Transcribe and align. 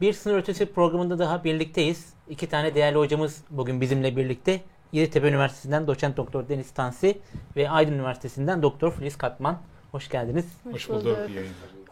Bir 0.00 0.12
sınır 0.12 0.38
ötesi 0.38 0.66
programında 0.66 1.18
daha 1.18 1.44
birlikteyiz. 1.44 2.14
İki 2.28 2.46
tane 2.46 2.74
değerli 2.74 2.98
hocamız 2.98 3.44
bugün 3.50 3.80
bizimle 3.80 4.16
birlikte. 4.16 4.60
Yeditepe 4.92 5.28
Üniversitesi'nden 5.28 5.86
doçent 5.86 6.16
doktor 6.16 6.48
Deniz 6.48 6.70
Tansi 6.70 7.18
ve 7.56 7.70
Aydın 7.70 7.92
Üniversitesi'nden 7.92 8.62
doktor 8.62 8.92
Filiz 8.92 9.16
Katman. 9.16 9.58
Hoş 9.92 10.08
geldiniz. 10.08 10.46
Hoş 10.72 10.88
bulduk. 10.88 11.18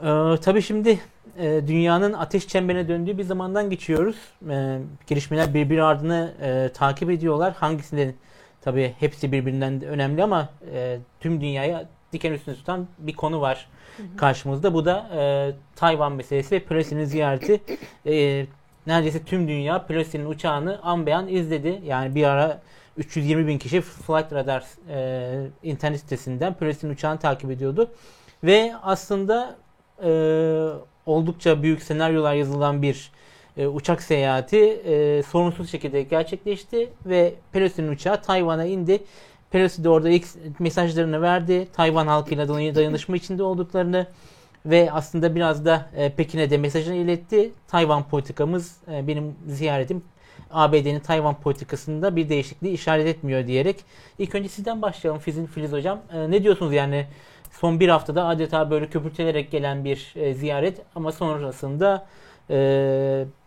Ee, 0.01 0.41
tabii 0.41 0.63
şimdi 0.63 0.99
e, 1.39 1.63
dünyanın 1.67 2.13
ateş 2.13 2.49
çemberine 2.49 2.89
döndüğü 2.89 3.19
bir 3.19 3.25
zamandan 3.25 3.71
geçiyoruz. 3.71 4.17
E, 4.51 4.79
gelişmeler 5.07 5.55
birbiri 5.55 5.83
ardını 5.83 6.35
e, 6.43 6.73
takip 6.75 7.11
ediyorlar. 7.11 7.55
Hangisinde 7.55 8.15
tabii 8.61 8.95
hepsi 8.99 9.33
birbirinden 9.33 9.83
önemli 9.83 10.23
ama 10.23 10.49
e, 10.75 10.99
tüm 11.21 11.41
dünyaya 11.41 11.89
diken 12.13 12.33
üstünde 12.33 12.57
tutan 12.57 12.87
bir 12.99 13.13
konu 13.13 13.41
var 13.41 13.69
karşımızda. 14.17 14.75
Bu 14.75 14.85
da 14.85 15.09
e, 15.17 15.53
Tayvan 15.77 16.13
meselesi 16.13 16.55
ve 16.55 16.61
Pelosi'nin 16.61 17.05
ziyareti. 17.05 17.61
E, 18.07 18.47
neredeyse 18.87 19.25
tüm 19.25 19.49
dünya 19.49 19.87
Pelosi'nin 19.87 20.27
uçağını 20.27 20.81
an 20.83 21.07
beyan 21.07 21.29
izledi. 21.29 21.81
Yani 21.85 22.15
bir 22.15 22.25
ara 22.25 22.63
320 22.97 23.47
bin 23.47 23.59
kişi 23.59 23.81
Flight 23.81 24.33
Radar 24.33 24.65
e, 24.91 25.47
internet 25.63 26.01
sitesinden 26.01 26.55
Pelosi'nin 26.55 26.93
uçağını 26.93 27.19
takip 27.19 27.51
ediyordu. 27.51 27.91
Ve 28.45 28.73
aslında 28.83 29.57
e, 30.05 30.11
oldukça 31.07 31.63
büyük 31.63 31.83
senaryolar 31.83 32.35
yazılan 32.35 32.83
bir 32.83 33.13
e, 33.57 33.67
uçak 33.67 34.03
seyahati 34.03 34.59
e, 34.59 35.23
sorunsuz 35.23 35.71
şekilde 35.71 36.03
gerçekleşti 36.03 36.93
ve 37.07 37.35
Pelosi'nin 37.53 37.89
uçağı 37.89 38.23
Tayvan'a 38.23 38.65
indi. 38.65 39.05
Pelosi 39.51 39.85
de 39.85 39.89
orada 39.89 40.09
ilk 40.09 40.27
mesajlarını 40.59 41.23
verdi. 41.23 41.69
Tayvan 41.73 42.07
halkıyla 42.07 42.49
dayanışma 42.49 43.17
içinde 43.17 43.43
olduklarını 43.43 44.07
ve 44.67 44.93
aslında 44.93 45.35
biraz 45.35 45.65
da 45.65 45.91
e, 45.97 46.11
Pekin'e 46.11 46.51
de 46.51 46.59
mesajını 46.59 46.95
iletti. 46.95 47.53
Tayvan 47.69 48.09
politikamız 48.09 48.77
e, 48.93 49.07
benim 49.07 49.35
ziyaretim 49.47 50.03
ABD'nin 50.51 51.01
Tayvan 51.01 51.41
politikasında 51.41 52.17
bir 52.17 52.29
değişikliği 52.29 52.73
işaret 52.73 53.07
etmiyor 53.07 53.47
diyerek. 53.47 53.85
İlk 54.19 54.35
önce 54.35 54.49
sizden 54.49 54.83
başlayalım 54.83 55.21
Fizin 55.21 55.47
Filiz 55.47 55.73
Hocam. 55.73 56.01
E, 56.13 56.31
ne 56.31 56.43
diyorsunuz 56.43 56.73
yani 56.73 57.07
son 57.51 57.81
bir 57.81 57.89
haftada 57.89 58.27
adeta 58.27 58.71
böyle 58.71 58.87
köpürtelerek 58.87 59.51
gelen 59.51 59.85
bir 59.85 60.15
ziyaret 60.35 60.81
ama 60.95 61.13
sonrasında 61.13 62.07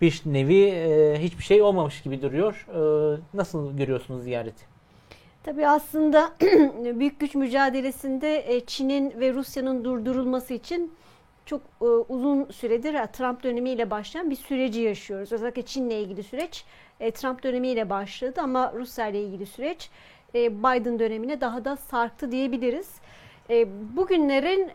bir 0.01 0.21
nevi 0.25 0.71
hiçbir 1.19 1.43
şey 1.43 1.61
olmamış 1.61 2.01
gibi 2.01 2.21
duruyor. 2.21 2.67
Nasıl 3.33 3.77
görüyorsunuz 3.77 4.23
ziyareti? 4.23 4.70
Tabii 5.43 5.67
aslında 5.67 6.33
büyük 6.99 7.19
güç 7.19 7.35
mücadelesinde 7.35 8.55
e, 8.55 8.65
Çin'in 8.65 9.19
ve 9.19 9.33
Rusya'nın 9.33 9.83
durdurulması 9.83 10.53
için 10.53 10.93
çok 11.45 11.61
e, 11.81 11.85
uzun 11.85 12.45
süredir 12.51 12.93
Trump 13.07 13.43
dönemiyle 13.43 13.89
başlayan 13.89 14.29
bir 14.29 14.35
süreci 14.35 14.81
yaşıyoruz. 14.81 15.31
Özellikle 15.31 15.61
Çin'le 15.61 15.89
ilgili 15.89 16.23
süreç 16.23 16.65
e, 16.99 17.11
Trump 17.11 17.43
dönemiyle 17.43 17.89
başladı 17.89 18.41
ama 18.41 18.73
Rusya 18.75 19.07
ile 19.07 19.23
ilgili 19.23 19.45
süreç 19.45 19.89
Biden 20.33 20.99
dönemine 20.99 21.41
daha 21.41 21.65
da 21.65 21.77
sarktı 21.77 22.31
diyebiliriz. 22.31 22.89
Bugünlerin 23.95 24.69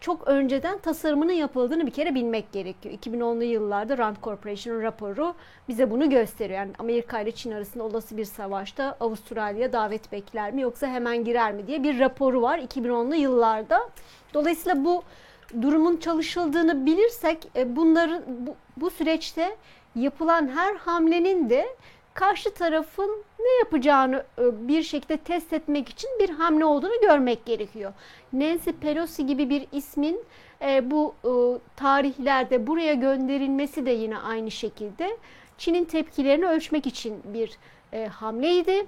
çok 0.00 0.28
önceden 0.28 0.78
tasarımının 0.78 1.32
yapıldığını 1.32 1.86
bir 1.86 1.90
kere 1.90 2.14
bilmek 2.14 2.52
gerekiyor. 2.52 2.94
2010'lu 2.94 3.44
yıllarda 3.44 3.98
Rand 3.98 4.16
Corporation 4.22 4.82
raporu 4.82 5.34
bize 5.68 5.90
bunu 5.90 6.10
gösteriyor. 6.10 6.58
Yani 6.58 6.72
Amerika 6.78 7.20
ile 7.20 7.32
Çin 7.32 7.50
arasında 7.50 7.84
olası 7.84 8.16
bir 8.16 8.24
savaşta 8.24 8.96
Avustralya 9.00 9.72
davet 9.72 10.12
bekler 10.12 10.52
mi 10.52 10.60
yoksa 10.60 10.86
hemen 10.86 11.24
girer 11.24 11.52
mi 11.52 11.66
diye 11.66 11.82
bir 11.82 11.98
raporu 11.98 12.42
var 12.42 12.58
2010'lu 12.58 13.14
yıllarda. 13.14 13.90
Dolayısıyla 14.34 14.84
bu 14.84 15.02
durumun 15.62 15.96
çalışıldığını 15.96 16.86
bilirsek 16.86 17.48
e, 17.56 17.76
bunların 17.76 18.22
bu, 18.28 18.54
bu 18.76 18.90
süreçte 18.90 19.56
yapılan 19.96 20.48
her 20.48 20.74
hamlenin 20.74 21.50
de 21.50 21.66
karşı 22.20 22.54
tarafın 22.54 23.24
ne 23.38 23.58
yapacağını 23.58 24.24
e, 24.38 24.68
bir 24.68 24.82
şekilde 24.82 25.16
test 25.16 25.52
etmek 25.52 25.88
için 25.88 26.10
bir 26.20 26.30
hamle 26.30 26.64
olduğunu 26.64 27.00
görmek 27.02 27.46
gerekiyor. 27.46 27.92
Nancy 28.32 28.70
Pelosi 28.70 29.26
gibi 29.26 29.50
bir 29.50 29.66
ismin 29.72 30.20
e, 30.62 30.90
bu 30.90 31.14
e, 31.24 31.32
tarihlerde 31.76 32.66
buraya 32.66 32.94
gönderilmesi 32.94 33.86
de 33.86 33.90
yine 33.90 34.18
aynı 34.18 34.50
şekilde 34.50 35.16
Çin'in 35.58 35.84
tepkilerini 35.84 36.46
ölçmek 36.46 36.86
için 36.86 37.22
bir 37.24 37.58
hamleydi. 38.08 38.86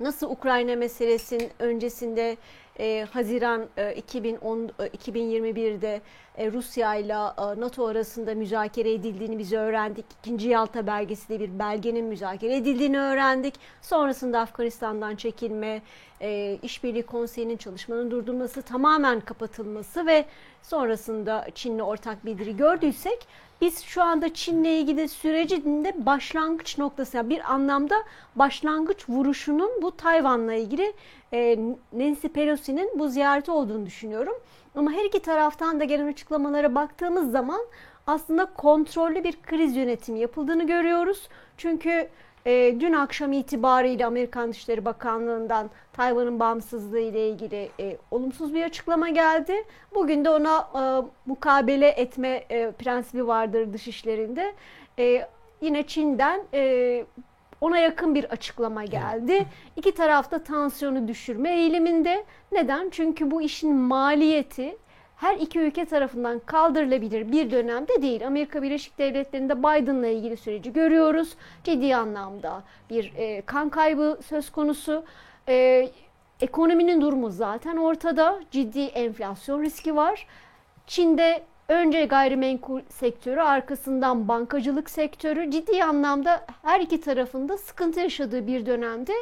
Nasıl 0.00 0.30
Ukrayna 0.30 0.76
meselesinin 0.76 1.50
öncesinde 1.58 2.36
e, 2.78 3.06
Haziran 3.10 3.66
e, 3.76 3.94
2010 3.94 4.70
e, 4.78 4.86
2021'de 4.86 6.00
e, 6.36 6.52
Rusya 6.52 6.94
ile 6.94 7.12
e, 7.12 7.60
NATO 7.60 7.86
arasında 7.86 8.34
müzakere 8.34 8.92
edildiğini 8.92 9.38
biz 9.38 9.52
öğrendik. 9.52 10.04
İkinci 10.20 10.48
Yalta 10.48 10.86
belgesi 10.86 11.28
de 11.28 11.40
bir 11.40 11.58
belgenin 11.58 12.04
müzakere 12.04 12.56
edildiğini 12.56 12.98
öğrendik. 12.98 13.54
Sonrasında 13.82 14.40
Afganistan'dan 14.40 15.16
çekilme, 15.16 15.82
e, 16.20 16.58
işbirliği 16.62 17.02
konseyinin 17.02 17.56
çalışmanın 17.56 18.10
durdurulması, 18.10 18.62
tamamen 18.62 19.20
kapatılması 19.20 20.06
ve 20.06 20.24
sonrasında 20.62 21.46
Çin'le 21.54 21.80
ortak 21.80 22.24
bildiri 22.24 22.56
gördüysek 22.56 23.26
biz 23.60 23.82
şu 23.82 24.02
anda 24.02 24.34
Çin'le 24.34 24.64
ilgili 24.64 25.08
sürecinde 25.08 26.06
başlangıç 26.06 26.78
noktası 26.78 27.30
bir 27.30 27.52
anlamda 27.52 27.94
başlangıç 28.36 29.08
vuruşunun 29.08 29.70
bu 29.82 29.96
Tayvan'la 29.96 30.54
ilgili 30.54 30.92
e, 31.32 31.58
Nancy 31.92 32.26
Pelosi'nin 32.26 32.98
bu 32.98 33.08
ziyareti 33.08 33.50
olduğunu 33.50 33.86
düşünüyorum. 33.86 34.34
Ama 34.74 34.92
her 34.92 35.04
iki 35.04 35.20
taraftan 35.20 35.80
da 35.80 35.84
gelen 35.84 36.06
açıklamalara 36.06 36.74
baktığımız 36.74 37.30
zaman 37.30 37.60
aslında 38.06 38.44
kontrollü 38.44 39.24
bir 39.24 39.42
kriz 39.42 39.76
yönetimi 39.76 40.20
yapıldığını 40.20 40.66
görüyoruz. 40.66 41.28
Çünkü 41.56 42.08
e, 42.46 42.76
dün 42.80 42.92
akşam 42.92 43.32
itibariyle 43.32 44.06
Amerikan 44.06 44.50
Dışişleri 44.50 44.84
Bakanlığı'ndan 44.84 45.70
Tayvan'ın 45.92 46.40
bağımsızlığı 46.40 47.00
ile 47.00 47.28
ilgili 47.28 47.70
e, 47.80 47.96
olumsuz 48.10 48.54
bir 48.54 48.62
açıklama 48.62 49.08
geldi. 49.08 49.54
Bugün 49.94 50.24
de 50.24 50.30
ona 50.30 50.68
e, 50.74 50.82
mukabele 51.26 51.88
etme 51.88 52.44
e, 52.50 52.70
prensibi 52.70 53.26
vardır 53.26 53.72
dışişlerinde. 53.72 54.54
E, 54.98 55.28
yine 55.60 55.86
Çin'den 55.86 56.40
e, 56.54 57.04
ona 57.60 57.78
yakın 57.78 58.14
bir 58.14 58.24
açıklama 58.24 58.84
geldi. 58.84 59.46
İki 59.76 59.94
tarafta 59.94 60.38
tansiyonu 60.38 61.08
düşürme 61.08 61.56
eğiliminde. 61.56 62.24
Neden? 62.52 62.90
Çünkü 62.90 63.30
bu 63.30 63.42
işin 63.42 63.74
maliyeti 63.74 64.76
her 65.16 65.36
iki 65.36 65.58
ülke 65.58 65.84
tarafından 65.84 66.38
kaldırılabilir 66.38 67.32
bir 67.32 67.50
dönemde 67.50 68.02
değil. 68.02 68.26
Amerika 68.26 68.62
Birleşik 68.62 68.98
Devletleri'nde 68.98 69.58
Biden'la 69.58 70.06
ilgili 70.06 70.36
süreci 70.36 70.72
görüyoruz. 70.72 71.34
Ciddi 71.64 71.96
anlamda 71.96 72.62
bir 72.90 73.12
e, 73.16 73.40
kan 73.40 73.68
kaybı 73.68 74.18
söz 74.26 74.50
konusu. 74.50 75.04
E, 75.48 75.88
ekonominin 76.40 77.00
durumu 77.00 77.30
zaten 77.30 77.76
ortada. 77.76 78.40
Ciddi 78.50 78.80
enflasyon 78.80 79.62
riski 79.62 79.96
var. 79.96 80.26
Çin'de 80.86 81.42
önce 81.68 82.04
gayrimenkul 82.04 82.80
sektörü 82.88 83.40
arkasından 83.40 84.28
bankacılık 84.28 84.90
sektörü 84.90 85.50
ciddi 85.50 85.84
anlamda 85.84 86.46
her 86.62 86.80
iki 86.80 87.00
tarafında 87.00 87.58
sıkıntı 87.58 88.00
yaşadığı 88.00 88.46
bir 88.46 88.66
dönemde 88.66 89.12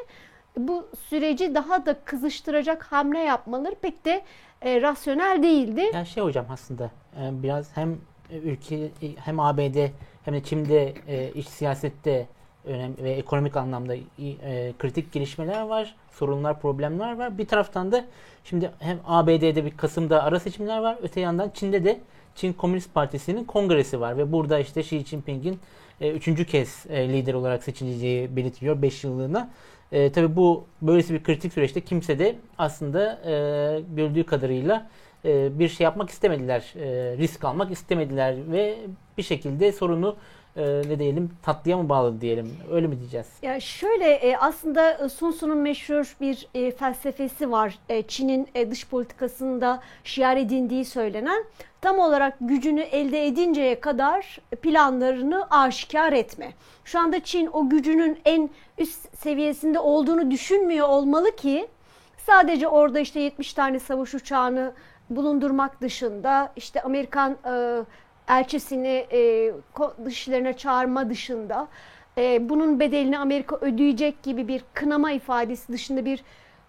bu 0.57 0.89
süreci 1.09 1.55
daha 1.55 1.87
da 1.87 1.95
kızıştıracak 2.05 2.83
hamle 2.83 3.19
yapmaları 3.19 3.75
pek 3.75 4.05
de 4.05 4.23
e, 4.65 4.83
rasyonel 4.83 5.43
değildi. 5.43 5.91
Yani 5.95 6.07
şey 6.07 6.23
hocam 6.23 6.47
aslında 6.51 6.91
e, 7.21 7.43
biraz 7.43 7.77
hem 7.77 7.99
ülke 8.31 8.91
hem 9.17 9.41
ABD 9.41 9.89
hem 10.25 10.35
de 10.35 10.43
Çin'de 10.43 10.95
e, 11.09 11.31
iç 11.35 11.49
siyasette 11.49 12.27
önemli 12.65 13.05
ve 13.05 13.11
ekonomik 13.11 13.57
anlamda 13.57 13.95
e, 13.95 14.73
kritik 14.79 15.13
gelişmeler 15.13 15.63
var, 15.63 15.95
sorunlar, 16.13 16.61
problemler 16.61 17.19
var. 17.19 17.39
Bir 17.39 17.47
taraftan 17.47 17.93
da 17.93 18.05
şimdi 18.45 18.71
hem 18.79 18.99
ABD'de 19.07 19.65
bir 19.65 19.77
Kasım'da 19.77 20.23
ara 20.23 20.41
seçimler 20.41 20.79
var, 20.79 20.99
öte 21.03 21.21
yandan 21.21 21.51
Çin'de 21.55 21.85
de 21.85 22.01
Çin 22.35 22.53
Komünist 22.53 22.95
Partisi'nin 22.95 23.45
kongresi 23.45 24.01
var 24.01 24.19
ve 24.19 24.33
burada 24.33 24.59
işte 24.59 24.81
Xi 24.81 25.05
Jinping'in 25.05 25.61
e, 26.01 26.11
üçüncü 26.11 26.45
kez 26.45 26.87
e, 26.89 27.09
lider 27.09 27.35
olarak 27.35 27.63
seçileceği 27.63 28.37
belirtiliyor 28.37 28.83
5 28.83 29.05
yıllığına. 29.05 29.51
E, 29.93 30.13
tabii 30.13 30.37
bu 30.37 30.65
böylesi 30.83 31.15
bir 31.15 31.23
kritik 31.23 31.53
süreçte 31.53 31.81
kimse 31.81 32.19
de 32.19 32.37
aslında 32.59 33.21
e, 33.27 33.35
gördüğü 33.97 34.27
kadarıyla 34.27 34.91
e, 35.25 35.59
bir 35.59 35.69
şey 35.69 35.85
yapmak 35.85 36.11
istemediler, 36.11 36.75
e, 36.77 37.17
risk 37.17 37.45
almak 37.45 37.73
istemediler 37.73 38.37
ve 38.53 38.79
bir 39.19 39.23
şekilde 39.23 39.73
sorunu 39.73 40.17
e, 40.57 40.63
ne 40.89 40.99
diyelim 40.99 41.31
tatlıya 41.43 41.77
mı 41.79 41.89
bağlı 41.89 42.21
diyelim 42.21 42.57
öyle 42.71 42.87
mi 42.87 42.99
diyeceğiz? 43.01 43.27
Ya 43.43 43.61
şöyle 43.61 44.13
e, 44.13 44.37
aslında 44.37 45.09
Sun 45.09 45.33
Tzu'nun 45.33 45.59
meşhur 45.59 46.17
bir 46.21 46.49
e, 46.55 46.71
felsefesi 46.71 47.51
var. 47.51 47.79
E, 47.89 48.03
Çin'in 48.03 48.49
e, 48.55 48.71
dış 48.71 48.89
politikasında 48.89 49.83
şiar 50.05 50.37
edindiği 50.37 50.85
söylenen 50.85 51.45
tam 51.81 51.99
olarak 51.99 52.37
gücünü 52.41 52.81
elde 52.81 53.27
edinceye 53.27 53.81
kadar 53.81 54.39
planlarını 54.63 55.47
aşikar 55.51 56.13
etme. 56.13 56.53
Şu 56.85 57.01
anda 57.01 57.21
Çin 57.21 57.51
o 57.53 57.69
gücünün 57.69 58.19
en 58.25 58.51
üst 58.79 59.19
seviyesinde 59.19 59.79
olduğunu 59.79 60.31
düşünmüyor 60.31 60.89
olmalı 60.89 61.37
ki 61.37 61.69
sadece 62.27 62.69
orada 62.69 63.01
işte 63.01 63.21
70 63.21 63.55
tane 63.55 63.79
savaş 63.79 64.15
uçağını 64.15 64.73
bulundurmak 65.11 65.81
dışında 65.81 66.53
işte 66.57 66.83
Amerikan 66.83 67.37
e, 67.47 67.85
elçisini 68.29 69.07
e, 69.13 69.53
dışlarına 70.05 70.53
çağırma 70.53 71.11
dışında 71.11 71.69
e, 72.19 72.49
bunun 72.49 72.81
bedelini 72.81 73.19
Amerika 73.19 73.57
ödeyecek 73.57 74.23
gibi 74.23 74.49
bir 74.49 74.65
kınama 74.75 75.13
ifadesi 75.13 75.73
dışında 75.73 76.05
bir 76.05 76.23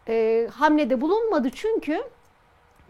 e, 0.08 0.48
hamlede 0.54 1.02
bulunmadı. 1.02 1.50
Çünkü 1.50 2.04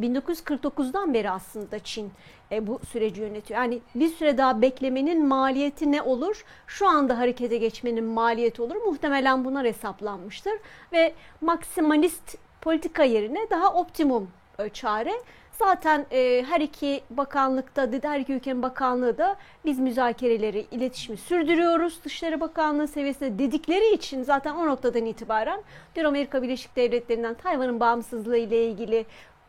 1949'dan 0.01 1.13
beri 1.13 1.30
aslında 1.30 1.80
Çin 1.80 2.12
e, 2.51 2.68
bu 2.68 2.80
süreci 2.92 3.21
yönetiyor. 3.21 3.60
Yani 3.62 3.80
bir 3.95 4.07
süre 4.07 4.38
daha 4.38 4.62
beklemenin 4.62 5.25
maliyeti 5.25 5.92
ne 5.92 6.01
olur? 6.01 6.45
Şu 6.68 6.88
anda 6.88 7.18
harekete 7.18 7.57
geçmenin 7.57 8.04
maliyeti 8.04 8.62
olur. 8.62 8.75
Muhtemelen 8.75 9.45
bunlar 9.45 9.65
hesaplanmıştır 9.65 10.54
ve 10.92 11.13
maksimalist 11.42 12.38
politika 12.62 13.04
yerine 13.04 13.50
daha 13.50 13.74
optimum 13.74 14.30
e, 14.60 14.69
çare 14.69 15.13
Zaten 15.59 16.05
e, 16.11 16.45
her 16.47 16.61
iki 16.61 17.01
bakanlıkta, 17.09 17.89
her 18.03 18.19
iki 18.19 18.33
ülkenin 18.33 18.61
bakanlığı 18.61 19.17
da 19.17 19.35
biz 19.65 19.79
müzakereleri, 19.79 20.65
iletişimi 20.71 21.17
sürdürüyoruz. 21.17 22.00
Dışişleri 22.05 22.41
Bakanlığı 22.41 22.88
seviyesinde 22.88 23.39
dedikleri 23.39 23.94
için 23.94 24.23
zaten 24.23 24.55
o 24.55 24.67
noktadan 24.67 25.05
itibaren 25.05 25.61
dün 25.95 26.03
Amerika 26.03 26.41
Birleşik 26.41 26.75
Devletleri'nden 26.75 27.33
Tayvan'ın 27.33 27.79
bağımsızlığı 27.79 28.38
ile 28.38 28.67
ilgili 28.67 29.05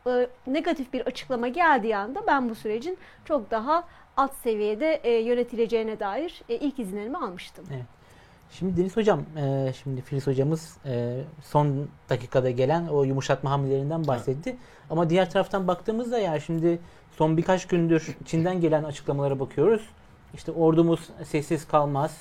e, 0.06 0.26
negatif 0.46 0.92
bir 0.92 1.00
açıklama 1.00 1.48
geldiği 1.48 1.96
anda 1.96 2.26
ben 2.26 2.50
bu 2.50 2.54
sürecin 2.54 2.98
çok 3.24 3.50
daha 3.50 3.84
alt 4.16 4.34
seviyede 4.34 4.94
e, 4.94 5.10
yönetileceğine 5.10 6.00
dair 6.00 6.42
e, 6.48 6.54
ilk 6.54 6.78
izinlerimi 6.78 7.18
almıştım. 7.18 7.64
Evet. 7.70 8.03
Şimdi 8.50 8.76
Deniz 8.76 8.96
Hocam, 8.96 9.22
e, 9.36 9.72
şimdi 9.82 10.00
Filiz 10.00 10.26
Hocamız 10.26 10.76
e, 10.86 11.20
son 11.42 11.88
dakikada 12.10 12.50
gelen 12.50 12.86
o 12.86 13.04
yumuşatma 13.04 13.50
hamlelerinden 13.50 14.06
bahsetti. 14.06 14.50
Evet. 14.50 14.58
Ama 14.90 15.10
diğer 15.10 15.30
taraftan 15.30 15.68
baktığımızda 15.68 16.18
ya 16.18 16.40
şimdi 16.40 16.78
son 17.16 17.36
birkaç 17.36 17.66
gündür 17.66 18.16
Çin'den 18.24 18.60
gelen 18.60 18.84
açıklamalara 18.84 19.40
bakıyoruz. 19.40 19.82
İşte 20.34 20.52
ordumuz 20.52 21.00
sessiz 21.24 21.66
kalmaz. 21.66 22.16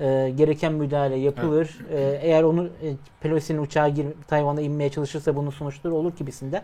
E, 0.00 0.32
gereken 0.36 0.72
müdahale 0.72 1.16
yapılır. 1.16 1.78
Evet. 1.90 2.22
E, 2.22 2.26
eğer 2.26 2.42
onu 2.42 2.64
e, 2.64 2.94
Pelosi'nin 3.20 3.58
uçağı 3.58 3.88
girip 3.88 4.28
Tayvan'a 4.28 4.60
inmeye 4.60 4.90
çalışırsa 4.90 5.36
bunun 5.36 5.50
sonuçları 5.50 5.94
olur 5.94 6.12
gibisinden. 6.16 6.62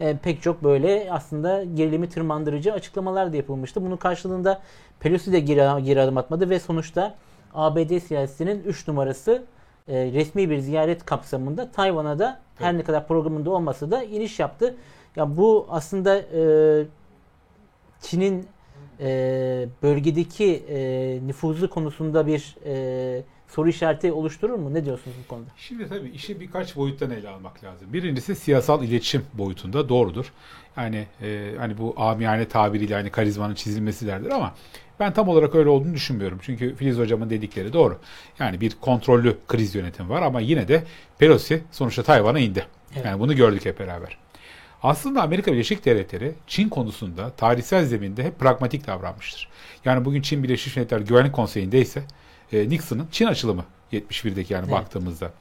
E, 0.00 0.16
pek 0.16 0.42
çok 0.42 0.64
böyle 0.64 1.08
aslında 1.10 1.64
gerilimi 1.64 2.08
tırmandırıcı 2.08 2.72
açıklamalar 2.72 3.32
da 3.32 3.36
yapılmıştı. 3.36 3.84
Bunun 3.84 3.96
karşılığında 3.96 4.62
Pelosi 5.00 5.32
de 5.32 5.40
geri, 5.40 5.84
geri 5.84 6.00
adım 6.00 6.16
atmadı 6.16 6.50
ve 6.50 6.60
sonuçta 6.60 7.14
ABD 7.54 7.98
siyasetinin 7.98 8.62
3 8.62 8.88
numarası 8.88 9.44
e, 9.88 10.12
resmi 10.12 10.50
bir 10.50 10.58
ziyaret 10.58 11.04
kapsamında 11.04 11.70
Tayvan'a 11.70 12.18
da 12.18 12.40
her 12.58 12.70
evet. 12.70 12.78
ne 12.78 12.84
kadar 12.84 13.08
programında 13.08 13.50
olmasa 13.50 13.90
da 13.90 14.02
iniş 14.02 14.38
yaptı. 14.38 14.74
Ya 15.16 15.36
bu 15.36 15.66
aslında 15.70 16.18
e, 16.18 16.42
Çin'in 18.00 18.46
e, 19.00 19.68
bölgedeki 19.82 20.64
e, 20.68 20.78
nüfuzu 21.26 21.70
konusunda 21.70 22.26
bir 22.26 22.56
e, 22.64 23.22
soru 23.48 23.68
işareti 23.68 24.12
oluşturur 24.12 24.54
mu? 24.54 24.74
Ne 24.74 24.84
diyorsunuz 24.84 25.16
bu 25.24 25.28
konuda? 25.28 25.50
Şimdi 25.56 25.88
tabii 25.88 26.08
işi 26.08 26.40
birkaç 26.40 26.76
boyuttan 26.76 27.10
ele 27.10 27.28
almak 27.28 27.64
lazım. 27.64 27.92
Birincisi 27.92 28.34
siyasal 28.34 28.84
iletişim 28.84 29.24
boyutunda 29.34 29.88
doğrudur. 29.88 30.32
Yani 30.76 31.06
e, 31.22 31.54
hani 31.58 31.78
bu 31.78 31.94
amiyane 31.96 32.48
tabiriyle 32.48 32.94
hani 32.94 33.10
karizmanın 33.10 33.54
çizilmesi 33.54 34.06
derdir 34.06 34.30
ama 34.30 34.54
ben 35.00 35.12
tam 35.12 35.28
olarak 35.28 35.54
öyle 35.54 35.68
olduğunu 35.68 35.94
düşünmüyorum. 35.94 36.38
Çünkü 36.42 36.74
Filiz 36.74 36.98
Hocam'ın 36.98 37.30
dedikleri 37.30 37.72
doğru. 37.72 37.98
Yani 38.38 38.60
bir 38.60 38.72
kontrollü 38.80 39.36
kriz 39.48 39.74
yönetimi 39.74 40.08
var 40.08 40.22
ama 40.22 40.40
yine 40.40 40.68
de 40.68 40.84
Pelosi 41.18 41.62
sonuçta 41.72 42.02
Tayvan'a 42.02 42.38
indi. 42.38 42.66
Evet. 42.94 43.06
Yani 43.06 43.20
bunu 43.20 43.36
gördük 43.36 43.64
hep 43.64 43.80
beraber. 43.80 44.18
Aslında 44.82 45.22
Amerika 45.22 45.52
Birleşik 45.52 45.84
Devletleri 45.84 46.34
Çin 46.46 46.68
konusunda 46.68 47.30
tarihsel 47.30 47.84
zeminde 47.84 48.24
hep 48.24 48.38
pragmatik 48.38 48.86
davranmıştır. 48.86 49.48
Yani 49.84 50.04
bugün 50.04 50.22
Çin 50.22 50.42
Birleşik 50.42 50.76
Milletler 50.76 51.00
Güvenlik 51.00 51.32
Konseyi'nde 51.32 51.80
ise 51.80 52.02
e, 52.52 52.68
Nixon'ın 52.68 53.08
Çin 53.12 53.26
açılımı 53.26 53.64
71'deki 53.92 54.52
yani 54.52 54.64
evet. 54.64 54.74
baktığımızda. 54.74 55.32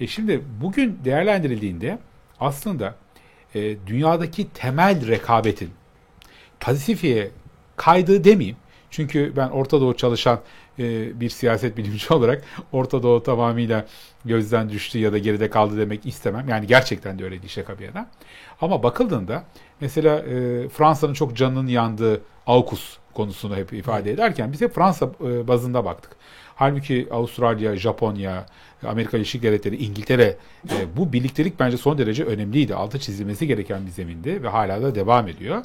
E 0.00 0.06
şimdi 0.06 0.42
bugün 0.60 0.98
değerlendirildiğinde 1.04 1.98
aslında 2.40 2.94
e, 3.54 3.86
dünyadaki 3.86 4.48
temel 4.48 5.06
rekabetin 5.08 5.70
Pasifik'e 6.60 7.30
kaydığı 7.76 8.24
demeyeyim 8.24 8.56
çünkü 8.90 9.32
ben 9.36 9.48
Orta 9.48 9.80
Doğu 9.80 9.96
çalışan 9.96 10.40
e, 10.78 11.20
bir 11.20 11.28
siyaset 11.28 11.76
bilimci 11.76 12.12
olarak 12.14 12.44
Orta 12.72 13.02
Doğu 13.02 13.22
tamamıyla 13.22 13.86
gözden 14.24 14.70
düştü 14.70 14.98
ya 14.98 15.12
da 15.12 15.18
geride 15.18 15.50
kaldı 15.50 15.78
demek 15.78 16.06
istemem. 16.06 16.48
Yani 16.48 16.66
gerçekten 16.66 17.18
de 17.18 17.24
öyleydi 17.24 17.48
şaka 17.48 17.78
bir 17.78 17.84
yana. 17.84 18.08
Ama 18.60 18.82
bakıldığında 18.82 19.44
mesela 19.80 20.18
e, 20.18 20.68
Fransa'nın 20.68 21.14
çok 21.14 21.36
canının 21.36 21.66
yandığı 21.66 22.22
AUKUS 22.46 22.96
konusunu 23.18 23.56
hep 23.56 23.72
ifade 23.72 24.10
ederken 24.10 24.52
biz 24.52 24.60
hep 24.60 24.74
Fransa 24.74 25.10
e, 25.24 25.48
bazında 25.48 25.84
baktık. 25.84 26.16
Halbuki 26.54 27.08
Avustralya, 27.10 27.76
Japonya, 27.76 28.46
Amerika 28.86 29.16
Birleşik 29.16 29.42
Devletleri, 29.42 29.76
İngiltere 29.76 30.36
e, 30.70 30.96
bu 30.96 31.12
birliktelik 31.12 31.60
bence 31.60 31.76
son 31.76 31.98
derece 31.98 32.24
önemliydi. 32.24 32.74
Altı 32.74 32.98
çizilmesi 32.98 33.46
gereken 33.46 33.86
bir 33.86 33.90
zemindi 33.90 34.42
ve 34.42 34.48
hala 34.48 34.82
da 34.82 34.94
devam 34.94 35.28
ediyor. 35.28 35.62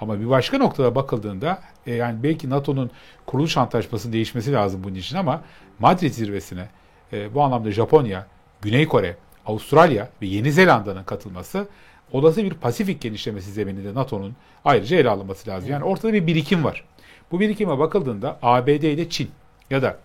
Ama 0.00 0.20
bir 0.20 0.30
başka 0.30 0.58
noktada 0.58 0.94
bakıldığında 0.94 1.58
e, 1.86 1.94
yani 1.94 2.22
belki 2.22 2.50
NATO'nun 2.50 2.90
kuruluş 3.26 3.56
antlaşmasının 3.56 4.12
değişmesi 4.12 4.52
lazım 4.52 4.84
bunun 4.84 4.94
için 4.94 5.16
ama 5.16 5.42
Madrid 5.78 6.12
zirvesine 6.12 6.68
e, 7.12 7.34
bu 7.34 7.42
anlamda 7.42 7.70
Japonya, 7.70 8.26
Güney 8.62 8.88
Kore, 8.88 9.16
Avustralya 9.46 10.08
ve 10.22 10.26
Yeni 10.26 10.52
Zelanda'nın 10.52 11.04
katılması 11.04 11.66
olası 12.12 12.44
bir 12.44 12.54
Pasifik 12.54 13.00
genişlemesi 13.00 13.52
zemininde 13.52 13.94
NATO'nun 13.94 14.36
ayrıca 14.64 14.96
ele 14.96 15.08
alınması 15.08 15.50
lazım. 15.50 15.70
Yani 15.70 15.84
ortada 15.84 16.12
bir 16.12 16.26
birikim 16.26 16.64
var. 16.64 16.84
Bu 17.30 17.40
birikime 17.40 17.78
bakıldığında 17.78 18.38
ABD 18.42 18.68
ile 18.68 19.08
Çin 19.08 19.30
ya 19.70 19.82
da 19.82 19.98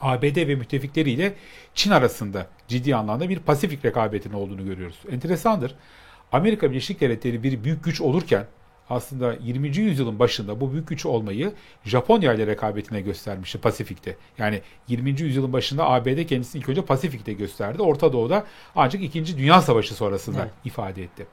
ABD 0.00 0.36
ve 0.36 0.54
müttefikleriyle 0.54 1.34
Çin 1.74 1.90
arasında 1.90 2.46
ciddi 2.68 2.96
anlamda 2.96 3.28
bir 3.28 3.38
Pasifik 3.38 3.84
rekabetin 3.84 4.32
olduğunu 4.32 4.64
görüyoruz. 4.64 4.98
Enteresandır. 5.10 5.74
Amerika 6.32 6.70
Birleşik 6.70 7.00
Devletleri 7.00 7.42
bir 7.42 7.64
büyük 7.64 7.84
güç 7.84 8.00
olurken 8.00 8.46
aslında 8.90 9.36
20. 9.42 9.76
yüzyılın 9.76 10.18
başında 10.18 10.60
bu 10.60 10.72
büyük 10.72 10.88
güç 10.88 11.06
olmayı 11.06 11.52
Japonya 11.84 12.34
ile 12.34 12.46
rekabetine 12.46 13.00
göstermişti 13.00 13.58
Pasifik'te. 13.58 14.16
Yani 14.38 14.62
20. 14.88 15.10
yüzyılın 15.20 15.52
başında 15.52 15.90
ABD 15.90 16.26
kendisini 16.26 16.60
ilk 16.60 16.68
önce 16.68 16.82
Pasifik'te 16.82 17.32
gösterdi. 17.32 17.82
Orta 17.82 18.12
Doğu'da 18.12 18.44
ancak 18.76 19.02
2. 19.02 19.38
Dünya 19.38 19.62
Savaşı 19.62 19.94
sonrasında 19.94 20.42
evet. 20.42 20.52
ifade 20.64 21.02
etti. 21.02 21.26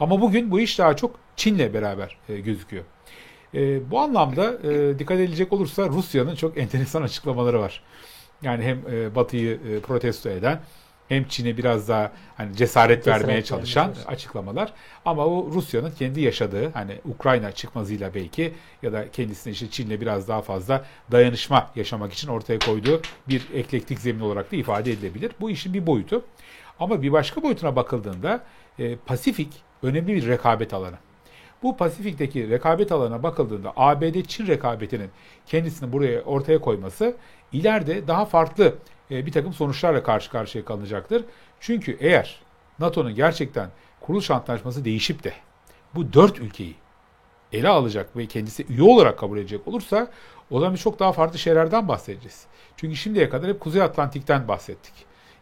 Ama 0.00 0.20
bugün 0.20 0.50
bu 0.50 0.60
iş 0.60 0.78
daha 0.78 0.96
çok 0.96 1.16
Çin'le 1.36 1.74
beraber 1.74 2.16
e, 2.28 2.40
gözüküyor. 2.40 2.84
E, 3.54 3.90
bu 3.90 4.00
anlamda 4.00 4.58
e, 4.72 4.98
dikkat 4.98 5.20
edilecek 5.20 5.52
olursa 5.52 5.88
Rusya'nın 5.88 6.34
çok 6.34 6.58
enteresan 6.58 7.02
açıklamaları 7.02 7.60
var. 7.60 7.82
Yani 8.42 8.64
hem 8.64 8.78
e, 8.90 9.14
Batı'yı 9.14 9.60
e, 9.70 9.80
protesto 9.80 10.28
eden 10.28 10.60
hem 11.08 11.24
Çin'e 11.24 11.56
biraz 11.56 11.88
daha 11.88 12.12
hani 12.36 12.56
cesaret, 12.56 13.04
cesaret 13.04 13.22
vermeye 13.22 13.44
çalışan 13.44 13.88
vermeye 13.88 14.04
açıklamalar. 14.04 14.72
Ama 15.04 15.26
o 15.26 15.50
Rusya'nın 15.52 15.90
kendi 15.90 16.20
yaşadığı 16.20 16.70
hani 16.70 17.00
Ukrayna 17.04 17.52
çıkmazıyla 17.52 18.14
belki 18.14 18.52
ya 18.82 18.92
da 18.92 19.10
kendisine 19.10 19.52
işte 19.52 19.70
Çin'le 19.70 20.00
biraz 20.00 20.28
daha 20.28 20.42
fazla 20.42 20.84
dayanışma 21.12 21.70
yaşamak 21.76 22.12
için 22.12 22.28
ortaya 22.28 22.58
koyduğu 22.58 23.00
bir 23.28 23.48
eklektik 23.54 24.00
zemin 24.00 24.20
olarak 24.20 24.52
da 24.52 24.56
ifade 24.56 24.92
edilebilir. 24.92 25.32
Bu 25.40 25.50
işin 25.50 25.74
bir 25.74 25.86
boyutu. 25.86 26.24
Ama 26.80 27.02
bir 27.02 27.12
başka 27.12 27.42
boyutuna 27.42 27.76
bakıldığında 27.76 28.44
e, 28.78 28.96
Pasifik 28.96 29.48
önemli 29.82 30.14
bir 30.14 30.26
rekabet 30.26 30.74
alanı. 30.74 30.96
Bu 31.62 31.76
Pasifik'teki 31.76 32.50
rekabet 32.50 32.92
alanına 32.92 33.22
bakıldığında 33.22 33.72
ABD-Çin 33.76 34.46
rekabetinin 34.46 35.10
kendisini 35.46 35.92
buraya 35.92 36.22
ortaya 36.22 36.60
koyması 36.60 37.16
ileride 37.52 38.08
daha 38.08 38.24
farklı 38.24 38.74
e, 39.10 39.26
bir 39.26 39.32
takım 39.32 39.52
sonuçlarla 39.52 40.02
karşı 40.02 40.30
karşıya 40.30 40.64
kalınacaktır. 40.64 41.24
Çünkü 41.60 41.96
eğer 42.00 42.40
NATO'nun 42.78 43.14
gerçekten 43.14 43.70
kuruluş 44.00 44.30
antlaşması 44.30 44.84
değişip 44.84 45.24
de 45.24 45.32
bu 45.94 46.12
dört 46.12 46.38
ülkeyi 46.38 46.74
ele 47.52 47.68
alacak 47.68 48.16
ve 48.16 48.26
kendisi 48.26 48.66
üye 48.68 48.82
olarak 48.82 49.18
kabul 49.18 49.38
edecek 49.38 49.68
olursa 49.68 50.10
o 50.50 50.60
zaman 50.60 50.76
çok 50.76 50.98
daha 50.98 51.12
farklı 51.12 51.38
şeylerden 51.38 51.88
bahsedeceğiz. 51.88 52.46
Çünkü 52.76 52.96
şimdiye 52.96 53.28
kadar 53.28 53.50
hep 53.50 53.60
Kuzey 53.60 53.82
Atlantik'ten 53.82 54.48
bahsettik. 54.48 54.94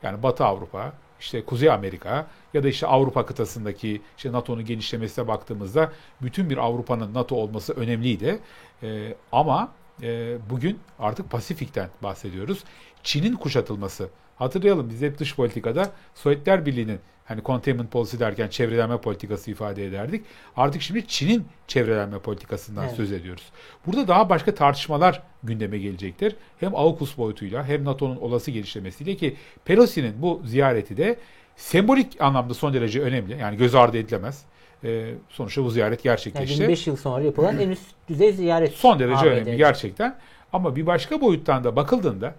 Yani 0.02 0.22
Batı 0.22 0.44
Avrupa, 0.44 0.92
işte 1.20 1.44
Kuzey 1.44 1.70
Amerika 1.70 2.26
ya 2.54 2.62
da 2.62 2.68
işte 2.68 2.86
Avrupa 2.86 3.26
kıtasındaki 3.26 4.02
işte 4.16 4.32
NATO'nun 4.32 4.64
genişlemesine 4.64 5.28
baktığımızda 5.28 5.92
bütün 6.22 6.50
bir 6.50 6.58
Avrupa'nın 6.58 7.14
NATO 7.14 7.36
olması 7.36 7.72
önemliydi. 7.72 8.38
Ee, 8.82 9.14
ama 9.32 9.72
e, 10.02 10.38
bugün 10.50 10.78
artık 10.98 11.30
Pasifik'ten 11.30 11.88
bahsediyoruz. 12.02 12.64
Çin'in 13.02 13.36
kuşatılması. 13.36 14.10
Hatırlayalım 14.40 14.90
biz 14.90 15.02
hep 15.02 15.18
dış 15.18 15.36
politikada 15.36 15.90
Sovyetler 16.14 16.66
Birliği'nin 16.66 16.98
hani 17.24 17.42
containment 17.42 17.90
policy 17.90 18.18
derken 18.18 18.48
çevrelenme 18.48 18.96
politikası 18.96 19.50
ifade 19.50 19.86
ederdik. 19.86 20.24
Artık 20.56 20.82
şimdi 20.82 21.06
Çin'in 21.06 21.44
çevrelenme 21.66 22.18
politikasından 22.18 22.84
evet. 22.84 22.96
söz 22.96 23.12
ediyoruz. 23.12 23.42
Burada 23.86 24.08
daha 24.08 24.28
başka 24.28 24.54
tartışmalar 24.54 25.22
gündeme 25.42 25.78
gelecektir. 25.78 26.36
Hem 26.60 26.74
AUKUS 26.74 27.18
boyutuyla 27.18 27.64
hem 27.64 27.84
NATO'nun 27.84 28.16
olası 28.16 28.50
genişlemesiyle 28.50 29.16
ki 29.16 29.36
Pelosi'nin 29.64 30.22
bu 30.22 30.42
ziyareti 30.44 30.96
de 30.96 31.16
sembolik 31.56 32.20
anlamda 32.20 32.54
son 32.54 32.74
derece 32.74 33.00
önemli. 33.00 33.38
Yani 33.38 33.56
göz 33.56 33.74
ardı 33.74 33.98
edilemez. 33.98 34.44
E, 34.84 35.14
sonuçta 35.28 35.64
bu 35.64 35.70
ziyaret 35.70 36.04
Yani 36.04 36.14
gerçekleşti. 36.14 36.52
25 36.52 36.86
yıl 36.86 36.96
sonra 36.96 37.24
yapılan 37.24 37.58
en 37.58 37.70
üst 37.70 37.86
düzey 38.08 38.32
ziyaret. 38.32 38.72
Son 38.72 38.98
derece 38.98 39.20
ABD'de. 39.20 39.30
önemli 39.30 39.56
gerçekten. 39.56 40.16
Ama 40.52 40.76
bir 40.76 40.86
başka 40.86 41.20
boyuttan 41.20 41.64
da 41.64 41.76
bakıldığında 41.76 42.34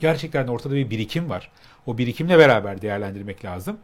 gerçekten 0.00 0.46
de 0.46 0.50
ortada 0.50 0.74
bir 0.74 0.90
birikim 0.90 1.30
var. 1.30 1.50
O 1.86 1.98
birikimle 1.98 2.38
beraber 2.38 2.82
değerlendirmek 2.82 3.44
lazım. 3.44 3.76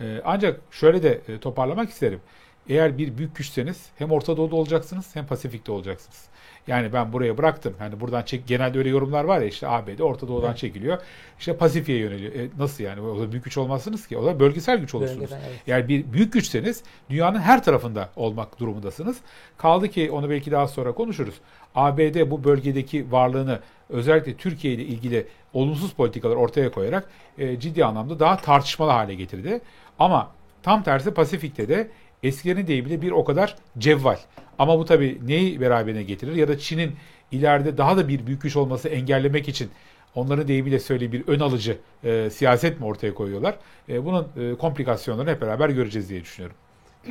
Ee, 0.00 0.20
ancak 0.24 0.60
şöyle 0.70 1.02
de 1.02 1.20
e, 1.28 1.38
toparlamak 1.38 1.90
isterim. 1.90 2.20
Eğer 2.68 2.98
bir 2.98 3.18
büyük 3.18 3.36
güçseniz 3.36 3.86
hem 3.96 4.10
Orta 4.10 4.36
Doğu'da 4.36 4.56
olacaksınız 4.56 5.16
hem 5.16 5.26
Pasifik'te 5.26 5.72
olacaksınız. 5.72 6.24
Yani 6.66 6.92
ben 6.92 7.12
buraya 7.12 7.38
bıraktım. 7.38 7.74
Hani 7.78 8.00
buradan 8.00 8.22
çek 8.22 8.46
genelde 8.46 8.78
öyle 8.78 8.88
yorumlar 8.88 9.24
var 9.24 9.40
ya 9.40 9.46
işte 9.46 9.68
ABD 9.68 9.98
Orta 9.98 10.28
Doğu'dan 10.28 10.48
Evet. 10.48 10.58
çekiliyor. 10.58 10.98
İşte 11.38 11.56
Pasifik'e 11.56 11.92
yöneliyor. 11.92 12.32
E, 12.32 12.48
nasıl 12.58 12.84
yani? 12.84 13.00
O 13.00 13.20
da 13.20 13.32
büyük 13.32 13.44
güç 13.44 13.58
olmazsınız 13.58 14.06
ki. 14.06 14.18
O 14.18 14.26
da 14.26 14.40
bölgesel 14.40 14.78
güç 14.78 14.94
olursunuz. 14.94 15.20
Bölgeden, 15.20 15.40
evet. 15.48 15.60
Yani 15.66 15.88
bir 15.88 16.12
büyük 16.12 16.32
güçseniz 16.32 16.82
dünyanın 17.10 17.38
her 17.38 17.64
tarafında 17.64 18.08
olmak 18.16 18.60
durumundasınız. 18.60 19.16
Kaldı 19.58 19.88
ki 19.88 20.10
onu 20.10 20.30
belki 20.30 20.50
daha 20.50 20.68
sonra 20.68 20.92
konuşuruz. 20.92 21.34
ABD 21.74 22.30
bu 22.30 22.44
bölgedeki 22.44 23.12
varlığını 23.12 23.60
özellikle 23.88 24.36
Türkiye 24.36 24.74
ile 24.74 24.84
ilgili 24.84 25.26
olumsuz 25.52 25.92
politikalar 25.92 26.36
ortaya 26.36 26.70
koyarak 26.70 27.08
e, 27.38 27.60
ciddi 27.60 27.84
anlamda 27.84 28.20
daha 28.20 28.36
tartışmalı 28.36 28.90
hale 28.90 29.14
getirdi. 29.14 29.60
Ama 29.98 30.30
tam 30.62 30.82
tersi 30.82 31.14
Pasifik'te 31.14 31.68
de 31.68 31.90
eskilerin 32.22 32.66
deyimiyle 32.66 33.02
bir 33.02 33.10
o 33.10 33.24
kadar 33.24 33.56
cevval. 33.78 34.18
Ama 34.58 34.78
bu 34.78 34.84
tabii 34.84 35.20
neyi 35.26 35.60
beraberine 35.60 36.02
getirir 36.02 36.34
ya 36.34 36.48
da 36.48 36.58
Çin'in 36.58 36.92
ileride 37.32 37.78
daha 37.78 37.96
da 37.96 38.08
bir 38.08 38.26
büyük 38.26 38.42
güç 38.42 38.56
olması 38.56 38.88
engellemek 38.88 39.48
için 39.48 39.70
onların 40.14 40.48
deyimiyle 40.48 40.78
söyleyeyim 40.78 41.12
bir 41.12 41.28
ön 41.28 41.40
alıcı 41.40 41.78
e, 42.04 42.30
siyaset 42.30 42.80
mi 42.80 42.86
ortaya 42.86 43.14
koyuyorlar? 43.14 43.56
E, 43.88 44.04
bunun 44.04 44.28
e, 44.36 44.54
komplikasyonlarını 44.54 45.30
hep 45.30 45.40
beraber 45.40 45.68
göreceğiz 45.68 46.08
diye 46.08 46.22
düşünüyorum. 46.22 46.56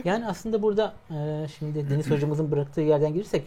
Yani 0.03 0.27
aslında 0.27 0.61
burada 0.61 0.93
e, 1.09 1.47
şimdi 1.57 1.89
Deniz 1.89 2.11
hocamızın 2.11 2.51
bıraktığı 2.51 2.81
yerden 2.81 3.13
girirsek 3.13 3.43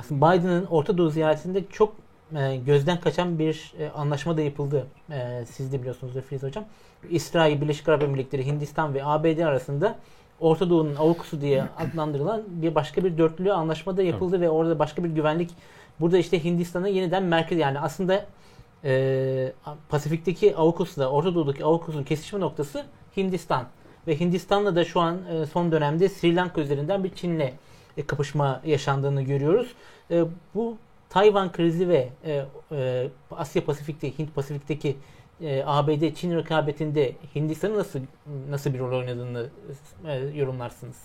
aslında 0.00 0.32
Biden'ın 0.32 0.66
Orta 0.66 0.98
Doğu 0.98 1.10
ziyaretinde 1.10 1.64
çok 1.72 1.94
e, 2.36 2.56
gözden 2.56 3.00
kaçan 3.00 3.38
bir 3.38 3.72
e, 3.78 3.88
anlaşma 3.88 4.36
da 4.36 4.40
yapıldı. 4.40 4.86
E, 5.10 5.44
siz 5.50 5.72
de 5.72 5.80
biliyorsunuzdur 5.80 6.22
Filiz 6.22 6.42
hocam. 6.42 6.64
İsrail, 7.10 7.60
Birleşik 7.60 7.88
Arap 7.88 8.02
Emirlikleri, 8.02 8.46
Hindistan 8.46 8.94
ve 8.94 9.04
ABD 9.04 9.38
arasında 9.38 9.98
Orta 10.40 10.70
Doğu'nun 10.70 10.94
avukusu 10.94 11.40
diye 11.40 11.64
adlandırılan 11.78 12.42
bir 12.48 12.74
başka 12.74 13.04
bir 13.04 13.18
dörtlü 13.18 13.52
anlaşma 13.52 13.96
da 13.96 14.02
yapıldı 14.02 14.40
ve 14.40 14.50
orada 14.50 14.78
başka 14.78 15.04
bir 15.04 15.08
güvenlik 15.08 15.50
burada 16.00 16.18
işte 16.18 16.44
Hindistan'ı 16.44 16.88
yeniden 16.88 17.22
merkez 17.22 17.58
yani 17.58 17.80
aslında 17.80 18.26
e, 18.84 19.52
Pasifik'teki 19.88 20.56
AUKUS'la 20.56 21.10
Orta 21.10 21.34
Doğu'daki 21.34 21.64
AUKUS'un 21.64 22.04
kesişme 22.04 22.40
noktası 22.40 22.84
Hindistan. 23.16 23.66
Ve 24.06 24.20
Hindistan'la 24.20 24.76
da 24.76 24.84
şu 24.84 25.00
an 25.00 25.18
e, 25.32 25.46
son 25.46 25.72
dönemde 25.72 26.08
Sri 26.08 26.36
Lanka 26.36 26.60
üzerinden 26.60 27.04
bir 27.04 27.14
Çin'le 27.14 27.50
e, 27.96 28.06
kapışma 28.06 28.60
yaşandığını 28.64 29.22
görüyoruz. 29.22 29.74
E, 30.10 30.24
bu 30.54 30.76
Tayvan 31.12 31.52
krizi 31.52 31.88
ve 31.88 32.08
e, 32.24 32.44
e, 32.72 33.08
Asya 33.30 33.64
Pasifik'te, 33.64 34.18
Hint 34.18 34.34
Pasifik'teki 34.34 34.96
e, 35.40 35.62
ABD 35.66 36.14
Çin 36.14 36.36
rekabetinde 36.36 37.12
Hindistan'ın 37.34 37.78
nasıl 37.78 38.00
nasıl 38.50 38.74
bir 38.74 38.78
rol 38.78 38.98
oynadığını 38.98 39.46
e, 40.06 40.14
yorumlarsınız? 40.14 40.96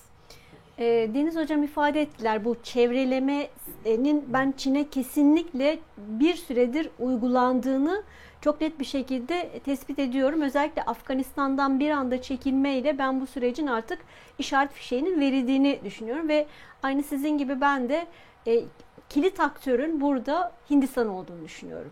E, 0.78 0.86
Deniz 0.86 1.36
Hocam 1.36 1.64
ifade 1.64 2.02
ettiler 2.02 2.46
bu 2.46 2.56
çevrelemenin 2.64 4.26
ben 4.34 4.54
Çin'e 4.58 4.90
kesinlikle 4.90 5.80
bir 5.98 6.36
süredir 6.36 6.90
uygulandığını 7.00 8.04
çok 8.42 8.62
net 8.62 8.80
bir 8.80 8.86
şekilde 8.86 9.60
tespit 9.66 10.00
ediyorum. 10.00 10.42
Özellikle 10.42 10.84
Afganistan'dan 10.84 11.80
bir 11.80 11.90
anda 11.90 12.22
çekilmeyle 12.22 12.98
ben 12.98 13.22
bu 13.22 13.28
sürecin 13.28 13.68
artık 13.68 14.00
işaret 14.40 14.72
fişeğinin 14.72 15.20
verildiğini 15.20 15.80
düşünüyorum 15.86 16.30
ve 16.30 16.48
aynı 16.84 17.04
sizin 17.04 17.38
gibi 17.38 17.62
ben 17.62 17.90
de 17.90 18.08
e, 18.48 18.64
kilit 19.10 19.40
aktörün 19.40 20.02
burada 20.02 20.52
Hindistan 20.70 21.08
olduğunu 21.08 21.44
düşünüyorum. 21.46 21.92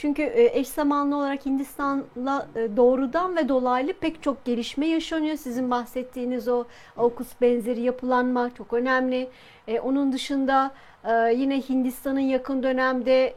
Çünkü 0.00 0.22
e, 0.22 0.58
eş 0.58 0.68
zamanlı 0.68 1.16
olarak 1.16 1.46
Hindistan'la 1.46 2.48
e, 2.56 2.76
doğrudan 2.76 3.36
ve 3.36 3.48
dolaylı 3.48 3.92
pek 3.92 4.22
çok 4.22 4.44
gelişme 4.44 4.86
yaşanıyor. 4.86 5.36
Sizin 5.36 5.70
bahsettiğiniz 5.70 6.48
o 6.48 6.64
AUKUS 6.96 7.28
benzeri 7.40 7.80
yapılanma 7.80 8.54
çok 8.54 8.72
önemli. 8.72 9.28
E, 9.68 9.80
onun 9.80 10.12
dışında 10.12 10.70
yine 11.34 11.60
Hindistan'ın 11.60 12.20
yakın 12.20 12.62
dönemde 12.62 13.34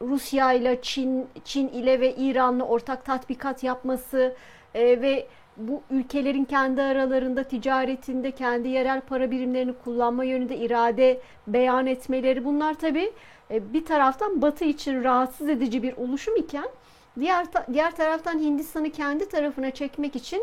Rusya 0.00 0.52
ile 0.52 0.78
Çin, 0.82 1.26
Çin 1.44 1.68
ile 1.68 2.00
ve 2.00 2.14
İran'la 2.14 2.64
ortak 2.64 3.04
tatbikat 3.04 3.64
yapması 3.64 4.34
ve 4.74 5.26
bu 5.58 5.82
ülkelerin 5.90 6.44
kendi 6.44 6.82
aralarında 6.82 7.42
ticaretinde 7.42 8.30
kendi 8.30 8.68
yerel 8.68 9.00
para 9.00 9.30
birimlerini 9.30 9.72
kullanma 9.84 10.24
yönünde 10.24 10.56
irade 10.56 11.20
beyan 11.46 11.86
etmeleri 11.86 12.44
bunlar 12.44 12.74
tabii 12.74 13.12
e, 13.50 13.72
bir 13.72 13.84
taraftan 13.84 14.42
Batı 14.42 14.64
için 14.64 15.04
rahatsız 15.04 15.48
edici 15.48 15.82
bir 15.82 15.96
oluşum 15.96 16.36
iken 16.36 16.68
diğer 17.20 17.46
diğer 17.72 17.96
taraftan 17.96 18.38
Hindistan'ı 18.38 18.90
kendi 18.90 19.28
tarafına 19.28 19.70
çekmek 19.70 20.16
için 20.16 20.42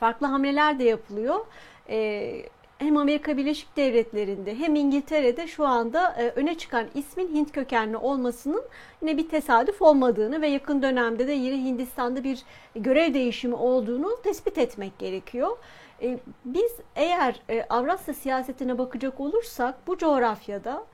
farklı 0.00 0.26
hamleler 0.26 0.78
de 0.78 0.84
yapılıyor. 0.84 1.46
E, 1.88 2.46
hem 2.82 2.96
Amerika 2.96 3.36
Birleşik 3.36 3.76
Devletleri'nde 3.76 4.58
hem 4.58 4.74
İngiltere'de 4.74 5.46
şu 5.46 5.66
anda 5.66 6.14
e, 6.18 6.28
öne 6.28 6.54
çıkan 6.54 6.86
ismin 6.94 7.34
Hint 7.34 7.52
kökenli 7.52 7.96
olmasının 7.96 8.62
yine 9.02 9.16
bir 9.16 9.28
tesadüf 9.28 9.82
olmadığını 9.82 10.40
ve 10.40 10.48
yakın 10.48 10.82
dönemde 10.82 11.26
de 11.28 11.32
yine 11.32 11.64
Hindistan'da 11.64 12.24
bir 12.24 12.42
görev 12.74 13.14
değişimi 13.14 13.54
olduğunu 13.54 14.16
tespit 14.22 14.58
etmek 14.58 14.98
gerekiyor. 14.98 15.56
E, 16.02 16.18
Biz 16.44 16.72
eğer 16.96 17.42
e, 17.48 17.62
Avrasya 17.70 18.14
siyasetine 18.14 18.78
bakacak 18.78 19.20
olursak 19.20 19.86
bu 19.86 19.98
coğrafyada 19.98 20.84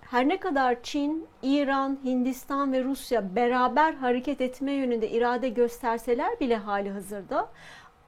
her 0.00 0.28
ne 0.28 0.36
kadar 0.36 0.82
Çin, 0.82 1.26
İran, 1.42 1.98
Hindistan 2.04 2.72
ve 2.72 2.84
Rusya 2.84 3.36
beraber 3.36 3.92
hareket 3.92 4.40
etme 4.40 4.72
yönünde 4.72 5.10
irade 5.10 5.48
gösterseler 5.48 6.40
bile 6.40 6.56
hali 6.56 6.90
hazırda 6.90 7.48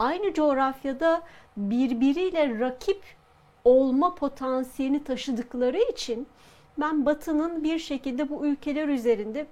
aynı 0.00 0.35
coğrafyada 0.35 1.23
birbiriyle 1.57 2.59
rakip 2.59 3.02
olma 3.64 4.14
potansiyelini 4.14 5.04
taşıdıkları 5.04 5.78
için 5.92 6.26
ben 6.80 7.07
Batı'nın 7.07 7.64
bir 7.64 7.78
şekilde 7.78 8.28
bu 8.28 8.47
ülkeler 8.47 8.88
üzerinde 8.88 9.47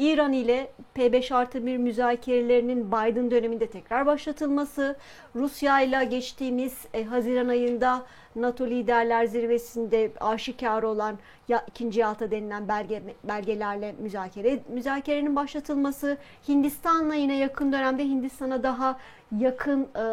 İran 0.00 0.32
ile 0.32 0.70
P5 0.96 1.34
artı 1.34 1.66
1 1.66 1.76
müzakerelerinin 1.76 2.92
Biden 2.92 3.30
döneminde 3.30 3.66
tekrar 3.66 4.06
başlatılması, 4.06 4.96
Rusya 5.36 5.80
ile 5.80 6.04
geçtiğimiz 6.04 6.86
e, 6.94 7.04
Haziran 7.04 7.48
ayında 7.48 8.02
NATO 8.36 8.66
liderler 8.66 9.24
zirvesinde 9.24 10.12
aşikar 10.20 10.82
olan 10.82 11.18
ya 11.48 11.64
ikinci 11.68 12.00
yalta 12.00 12.30
denilen 12.30 12.68
belge, 12.68 13.02
belgelerle 13.24 13.94
müzakere 13.98 14.60
müzakerenin 14.68 15.36
başlatılması, 15.36 16.16
Hindistan'la 16.48 17.14
yine 17.14 17.38
yakın 17.38 17.72
dönemde 17.72 18.04
Hindistan'a 18.04 18.62
daha 18.62 18.98
yakın 19.38 19.82
e, 19.82 20.04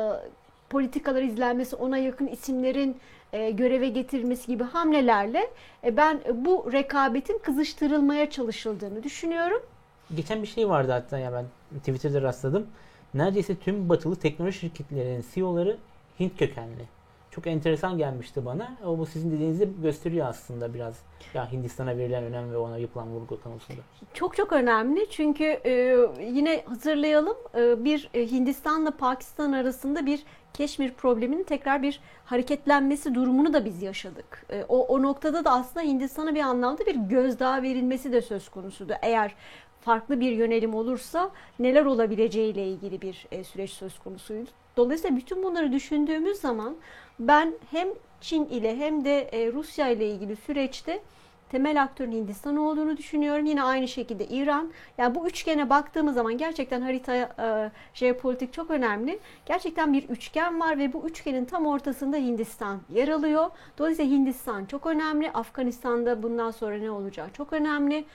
politikalar 0.70 1.22
izlenmesi, 1.22 1.75
ona 1.75 1.98
yakın 1.98 2.27
isimlerin 2.27 2.98
e, 3.34 3.51
göreve 3.51 3.89
getirilmesi 3.89 4.48
gibi 4.48 4.63
hamlelerle 4.63 5.50
e, 5.84 5.98
ben 5.98 6.20
bu 6.34 6.70
rekabetin 6.72 7.38
kızıştırılmaya 7.38 8.29
çalışıldığını 8.29 9.03
düşünüyorum. 9.03 9.62
Geçen 10.16 10.42
bir 10.42 10.48
şey 10.48 10.70
vardı 10.70 10.92
hatta 10.92 11.18
ya 11.18 11.34
ben 11.34 11.46
Twitter'da 11.80 12.22
rastladım. 12.22 12.68
Neredeyse 13.14 13.56
tüm 13.56 13.90
batılı 13.90 14.16
teknoloji 14.16 14.60
şirketlerinin 14.60 15.26
CEO'ları 15.34 15.78
Hint 16.20 16.38
kökenli. 16.40 16.86
Çok 17.32 17.48
enteresan 17.48 17.98
gelmişti 17.98 18.46
bana. 18.46 18.78
O 18.86 18.98
bu 18.98 19.06
sizin 19.06 19.32
dediğinizi 19.32 19.70
gösteriyor 19.82 20.28
aslında 20.28 20.74
biraz. 20.74 20.96
Ya 21.34 21.52
Hindistan'a 21.52 21.98
verilen 21.98 22.24
önem 22.24 22.52
ve 22.52 22.58
ona 22.58 22.78
yapılan 22.78 23.08
vurgu 23.08 23.42
konusunda. 23.44 23.82
Çok 24.14 24.36
çok 24.36 24.54
önemli 24.54 25.10
çünkü 25.10 25.44
e, 25.44 25.98
yine 26.22 26.64
hatırlayalım 26.66 27.38
e, 27.56 27.86
bir 27.86 28.10
e, 28.14 28.32
Hindistan'la 28.32 28.92
Pakistan 28.92 29.52
arasında 29.52 30.06
bir 30.06 30.24
Keşmir 30.54 30.94
probleminin 30.94 31.44
tekrar 31.44 31.84
bir 31.84 32.00
hareketlenmesi 32.26 33.16
durumunu 33.16 33.54
da 33.54 33.66
biz 33.66 33.82
yaşadık. 33.82 34.46
E, 34.50 34.66
o, 34.70 34.86
o 34.86 35.02
noktada 35.02 35.46
da 35.46 35.52
aslında 35.52 35.86
Hindistan'a 35.86 36.36
bir 36.36 36.42
anlamda 36.42 36.86
bir 36.86 36.96
gözdağı 36.96 37.62
verilmesi 37.62 38.12
de 38.12 38.22
söz 38.22 38.50
konusuydu. 38.50 38.94
Eğer 39.02 39.36
farklı 39.88 40.20
bir 40.20 40.32
yönelim 40.32 40.75
olursa 40.75 41.32
neler 41.60 41.86
olabileceğiyle 41.86 42.67
ilgili 42.67 43.01
bir 43.01 43.27
e, 43.32 43.44
süreç 43.44 43.70
söz 43.70 44.00
konusuydu. 44.00 44.50
Dolayısıyla 44.77 45.17
bütün 45.17 45.44
bunları 45.44 45.72
düşündüğümüz 45.72 46.38
zaman 46.38 46.75
ben 47.20 47.53
hem 47.72 47.88
Çin 48.22 48.46
ile 48.46 48.77
hem 48.77 49.06
de 49.06 49.22
e, 49.22 49.51
Rusya 49.53 49.89
ile 49.89 50.10
ilgili 50.10 50.36
süreçte 50.36 51.01
temel 51.50 51.84
aktörün 51.84 52.12
Hindistan 52.12 52.58
olduğunu 52.58 52.98
düşünüyorum. 52.98 53.46
Yine 53.46 53.63
aynı 53.63 53.88
şekilde 53.88 54.25
İran. 54.25 54.72
Yani 54.98 55.15
bu 55.15 55.27
üçgene 55.27 55.70
baktığımız 55.70 56.15
zaman 56.15 56.38
gerçekten 56.38 56.82
haritaya 56.82 57.29
e, 57.39 57.72
jeopolitik 57.94 58.53
çok 58.53 58.72
önemli. 58.72 59.20
Gerçekten 59.46 59.94
bir 59.94 60.10
üçgen 60.10 60.60
var 60.60 60.77
ve 60.77 60.94
bu 60.94 61.08
üçgenin 61.08 61.46
tam 61.46 61.65
ortasında 61.65 62.17
Hindistan 62.17 62.82
yer 62.94 63.08
alıyor. 63.08 63.50
Dolayısıyla 63.77 64.12
Hindistan 64.12 64.65
çok 64.65 64.86
önemli. 64.86 65.32
Afganistan'da 65.32 66.24
bundan 66.24 66.51
sonra 66.51 66.77
ne 66.77 66.91
olacağı 66.91 67.29
çok 67.29 67.53
önemli. 67.53 68.06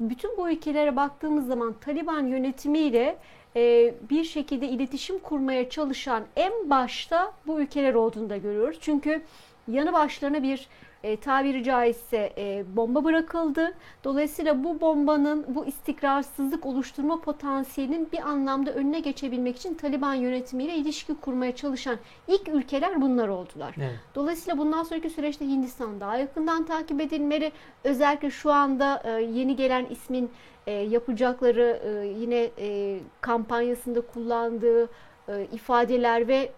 Bütün 0.00 0.36
bu 0.36 0.50
ülkelere 0.50 0.96
baktığımız 0.96 1.46
zaman 1.46 1.74
Taliban 1.80 2.26
yönetimiyle 2.26 3.16
e, 3.56 3.94
bir 4.10 4.24
şekilde 4.24 4.68
iletişim 4.68 5.18
kurmaya 5.18 5.70
çalışan 5.70 6.24
en 6.36 6.70
başta 6.70 7.32
bu 7.46 7.60
ülkeler 7.60 7.94
olduğunu 7.94 8.30
da 8.30 8.36
görüyoruz. 8.36 8.78
Çünkü 8.80 9.22
yanı 9.68 9.92
başlarına 9.92 10.42
bir 10.42 10.68
e, 11.06 11.16
tabiri 11.16 11.64
caizse 11.64 12.32
e, 12.38 12.64
bomba 12.76 13.04
bırakıldı. 13.04 13.74
Dolayısıyla 14.04 14.64
bu 14.64 14.80
bombanın 14.80 15.44
bu 15.48 15.66
istikrarsızlık 15.66 16.66
oluşturma 16.66 17.20
potansiyelinin 17.20 18.08
bir 18.12 18.18
anlamda 18.18 18.72
önüne 18.72 19.00
geçebilmek 19.00 19.56
için 19.56 19.74
Taliban 19.74 20.14
yönetimiyle 20.14 20.74
ilişki 20.74 21.14
kurmaya 21.14 21.56
çalışan 21.56 21.98
ilk 22.28 22.48
ülkeler 22.48 23.00
bunlar 23.00 23.28
oldular. 23.28 23.74
Evet. 23.78 24.00
Dolayısıyla 24.14 24.58
bundan 24.58 24.82
sonraki 24.82 25.10
süreçte 25.10 25.44
Hindistan 25.44 26.00
daha 26.00 26.16
yakından 26.16 26.66
takip 26.66 27.00
edilmeli. 27.00 27.52
Özellikle 27.84 28.30
şu 28.30 28.52
anda 28.52 29.02
e, 29.04 29.10
yeni 29.22 29.56
gelen 29.56 29.86
ismin 29.90 30.30
e, 30.66 30.72
yapacakları 30.72 31.80
e, 31.84 32.06
yine 32.06 32.50
e, 32.58 32.98
kampanyasında 33.20 34.00
kullandığı 34.00 34.88
e, 35.28 35.46
ifadeler 35.52 36.28
ve 36.28 36.52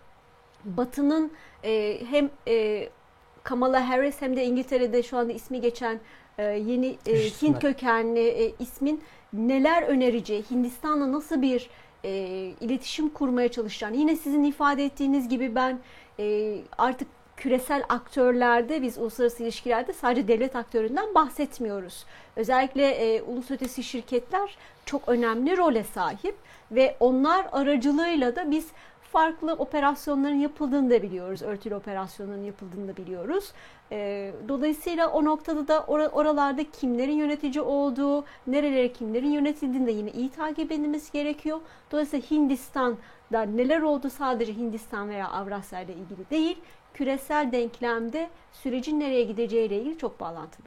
Batı'nın 0.64 1.32
e, 1.64 2.00
hem 2.10 2.30
e, 2.48 2.88
Kamala 3.42 3.88
Harris 3.88 4.22
hem 4.22 4.36
de 4.36 4.44
İngiltere'de 4.44 5.02
şu 5.02 5.18
anda 5.18 5.32
ismi 5.32 5.60
geçen 5.60 6.00
e, 6.38 6.42
yeni 6.42 6.98
e. 7.06 7.16
Hint 7.16 7.60
kökenli 7.60 8.28
e, 8.28 8.52
ismin 8.58 9.02
neler 9.32 9.82
önereceği, 9.82 10.44
Hindistan'la 10.50 11.12
nasıl 11.12 11.42
bir 11.42 11.70
e, 12.04 12.10
iletişim 12.60 13.08
kurmaya 13.08 13.48
çalışacağını. 13.48 13.96
Yine 13.96 14.16
sizin 14.16 14.44
ifade 14.44 14.84
ettiğiniz 14.84 15.28
gibi 15.28 15.54
ben 15.54 15.78
e, 16.18 16.56
artık 16.78 17.08
küresel 17.36 17.84
aktörlerde 17.88 18.82
biz 18.82 18.98
uluslararası 18.98 19.42
ilişkilerde 19.42 19.92
sadece 19.92 20.28
devlet 20.28 20.56
aktöründen 20.56 21.14
bahsetmiyoruz. 21.14 22.04
Özellikle 22.36 22.90
e, 22.90 23.22
ulus 23.22 23.50
ötesi 23.50 23.82
şirketler 23.82 24.58
çok 24.84 25.08
önemli 25.08 25.56
role 25.56 25.84
sahip 25.84 26.34
ve 26.70 26.96
onlar 27.00 27.46
aracılığıyla 27.52 28.36
da 28.36 28.50
biz 28.50 28.68
farklı 29.12 29.52
operasyonların 29.52 30.34
yapıldığını 30.34 30.90
da 30.90 31.02
biliyoruz. 31.02 31.42
Örtülü 31.42 31.74
operasyonların 31.74 32.44
yapıldığını 32.44 32.88
da 32.88 32.96
biliyoruz. 32.96 33.52
E, 33.92 34.32
dolayısıyla 34.48 35.08
o 35.08 35.24
noktada 35.24 35.68
da 35.68 35.76
or- 35.76 36.08
oralarda 36.08 36.70
kimlerin 36.70 37.16
yönetici 37.16 37.60
olduğu, 37.60 38.24
nerelere 38.46 38.92
kimlerin 38.92 39.30
yönetildiğini 39.30 39.86
de 39.86 39.92
yine 39.92 40.10
iyi 40.10 40.30
takip 40.30 40.72
edilmesi 40.72 41.12
gerekiyor. 41.12 41.60
Dolayısıyla 41.92 42.30
Hindistan'da 42.30 43.42
neler 43.42 43.80
oldu 43.80 44.10
sadece 44.10 44.56
Hindistan 44.56 45.08
veya 45.08 45.28
Avrasya 45.28 45.80
ile 45.80 45.92
ilgili 45.92 46.30
değil, 46.30 46.58
küresel 46.94 47.52
denklemde 47.52 48.28
sürecin 48.52 49.00
nereye 49.00 49.24
gideceğiyle 49.24 49.80
ilgili 49.80 49.98
çok 49.98 50.20
bağlantılı. 50.20 50.66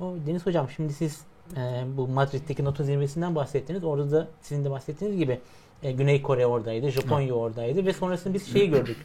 Deniz 0.00 0.46
Hocam 0.46 0.70
şimdi 0.70 0.92
siz 0.92 1.24
e, 1.56 1.84
bu 1.96 2.08
Madrid'deki 2.08 2.64
NATO 2.64 2.84
zirvesinden 2.84 3.34
bahsettiniz. 3.34 3.84
Orada 3.84 4.10
da 4.10 4.28
sizin 4.40 4.64
de 4.64 4.70
bahsettiğiniz 4.70 5.18
gibi 5.18 5.40
e, 5.82 5.92
Güney 5.92 6.22
Kore 6.22 6.46
oradaydı, 6.46 6.90
Japonya 6.90 7.34
oradaydı 7.34 7.86
ve 7.86 7.92
sonrasında 7.92 8.34
biz 8.34 8.52
şeyi 8.52 8.70
gördük. 8.70 8.96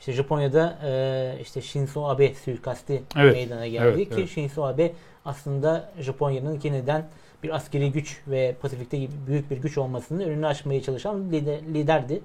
İşte 0.00 0.12
Japonya'da 0.12 0.78
e, 0.84 1.42
işte 1.42 1.62
Shinzo 1.62 2.04
Abe 2.04 2.34
suikasti 2.34 3.02
Evet, 3.16 3.32
meydana 3.32 3.66
geldi 3.66 3.86
evet, 3.96 4.08
ki 4.08 4.14
evet. 4.18 4.28
Shinzo 4.28 4.62
Abe 4.62 4.92
aslında 5.24 5.92
Japonya'nın 6.00 6.60
yeniden 6.62 7.08
bir 7.42 7.56
askeri 7.56 7.92
güç 7.92 8.20
ve 8.26 8.54
Pasifik'te 8.62 8.98
büyük 9.26 9.50
bir 9.50 9.56
güç 9.56 9.78
olmasının 9.78 10.20
önünü 10.20 10.46
açmaya 10.46 10.82
çalışan 10.82 11.32
lider, 11.32 11.60
liderdi. 11.74 12.20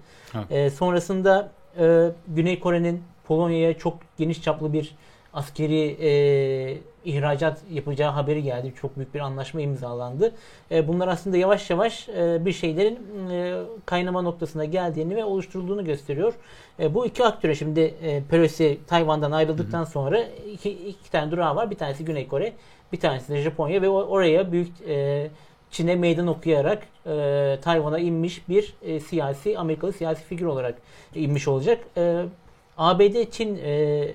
E, 0.50 0.70
sonrasında 0.70 1.52
e, 1.80 2.12
Güney 2.28 2.60
Kore'nin 2.60 3.04
Polonya'ya 3.28 3.78
çok 3.78 3.98
geniş 4.18 4.42
çaplı 4.42 4.74
bir 4.74 4.96
askeri 5.34 5.98
e, 6.02 6.78
ihracat 7.06 7.62
yapacağı 7.72 8.12
haberi 8.12 8.44
geldi. 8.44 8.74
Çok 8.82 8.98
büyük 8.98 9.14
bir 9.14 9.20
anlaşma 9.20 9.62
imzalandı. 9.62 10.32
E, 10.72 10.88
bunlar 10.88 11.08
aslında 11.08 11.38
yavaş 11.38 11.70
yavaş 11.70 12.10
e, 12.10 12.46
bir 12.46 12.52
şeylerin 12.52 13.30
e, 13.30 13.60
kaynama 13.86 14.22
noktasına 14.22 14.66
geldiğini 14.66 15.16
ve 15.16 15.26
oluşturulduğunu 15.26 15.86
gösteriyor. 15.86 16.34
E, 16.80 16.94
bu 16.94 17.06
iki 17.06 17.24
aktöre 17.24 17.56
şimdi 17.56 17.80
e, 17.80 18.24
Pelosi 18.30 18.80
Tayvan'dan 18.88 19.32
ayrıldıktan 19.32 19.84
sonra 19.84 20.24
iki, 20.54 20.72
iki 20.72 21.12
tane 21.12 21.32
durağı 21.32 21.56
var. 21.56 21.72
Bir 21.72 21.78
tanesi 21.78 22.06
Güney 22.06 22.28
Kore, 22.28 22.54
bir 22.92 23.00
tanesi 23.00 23.34
de 23.34 23.42
Japonya 23.42 23.82
ve 23.82 23.90
oraya 23.90 24.52
büyük 24.52 24.82
e, 24.88 25.28
Çin'e 25.72 25.96
meydan 25.96 26.28
okuyarak 26.28 26.84
e, 27.06 27.58
Tayvan'a 27.62 28.00
inmiş 28.00 28.50
bir 28.50 28.74
e, 28.82 29.00
siyasi, 29.00 29.60
Amerikalı 29.60 29.94
siyasi 29.94 30.24
figür 30.24 30.46
olarak 30.46 30.76
inmiş 31.16 31.48
olacak. 31.48 31.80
E, 31.98 32.26
ABD, 32.78 33.32
Çin, 33.32 33.60
e, 33.64 34.12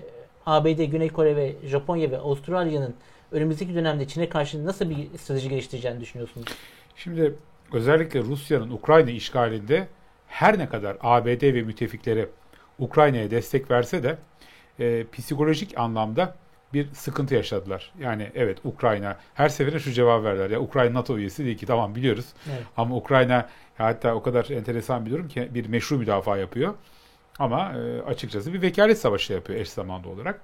ABD, 0.49 0.85
Güney 0.85 1.09
Kore 1.09 1.37
ve 1.37 1.55
Japonya 1.65 2.11
ve 2.11 2.19
Avustralya'nın 2.19 2.95
önümüzdeki 3.33 3.75
dönemde 3.75 4.09
Çin'e 4.09 4.29
karşı 4.29 4.67
nasıl 4.67 4.91
bir 4.91 5.19
strateji 5.19 5.49
geliştireceğini 5.49 6.01
düşünüyorsunuz? 6.01 6.49
Şimdi 6.97 7.35
özellikle 7.73 8.21
Rusya'nın 8.21 8.71
Ukrayna 8.71 9.11
işgalinde 9.11 9.89
her 10.27 10.59
ne 10.59 10.69
kadar 10.69 10.97
ABD 11.01 11.43
ve 11.43 11.63
müttefikleri 11.63 12.29
Ukrayna'ya 12.79 13.31
destek 13.31 13.71
verse 13.71 14.03
de 14.03 14.19
e, 14.81 15.05
psikolojik 15.13 15.79
anlamda 15.79 16.35
bir 16.73 16.93
sıkıntı 16.93 17.35
yaşadılar. 17.35 17.93
Yani 18.01 18.31
evet 18.35 18.59
Ukrayna 18.65 19.17
her 19.35 19.49
seferinde 19.49 19.81
şu 19.81 19.93
cevap 19.93 20.25
verdiler. 20.25 20.51
Ya 20.51 20.61
Ukrayna 20.61 20.95
NATO 20.95 21.19
üyesi 21.19 21.45
değil 21.45 21.59
ki 21.59 21.67
tamam 21.67 21.95
biliyoruz. 21.95 22.27
Evet. 22.51 22.63
Ama 22.77 22.97
Ukrayna 22.97 23.49
hatta 23.79 24.15
o 24.15 24.23
kadar 24.23 24.51
enteresan 24.51 25.07
bir 25.07 25.11
durum 25.11 25.29
ki 25.29 25.49
bir 25.55 25.67
meşru 25.67 25.99
müdafaa 25.99 26.37
yapıyor. 26.37 26.75
Ama 27.39 27.73
e, 27.79 28.03
açıkçası 28.03 28.53
bir 28.53 28.63
vekalet 28.63 28.99
savaşı 28.99 29.33
yapıyor 29.33 29.61
eş 29.61 29.69
zamanlı 29.71 30.09
olarak. 30.09 30.41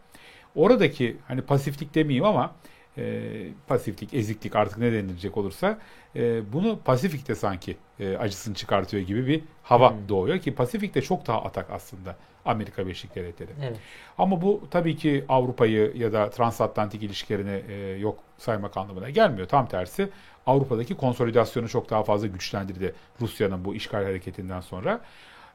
Oradaki 0.54 1.16
hani 1.28 1.42
pasiflik 1.42 1.94
demeyeyim 1.94 2.24
ama 2.24 2.54
e, 2.98 3.22
pasiflik, 3.66 4.14
eziklik 4.14 4.57
artık 4.57 4.78
ne 4.78 4.92
denilecek 4.92 5.37
olursa 5.37 5.78
e, 6.16 6.52
bunu 6.52 6.78
Pasifik'te 6.85 7.35
sanki 7.35 7.76
e, 8.00 8.16
acısını 8.16 8.54
çıkartıyor 8.54 9.02
gibi 9.02 9.26
bir 9.26 9.42
hava 9.62 9.90
Hmm. 9.90 10.09
doğuyor 10.09 10.38
ki 10.38 10.54
Pasifik'te 10.54 11.02
çok 11.02 11.26
daha 11.26 11.42
atak 11.42 11.70
aslında 11.70 12.16
Amerika 12.44 12.85
Birleşik 12.87 13.14
Devletleri. 13.14 13.50
Evet. 13.62 13.76
Ama 14.18 14.42
bu 14.42 14.61
tabii 14.70 14.96
ki 14.96 15.24
Avrupa'yı 15.28 15.92
ya 15.96 16.12
da 16.12 16.30
transatlantik 16.30 17.02
ilişkilerini 17.02 17.62
e, 17.68 17.74
yok 17.98 18.18
saymak 18.38 18.76
anlamına 18.76 19.11
gelmiyor. 19.11 19.48
Tam 19.48 19.68
tersi 19.68 20.09
Avrupa'daki 20.46 20.94
konsolidasyonu 20.94 21.68
çok 21.68 21.90
daha 21.90 22.02
fazla 22.02 22.26
güçlendirdi 22.26 22.94
Rusya'nın 23.20 23.64
bu 23.64 23.74
işgal 23.74 24.04
hareketinden 24.04 24.61
sonra. 24.61 25.00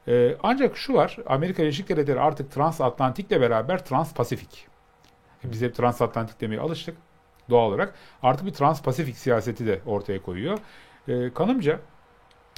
E, 0.08 0.36
ancak 0.42 0.76
şu 0.76 0.94
var, 0.94 1.16
Amerika 1.26 1.62
Birleşik 1.62 1.88
Devletleri 1.88 2.20
artık 2.20 2.52
transatlantikle 2.52 3.40
beraber 3.40 3.84
transpasifik. 3.84 4.66
Biz 5.44 5.62
hep 5.62 5.74
transatlantik 5.74 6.40
demeye 6.40 6.60
alıştık 6.60 6.96
doğal 7.50 7.68
olarak. 7.68 7.94
Artık 8.22 8.46
bir 8.46 8.52
transpasifik 8.52 9.16
siyaseti 9.16 9.66
de 9.66 9.80
ortaya 9.86 10.22
koyuyor. 10.22 10.58
E, 11.08 11.32
kanımca 11.34 11.80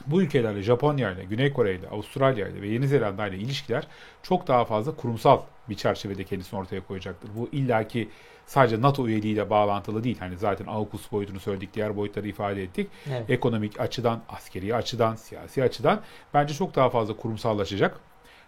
bu 0.06 0.22
ülkelerle 0.22 0.62
Japonya 0.62 1.10
ile, 1.10 1.24
Güney 1.24 1.52
Kore 1.52 1.74
ile, 1.74 1.88
Avustralya 1.88 2.48
ile 2.48 2.62
ve 2.62 2.68
Yeni 2.68 2.88
Zelanda 2.88 3.26
ile 3.26 3.36
ilişkiler 3.36 3.86
çok 4.22 4.48
daha 4.48 4.64
fazla 4.64 4.96
kurumsal 4.96 5.40
bir 5.68 5.74
çerçevede 5.74 6.24
kendisini 6.24 6.60
ortaya 6.60 6.80
koyacaktır. 6.86 7.30
Bu 7.36 7.48
illaki 7.52 8.08
sadece 8.46 8.80
NATO 8.82 9.08
üyeliğiyle 9.08 9.50
bağlantılı 9.50 10.04
değil. 10.04 10.18
Hani 10.18 10.36
zaten 10.36 10.66
AUKUS 10.66 11.12
boyutunu 11.12 11.40
söyledik, 11.40 11.74
diğer 11.74 11.96
boyutları 11.96 12.28
ifade 12.28 12.62
ettik. 12.62 12.90
Evet. 13.10 13.30
Ekonomik 13.30 13.80
açıdan, 13.80 14.20
askeri 14.28 14.74
açıdan, 14.74 15.14
siyasi 15.14 15.62
açıdan 15.62 16.00
bence 16.34 16.54
çok 16.54 16.74
daha 16.74 16.90
fazla 16.90 17.16
kurumsallaşacak. 17.16 18.00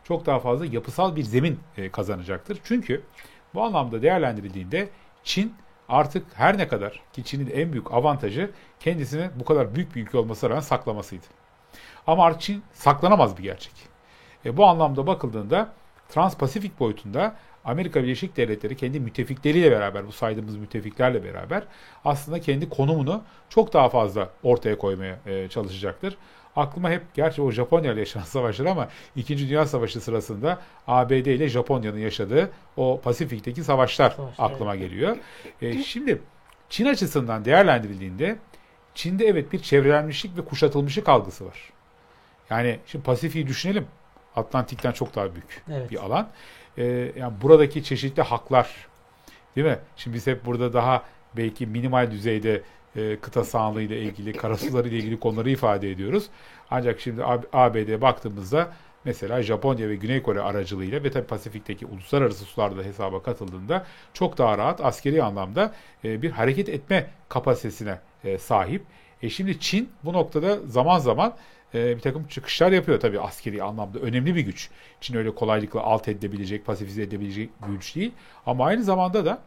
Çok 0.05 0.27
daha 0.27 0.39
fazla 0.39 0.67
yapısal 0.67 1.17
bir 1.17 1.23
zemin 1.23 1.61
e, 1.77 1.91
kazanacaktır. 1.91 2.59
Çünkü 2.65 3.03
bu 3.55 3.63
anlamda 3.63 4.03
değerlendirildiğinde 4.03 4.89
Çin 5.25 5.55
artık 5.89 6.27
her 6.35 6.59
ne 6.59 6.69
kadar 6.69 7.03
ki 7.13 7.25
Çin'in 7.25 7.51
en 7.51 7.73
büyük 7.73 7.93
avantajı 7.93 8.51
kendisini 8.81 9.31
bu 9.41 9.45
kadar 9.45 9.75
büyük 9.75 9.95
bir 9.97 10.03
ülke 10.03 10.19
olmasına 10.19 10.51
rağmen 10.51 10.61
saklamasıydı. 10.61 11.27
Ama 12.07 12.25
artık 12.25 12.41
Çin 12.41 12.63
saklanamaz 12.73 13.39
bir 13.39 13.43
gerçek. 13.43 13.73
E, 14.45 14.57
bu 14.57 14.67
anlamda 14.67 15.07
bakıldığında 15.07 15.73
Transpasifik 16.09 16.81
boyutunda 16.81 17.37
Amerika 17.65 18.03
Birleşik 18.03 18.37
Devletleri 18.37 18.77
kendi 18.77 19.01
müttefikleriyle 19.01 19.71
beraber, 19.71 20.07
bu 20.07 20.13
saydığımız 20.13 20.57
müttefiklerle 20.57 21.25
beraber 21.25 21.63
aslında 22.05 22.41
kendi 22.41 22.69
konumunu 22.69 23.23
çok 23.49 23.73
daha 23.73 23.89
fazla 23.89 24.31
ortaya 24.43 24.79
koymaya 24.79 25.19
e, 25.27 25.49
çalışacaktır. 25.49 26.17
Aklıma 26.57 26.91
hep, 26.91 27.15
gerçi 27.15 27.43
o 27.43 27.51
Japonya 27.51 27.93
ile 27.93 28.01
yaşanan 28.01 28.25
savaşlar 28.35 28.67
ama 28.67 28.89
2. 29.17 29.39
Dünya 29.39 29.67
Savaşı 29.67 30.01
sırasında 30.01 30.59
ABD 30.87 31.11
ile 31.11 31.49
Japonya'nın 31.49 31.99
yaşadığı 31.99 32.51
o 32.77 33.01
Pasifik'teki 33.05 33.65
savaşlar 33.65 34.11
Savaşlar, 34.11 34.47
aklıma 34.47 34.77
geliyor. 34.77 35.17
E, 35.63 35.83
şimdi 35.83 36.23
Çin 36.69 36.87
açısından 36.87 37.45
değerlendirildiğinde 37.45 38.39
Çin'de 38.95 39.27
evet 39.27 39.53
bir 39.53 39.59
çevrelenmişlik 39.59 40.37
ve 40.37 40.45
kuşatılmışlık 40.45 41.09
algısı 41.09 41.47
var. 41.47 41.73
Yani 42.51 42.79
şimdi 42.87 43.05
Pasifik'i 43.05 43.47
düşünelim. 43.49 43.87
Atlantik'ten 44.37 44.93
çok 44.93 45.15
daha 45.15 45.33
büyük 45.35 45.63
Evet. 45.73 45.91
bir 45.91 46.05
alan. 46.05 46.29
Ee, 46.79 47.13
yani 47.17 47.33
buradaki 47.43 47.85
çeşitli 47.85 48.23
haklar 48.23 48.89
değil 49.57 49.67
mi? 49.67 49.79
Şimdi 49.97 50.17
biz 50.17 50.27
hep 50.27 50.47
burada 50.47 50.73
daha 50.73 51.03
belki 51.37 51.67
minimal 51.67 52.11
düzeyde 52.11 52.63
e, 52.97 53.17
kıta 53.17 53.45
sahanlığı 53.45 53.83
ile 53.83 54.01
ilgili, 54.01 54.33
karasuları 54.33 54.89
ile 54.89 54.97
ilgili 54.97 55.21
konuları 55.21 55.51
ifade 55.51 55.91
ediyoruz. 55.91 56.27
Ancak 56.71 57.01
şimdi 57.01 57.25
ABD'ye 57.53 58.01
baktığımızda 58.01 58.73
mesela 59.05 59.43
Japonya 59.43 59.89
ve 59.89 59.97
Güney 59.97 60.23
Kore 60.23 60.41
aracılığıyla 60.41 61.05
ve 61.05 61.11
tabii 61.11 61.27
Pasifik'teki 61.27 61.87
uluslararası 61.87 62.45
sularda 62.45 62.83
hesaba 62.83 63.23
katıldığında 63.23 63.87
çok 64.13 64.39
daha 64.39 64.59
rahat 64.59 64.81
askeri 64.85 65.23
anlamda 65.23 65.75
e, 66.05 66.23
bir 66.23 66.31
hareket 66.31 66.69
etme 66.69 67.11
kapasitesine 67.29 67.99
e, 68.25 68.39
sahip. 68.39 68.83
E 69.23 69.31
şimdi 69.31 69.61
Çin 69.61 69.91
bu 70.05 70.13
noktada 70.13 70.59
zaman 70.67 70.99
zaman 70.99 71.35
e, 71.75 71.97
bir 71.97 72.01
takım 72.01 72.27
çıkışlar 72.27 72.73
yapıyor 72.73 73.01
tabii 73.01 73.21
askeri 73.21 73.63
anlamda. 73.63 73.99
Önemli 73.99 74.35
bir 74.35 74.41
güç. 74.41 74.71
Çin 75.01 75.15
öyle 75.15 75.35
kolaylıkla 75.35 75.83
alt 75.83 76.09
edilebilecek, 76.09 76.67
pasifize 76.67 77.03
edebilecek 77.03 77.51
güç 77.69 77.97
değil. 77.97 78.13
Ama 78.47 78.67
aynı 78.67 78.83
zamanda 78.83 79.25
da 79.25 79.43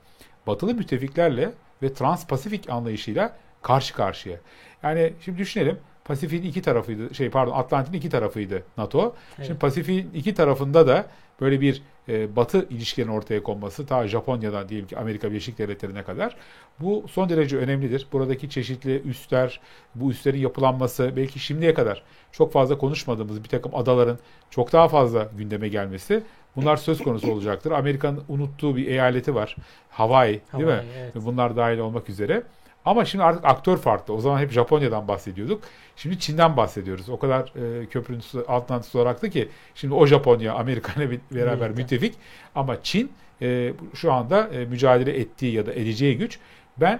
batılı 0.47 0.73
müttefiklerle 0.73 1.51
ve 1.81 1.87
Trans-Pasifik 1.87 2.71
anlayışıyla 2.71 3.35
karşı 3.61 3.93
karşıya. 3.93 4.37
Yani 4.83 5.13
şimdi 5.21 5.37
düşünelim. 5.37 5.77
Pasifik'in 6.05 6.49
iki 6.49 6.61
tarafıydı, 6.61 7.15
şey 7.15 7.29
pardon 7.29 7.51
Atlantik'in 7.51 7.97
iki 7.97 8.09
tarafıydı 8.09 8.63
NATO. 8.77 9.15
Evet. 9.37 9.47
Şimdi 9.47 9.59
Pasifik'in 9.59 10.11
iki 10.13 10.33
tarafında 10.33 10.87
da 10.87 11.07
böyle 11.41 11.61
bir 11.61 11.81
e, 12.09 12.35
batı 12.35 12.67
ilişkilerin 12.69 13.11
ortaya 13.11 13.43
konması 13.43 13.85
ta 13.85 14.07
Japonya'dan 14.07 14.69
diyelim 14.69 14.87
ki 14.87 14.97
Amerika 14.97 15.29
Birleşik 15.29 15.57
Devletleri'ne 15.57 16.03
kadar 16.03 16.35
bu 16.79 17.05
son 17.11 17.29
derece 17.29 17.57
önemlidir. 17.57 18.07
Buradaki 18.11 18.49
çeşitli 18.49 19.01
üsler, 19.01 19.59
bu 19.95 20.11
üslerin 20.11 20.39
yapılanması 20.39 21.13
belki 21.15 21.39
şimdiye 21.39 21.73
kadar 21.73 22.03
çok 22.31 22.53
fazla 22.53 22.77
konuşmadığımız 22.77 23.43
bir 23.43 23.49
takım 23.49 23.75
adaların 23.75 24.19
çok 24.49 24.73
daha 24.73 24.87
fazla 24.87 25.31
gündeme 25.37 25.67
gelmesi 25.67 26.23
bunlar 26.55 26.77
söz 26.77 27.03
konusu 27.03 27.31
olacaktır. 27.31 27.71
Amerika'nın 27.71 28.23
unuttuğu 28.27 28.75
bir 28.75 28.87
eyaleti 28.87 29.35
var. 29.35 29.55
Hawaii, 29.89 30.41
değil 30.53 30.65
mi? 30.65 30.71
Hawaii, 30.71 30.87
evet. 30.97 31.13
Bunlar 31.15 31.55
dahil 31.55 31.77
olmak 31.77 32.09
üzere. 32.09 32.43
Ama 32.87 33.05
şimdi 33.05 33.23
artık 33.23 33.45
aktör 33.45 33.77
farklı. 33.77 34.13
O 34.13 34.19
zaman 34.19 34.39
hep 34.39 34.51
Japonya'dan 34.51 35.07
bahsediyorduk. 35.07 35.63
Şimdi 35.95 36.19
Çin'den 36.19 36.57
bahsediyoruz. 36.57 37.09
O 37.09 37.19
kadar 37.19 37.41
e, 37.81 37.85
köprünün 37.85 38.19
su, 38.19 38.45
altından 38.47 38.81
su 38.81 39.07
aktı 39.07 39.29
ki 39.29 39.49
şimdi 39.75 39.93
o 39.93 40.05
Japonya 40.07 40.53
Amerika 40.53 41.01
ile 41.03 41.11
bir- 41.11 41.19
beraber 41.31 41.59
Birlikte. 41.77 41.81
müttefik. 41.95 42.15
Ama 42.55 42.83
Çin 42.83 43.11
e, 43.41 43.73
şu 43.93 44.13
anda 44.13 44.47
e, 44.47 44.65
mücadele 44.65 45.19
ettiği 45.19 45.53
ya 45.53 45.65
da 45.65 45.73
edeceği 45.73 46.17
güç. 46.17 46.39
Ben 46.77 46.99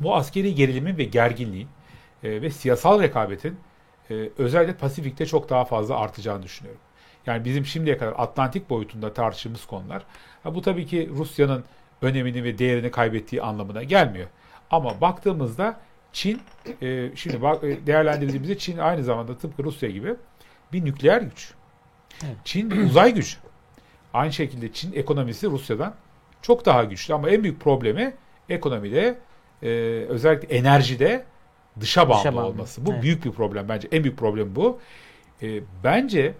bu 0.00 0.14
askeri 0.16 0.54
gerilimin 0.54 0.98
ve 0.98 1.04
gerginliğin 1.04 1.68
e, 2.24 2.42
ve 2.42 2.50
siyasal 2.50 3.02
rekabetin 3.02 3.56
e, 4.10 4.14
özellikle 4.38 4.74
Pasifik'te 4.74 5.26
çok 5.26 5.50
daha 5.50 5.64
fazla 5.64 5.98
artacağını 5.98 6.42
düşünüyorum. 6.42 6.80
Yani 7.26 7.44
bizim 7.44 7.66
şimdiye 7.66 7.98
kadar 7.98 8.14
Atlantik 8.16 8.70
boyutunda 8.70 9.12
tartıştığımız 9.12 9.66
konular. 9.66 10.02
Ha, 10.42 10.54
bu 10.54 10.62
tabii 10.62 10.86
ki 10.86 11.10
Rusya'nın 11.16 11.64
önemini 12.02 12.44
ve 12.44 12.58
değerini 12.58 12.90
kaybettiği 12.90 13.42
anlamına 13.42 13.82
gelmiyor. 13.82 14.28
Ama 14.70 15.00
baktığımızda 15.00 15.80
Çin, 16.12 16.40
e, 16.82 17.10
şimdi 17.16 17.42
bak, 17.42 17.64
e, 17.64 17.86
değerlendirdiğimizde 17.86 18.58
Çin 18.58 18.78
aynı 18.78 19.04
zamanda 19.04 19.38
tıpkı 19.38 19.64
Rusya 19.64 19.90
gibi 19.90 20.14
bir 20.72 20.84
nükleer 20.84 21.22
güç. 21.22 21.52
Evet. 22.24 22.36
Çin 22.44 22.70
bir 22.70 22.76
uzay 22.84 23.14
gücü. 23.14 23.36
Aynı 24.14 24.32
şekilde 24.32 24.72
Çin 24.72 24.92
ekonomisi 24.92 25.46
Rusya'dan 25.46 25.94
çok 26.42 26.66
daha 26.66 26.84
güçlü 26.84 27.14
ama 27.14 27.30
en 27.30 27.42
büyük 27.42 27.60
problemi 27.60 28.14
ekonomide 28.48 29.18
e, 29.62 29.68
özellikle 30.08 30.56
enerjide 30.56 31.24
dışa 31.80 32.08
bağımlı, 32.08 32.20
Dışa 32.22 32.34
bağımlı. 32.36 32.48
olması. 32.50 32.86
Bu 32.86 32.92
Evet. 32.92 33.02
büyük 33.02 33.24
bir 33.24 33.30
problem 33.32 33.68
bence. 33.68 33.88
En 33.92 34.04
büyük 34.04 34.18
problem 34.18 34.56
bu. 34.56 34.78
E, 35.42 35.60
bence 35.84 36.34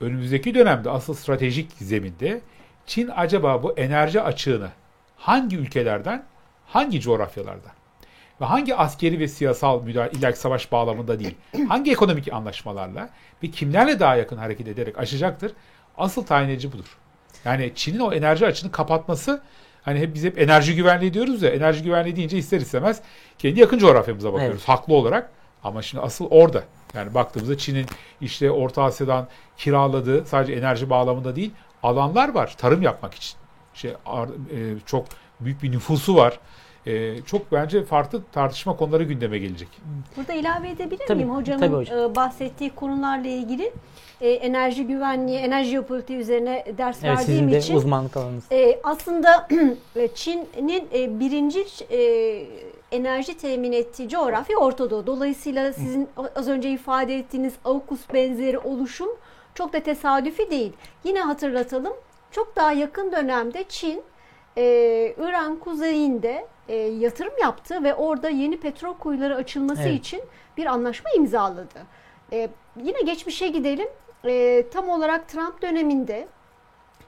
önümüzdeki 0.00 0.54
dönemde 0.54 0.90
asıl 0.90 1.14
stratejik 1.14 1.72
zeminde 1.72 2.40
Çin 2.86 3.10
acaba 3.16 3.62
bu 3.62 3.72
enerji 3.78 4.20
açığını 4.20 4.68
hangi 5.16 5.56
ülkelerden, 5.56 6.24
hangi 6.72 7.00
coğrafyalardan 7.00 7.72
ve 8.40 8.44
hangi 8.44 8.76
askeri 8.76 9.18
ve 9.18 9.28
siyasal 9.28 9.82
müdahale, 9.82 10.10
illaki 10.10 10.38
savaş 10.38 10.72
bağlamında 10.72 11.18
değil, 11.18 11.34
hangi 11.68 11.92
ekonomik 11.92 12.32
anlaşmalarla 12.32 13.08
ve 13.42 13.50
kimlerle 13.50 14.00
daha 14.00 14.16
yakın 14.16 14.36
hareket 14.36 14.68
ederek 14.68 14.98
aşacaktır? 14.98 15.52
Asıl 15.98 16.26
tayin 16.26 16.48
edici 16.48 16.72
budur. 16.72 16.98
Yani 17.44 17.72
Çin'in 17.74 17.98
o 17.98 18.12
enerji 18.12 18.46
açığını 18.46 18.72
kapatması 18.72 19.42
hani 19.82 19.98
hep 20.00 20.14
biz 20.14 20.24
hep 20.24 20.38
enerji 20.38 20.74
güvenliği 20.76 21.14
diyoruz 21.14 21.42
ya 21.42 21.50
enerji 21.50 21.82
güvenliği 21.82 22.16
deyince 22.16 22.38
ister 22.38 22.60
istemez 22.60 23.00
kendi 23.38 23.60
yakın 23.60 23.78
coğrafyamıza 23.78 24.32
bakıyoruz 24.32 24.58
Evet. 24.58 24.68
haklı 24.68 24.94
olarak 24.94 25.30
ama 25.64 25.82
şimdi 25.82 26.04
asıl 26.04 26.26
orada. 26.30 26.64
Yani 26.94 27.14
baktığımızda 27.14 27.58
Çin'in 27.58 27.86
işte 28.20 28.50
Orta 28.50 28.82
Asya'dan 28.82 29.28
kiraladığı 29.56 30.26
sadece 30.26 30.52
enerji 30.52 30.90
bağlamında 30.90 31.36
değil 31.36 31.50
alanlar 31.82 32.28
var 32.34 32.54
tarım 32.58 32.82
yapmak 32.82 33.14
için. 33.14 33.36
Şey 33.74 33.94
ar- 34.06 34.28
e, 34.28 34.78
çok 34.86 35.06
büyük 35.40 35.62
bir 35.62 35.72
nüfusu 35.72 36.16
var. 36.16 36.38
E, 36.86 37.22
çok 37.22 37.52
bence 37.52 37.84
farklı 37.84 38.22
tartışma 38.32 38.76
konuları 38.76 39.02
gündeme 39.04 39.38
gelecek. 39.38 39.68
Burada 40.16 40.32
ilave 40.32 40.70
edebilir 40.70 41.04
Tabii, 41.08 41.24
miyim 41.24 41.34
hocamın 41.36 41.60
tabii 41.60 41.76
hocam. 41.76 41.98
e, 41.98 42.14
bahsettiği 42.14 42.70
konularla 42.70 43.28
ilgili 43.28 43.72
e, 44.20 44.30
enerji 44.30 44.86
güvenliği, 44.86 45.38
enerji 45.38 45.70
jeopolitiği 45.70 46.18
üzerine 46.18 46.64
ders 46.78 46.96
Evet, 47.04 47.18
verdiğim 47.18 47.38
sizin 47.40 47.52
de 47.52 47.58
için 47.58 47.74
uzmanlık 47.76 48.16
alanınız. 48.16 48.44
e, 48.52 48.80
aslında 48.84 49.48
e, 49.96 50.08
Çin'in 50.08 50.88
e, 50.94 51.20
birinci 51.20 51.64
e, 51.90 52.00
enerji 52.92 53.36
temin 53.36 53.72
ettiği 53.72 54.08
coğrafya 54.08 54.58
Orta 54.58 54.90
Doğu. 54.90 55.06
Dolayısıyla 55.06 55.72
sizin 55.72 56.08
az 56.36 56.48
önce 56.48 56.70
ifade 56.70 57.18
ettiğiniz 57.18 57.54
AUKUS 57.64 58.00
benzeri 58.14 58.58
oluşum 58.58 59.08
çok 59.54 59.72
da 59.72 59.80
tesadüfi 59.80 60.50
değil. 60.50 60.72
Yine 61.04 61.20
hatırlatalım. 61.20 61.92
Çok 62.30 62.56
daha 62.56 62.72
yakın 62.72 63.12
dönemde 63.12 63.64
Çin 63.68 64.02
e, 64.56 64.62
İran 65.18 65.56
kuzeyinde 65.56 66.46
e, 66.68 66.74
yatırım 66.76 67.32
yaptı 67.40 67.84
ve 67.84 67.94
orada 67.94 68.28
yeni 68.28 68.60
petrol 68.60 68.94
kuyuları 68.94 69.36
açılması 69.36 69.82
Evet. 69.82 70.00
için 70.00 70.22
bir 70.56 70.66
anlaşma 70.66 71.10
imzaladı. 71.16 71.86
E, 72.32 72.48
yine 72.82 73.00
geçmişe 73.00 73.48
gidelim. 73.48 73.88
E, 74.24 74.64
tam 74.72 74.88
olarak 74.88 75.28
Trump 75.28 75.62
döneminde 75.62 76.28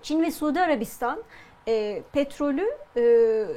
Çin 0.02 0.22
ve 0.22 0.30
Suudi 0.30 0.60
Arabistan 0.60 1.22
e, 1.68 2.02
petrolü 2.12 2.66
e, 2.96 3.00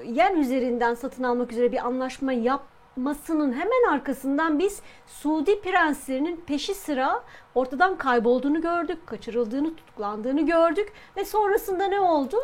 yen 0.06 0.36
üzerinden 0.36 0.93
satın 0.93 1.23
almak 1.23 1.52
üzere 1.52 1.71
bir 1.71 1.86
anlaşma 1.86 2.34
yapmasının 2.34 3.54
hemen 3.54 3.93
arkasından 3.93 4.60
biz 4.60 4.82
Suudi 5.08 5.62
prenslerinin 5.62 6.43
peşi 6.47 6.73
sıra 6.73 7.23
ortadan 7.56 7.97
kaybolduğunu 7.97 8.62
gördük, 8.62 9.08
kaçırıldığını, 9.08 9.76
tutuklandığını 9.76 10.45
gördük 10.45 10.93
ve 11.17 11.26
sonrasında 11.26 11.86
ne 11.88 12.00
oldu? 12.00 12.38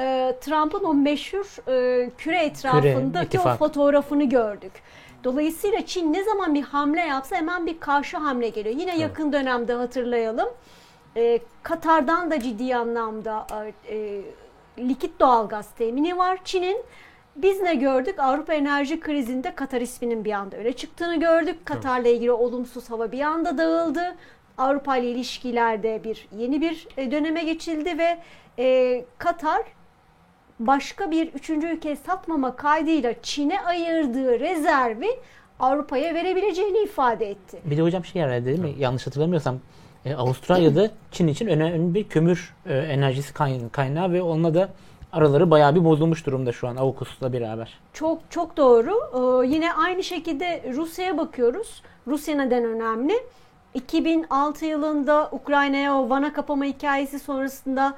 E, 0.00 0.36
Trump'ın 0.40 0.84
o 0.84 0.94
meşhur 0.94 1.68
e, 1.68 2.10
küre 2.18 2.38
etrafındaki 2.44 3.18
o 3.18 3.40
ittifak. 3.40 3.58
fotoğrafını 3.58 4.24
gördük. 4.24 4.72
Dolayısıyla 5.24 5.86
Çin 5.86 6.12
ne 6.12 6.24
zaman 6.24 6.54
bir 6.54 6.62
hamle 6.62 7.00
yapsa 7.00 7.36
hemen 7.36 7.66
bir 7.66 7.80
karşı 7.80 8.16
hamle 8.16 8.48
geliyor. 8.48 8.76
Yine 8.76 8.98
yakın 8.98 9.32
dönemde 9.32 9.72
hatırlayalım. 9.72 10.48
E, 11.16 11.38
Katar'dan 11.62 12.30
da 12.30 12.40
ciddi 12.40 12.76
anlamda 12.76 13.46
e, 13.88 13.96
e, 13.96 14.22
likit 14.78 15.20
doğalgaz 15.20 15.70
temini 15.78 16.18
var 16.18 16.38
Çin'in. 16.44 16.84
Biz 17.36 17.60
ne 17.60 17.74
gördük? 17.74 18.18
Avrupa 18.18 18.54
enerji 18.54 19.00
krizinde 19.00 19.54
Katar 19.54 19.80
isminin 19.80 20.24
bir 20.24 20.32
anda 20.32 20.56
öne 20.56 20.72
çıktığını 20.72 21.20
gördük. 21.20 21.66
Katar'la 21.66 22.08
ilgili 22.08 22.32
olumsuz 22.32 22.90
hava 22.90 23.12
bir 23.12 23.20
anda 23.20 23.58
dağıldı. 23.58 24.14
Avrupa 24.58 24.96
ile 24.96 25.10
ilişkilerde 25.10 26.04
bir 26.04 26.28
yeni 26.36 26.60
bir 26.60 26.88
e, 26.96 27.10
döneme 27.10 27.42
geçildi 27.44 27.98
ve 27.98 28.18
e, 28.58 29.04
Katar 29.18 29.62
başka 30.66 31.10
bir 31.10 31.28
üçüncü 31.28 31.66
ülkeye 31.66 31.96
satmama 31.96 32.56
kaydıyla 32.56 33.14
Çin'e 33.22 33.60
ayırdığı 33.60 34.40
rezervi 34.40 35.08
Avrupa'ya 35.60 36.14
verebileceğini 36.14 36.78
ifade 36.78 37.30
etti. 37.30 37.58
Bir 37.64 37.76
de 37.76 37.82
hocam 37.82 38.04
şey 38.04 38.22
herhalde 38.22 38.44
değil 38.46 38.58
mi? 38.58 38.74
Yanlış 38.78 39.06
hatırlamıyorsam 39.06 39.58
e, 40.04 40.14
Avustralya'da 40.14 40.90
Çin 41.10 41.28
için 41.28 41.46
önemli 41.46 41.94
bir 41.94 42.08
kömür 42.08 42.54
e, 42.66 42.74
enerjisi 42.78 43.34
kay- 43.34 43.68
kaynağı 43.72 44.12
ve 44.12 44.22
onunla 44.22 44.54
da 44.54 44.68
araları 45.12 45.50
bayağı 45.50 45.74
bir 45.74 45.84
bozulmuş 45.84 46.26
durumda 46.26 46.52
şu 46.52 46.68
an 46.68 46.76
AUKUS'la 46.76 47.32
beraber. 47.32 47.78
Çok 47.92 48.18
çok 48.30 48.56
doğru. 48.56 48.90
Ee, 49.44 49.46
yine 49.48 49.72
aynı 49.72 50.02
şekilde 50.02 50.62
Rusya'ya 50.74 51.18
bakıyoruz. 51.18 51.82
Rusya 52.06 52.36
neden 52.36 52.64
önemli? 52.64 53.14
2006 53.74 54.64
yılında 54.66 55.28
Ukrayna'ya 55.32 55.94
o 55.98 56.10
vana 56.10 56.32
kapama 56.32 56.64
hikayesi 56.64 57.18
sonrasında 57.18 57.94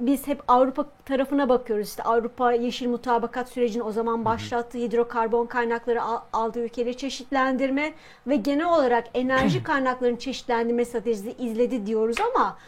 biz 0.00 0.26
hep 0.26 0.42
Avrupa 0.48 0.84
tarafına 1.04 1.48
bakıyoruz. 1.48 1.88
İşte 1.88 2.02
Avrupa 2.02 2.52
yeşil 2.52 2.88
mutabakat 2.88 3.48
sürecini 3.48 3.82
o 3.82 3.92
zaman 3.92 4.24
başlattı. 4.24 4.78
Hidrokarbon 4.78 5.46
kaynakları 5.46 6.02
al- 6.02 6.22
aldığı 6.32 6.64
ülkeleri 6.64 6.96
çeşitlendirme 6.96 7.92
ve 8.26 8.36
genel 8.36 8.66
olarak 8.66 9.04
enerji 9.14 9.62
kaynaklarının 9.62 10.16
çeşitlendirme 10.16 10.84
stratejisi 10.84 11.32
izledi 11.38 11.86
diyoruz 11.86 12.16
ama 12.34 12.58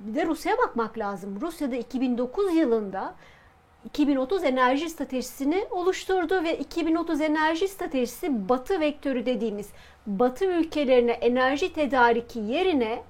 bir 0.00 0.14
de 0.14 0.26
Rusya'ya 0.26 0.58
bakmak 0.58 0.98
lazım. 0.98 1.38
Rusya'da 1.40 1.76
2009 1.76 2.54
yılında 2.54 3.14
2030 3.84 4.44
enerji 4.44 4.90
stratejisini 4.90 5.66
oluşturdu 5.70 6.44
ve 6.44 6.58
2030 6.58 7.20
enerji 7.20 7.68
stratejisi 7.68 8.48
batı 8.48 8.80
vektörü 8.80 9.26
dediğimiz 9.26 9.68
batı 10.06 10.44
ülkelerine 10.44 11.12
enerji 11.12 11.72
tedariki 11.72 12.38
yerine 12.38 13.02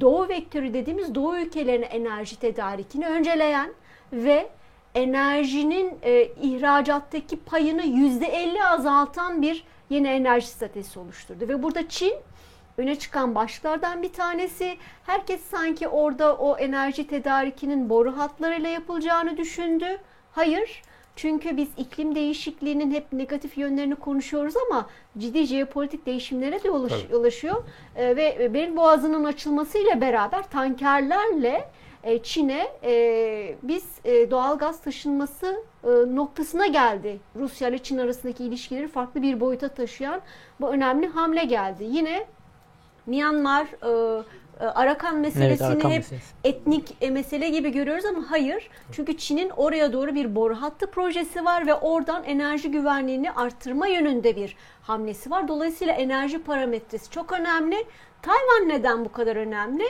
doğu 0.00 0.28
vektörü 0.28 0.74
dediğimiz 0.74 1.14
doğu 1.14 1.36
ülkelerine 1.36 1.84
enerji 1.84 2.40
tedarikini 2.40 3.06
önceleyen 3.06 3.70
ve 4.12 4.48
enerjinin 4.94 5.98
e, 6.02 6.24
ihracattaki 6.24 7.36
payını 7.36 7.82
%50 7.82 8.64
azaltan 8.64 9.42
bir 9.42 9.64
yeni 9.90 10.08
enerji 10.08 10.46
stratejisi 10.46 10.98
oluşturdu. 10.98 11.48
Ve 11.48 11.62
burada 11.62 11.88
Çin 11.88 12.14
öne 12.78 12.98
çıkan 12.98 13.34
başlardan 13.34 14.02
bir 14.02 14.12
tanesi. 14.12 14.76
Herkes 15.06 15.40
sanki 15.44 15.88
orada 15.88 16.36
o 16.36 16.56
enerji 16.56 17.06
tedarikinin 17.06 17.90
boru 17.90 18.18
hatlarıyla 18.18 18.68
yapılacağını 18.68 19.36
düşündü. 19.36 19.98
Hayır. 20.32 20.82
Çünkü 21.18 21.56
biz 21.56 21.68
iklim 21.76 22.14
değişikliğinin 22.14 22.90
hep 22.90 23.12
negatif 23.12 23.58
yönlerini 23.58 23.94
konuşuyoruz 23.94 24.54
ama 24.66 24.86
ciddi 25.18 25.44
jeopolitik 25.44 26.06
değişimlere 26.06 26.62
de 26.62 26.68
yol 27.12 27.24
açıyor. 27.24 27.64
E, 27.96 28.16
ve 28.16 28.54
Bering 28.54 28.76
Boğazı'nın 28.76 29.24
açılmasıyla 29.24 30.00
beraber 30.00 30.50
tankerlerle 30.50 31.68
e, 32.04 32.22
Çin'e 32.22 32.68
e, 32.82 33.56
biz 33.62 33.84
e, 34.04 34.30
doğal 34.30 34.58
gaz 34.58 34.80
taşınması 34.80 35.62
e, 35.84 35.88
noktasına 35.88 36.66
geldi. 36.66 37.20
Rusya 37.36 37.68
ile 37.68 37.78
Çin 37.78 37.98
arasındaki 37.98 38.44
ilişkileri 38.44 38.88
farklı 38.88 39.22
bir 39.22 39.40
boyuta 39.40 39.68
taşıyan 39.68 40.20
bu 40.60 40.68
önemli 40.68 41.06
hamle 41.06 41.44
geldi. 41.44 41.84
Yine 41.90 42.26
Myanmar, 43.06 43.64
e, 43.64 44.22
Arakan 44.60 45.16
meselesini 45.16 45.66
Arakan 45.66 45.90
hep 45.90 45.96
meselesi. 45.98 46.24
etnik 46.44 46.96
e, 47.00 47.10
mesele 47.10 47.48
gibi 47.48 47.70
görüyoruz 47.72 48.04
ama 48.04 48.24
hayır. 48.30 48.70
Çünkü 48.92 49.16
Çin'in 49.16 49.50
oraya 49.50 49.92
doğru 49.92 50.14
bir 50.14 50.34
boru 50.34 50.54
hattı 50.62 50.90
projesi 50.90 51.44
var 51.44 51.66
ve 51.66 51.74
oradan 51.74 52.24
enerji 52.24 52.70
güvenliğini 52.70 53.32
arttırma 53.32 53.86
yönünde 53.86 54.36
bir 54.36 54.56
hamlesi 54.82 55.30
var. 55.30 55.48
Dolayısıyla 55.48 55.92
enerji 55.94 56.42
parametresi 56.42 57.10
çok 57.10 57.32
önemli. 57.32 57.76
Tayvan 58.22 58.68
neden 58.68 59.04
bu 59.04 59.12
kadar 59.12 59.36
önemli? 59.36 59.84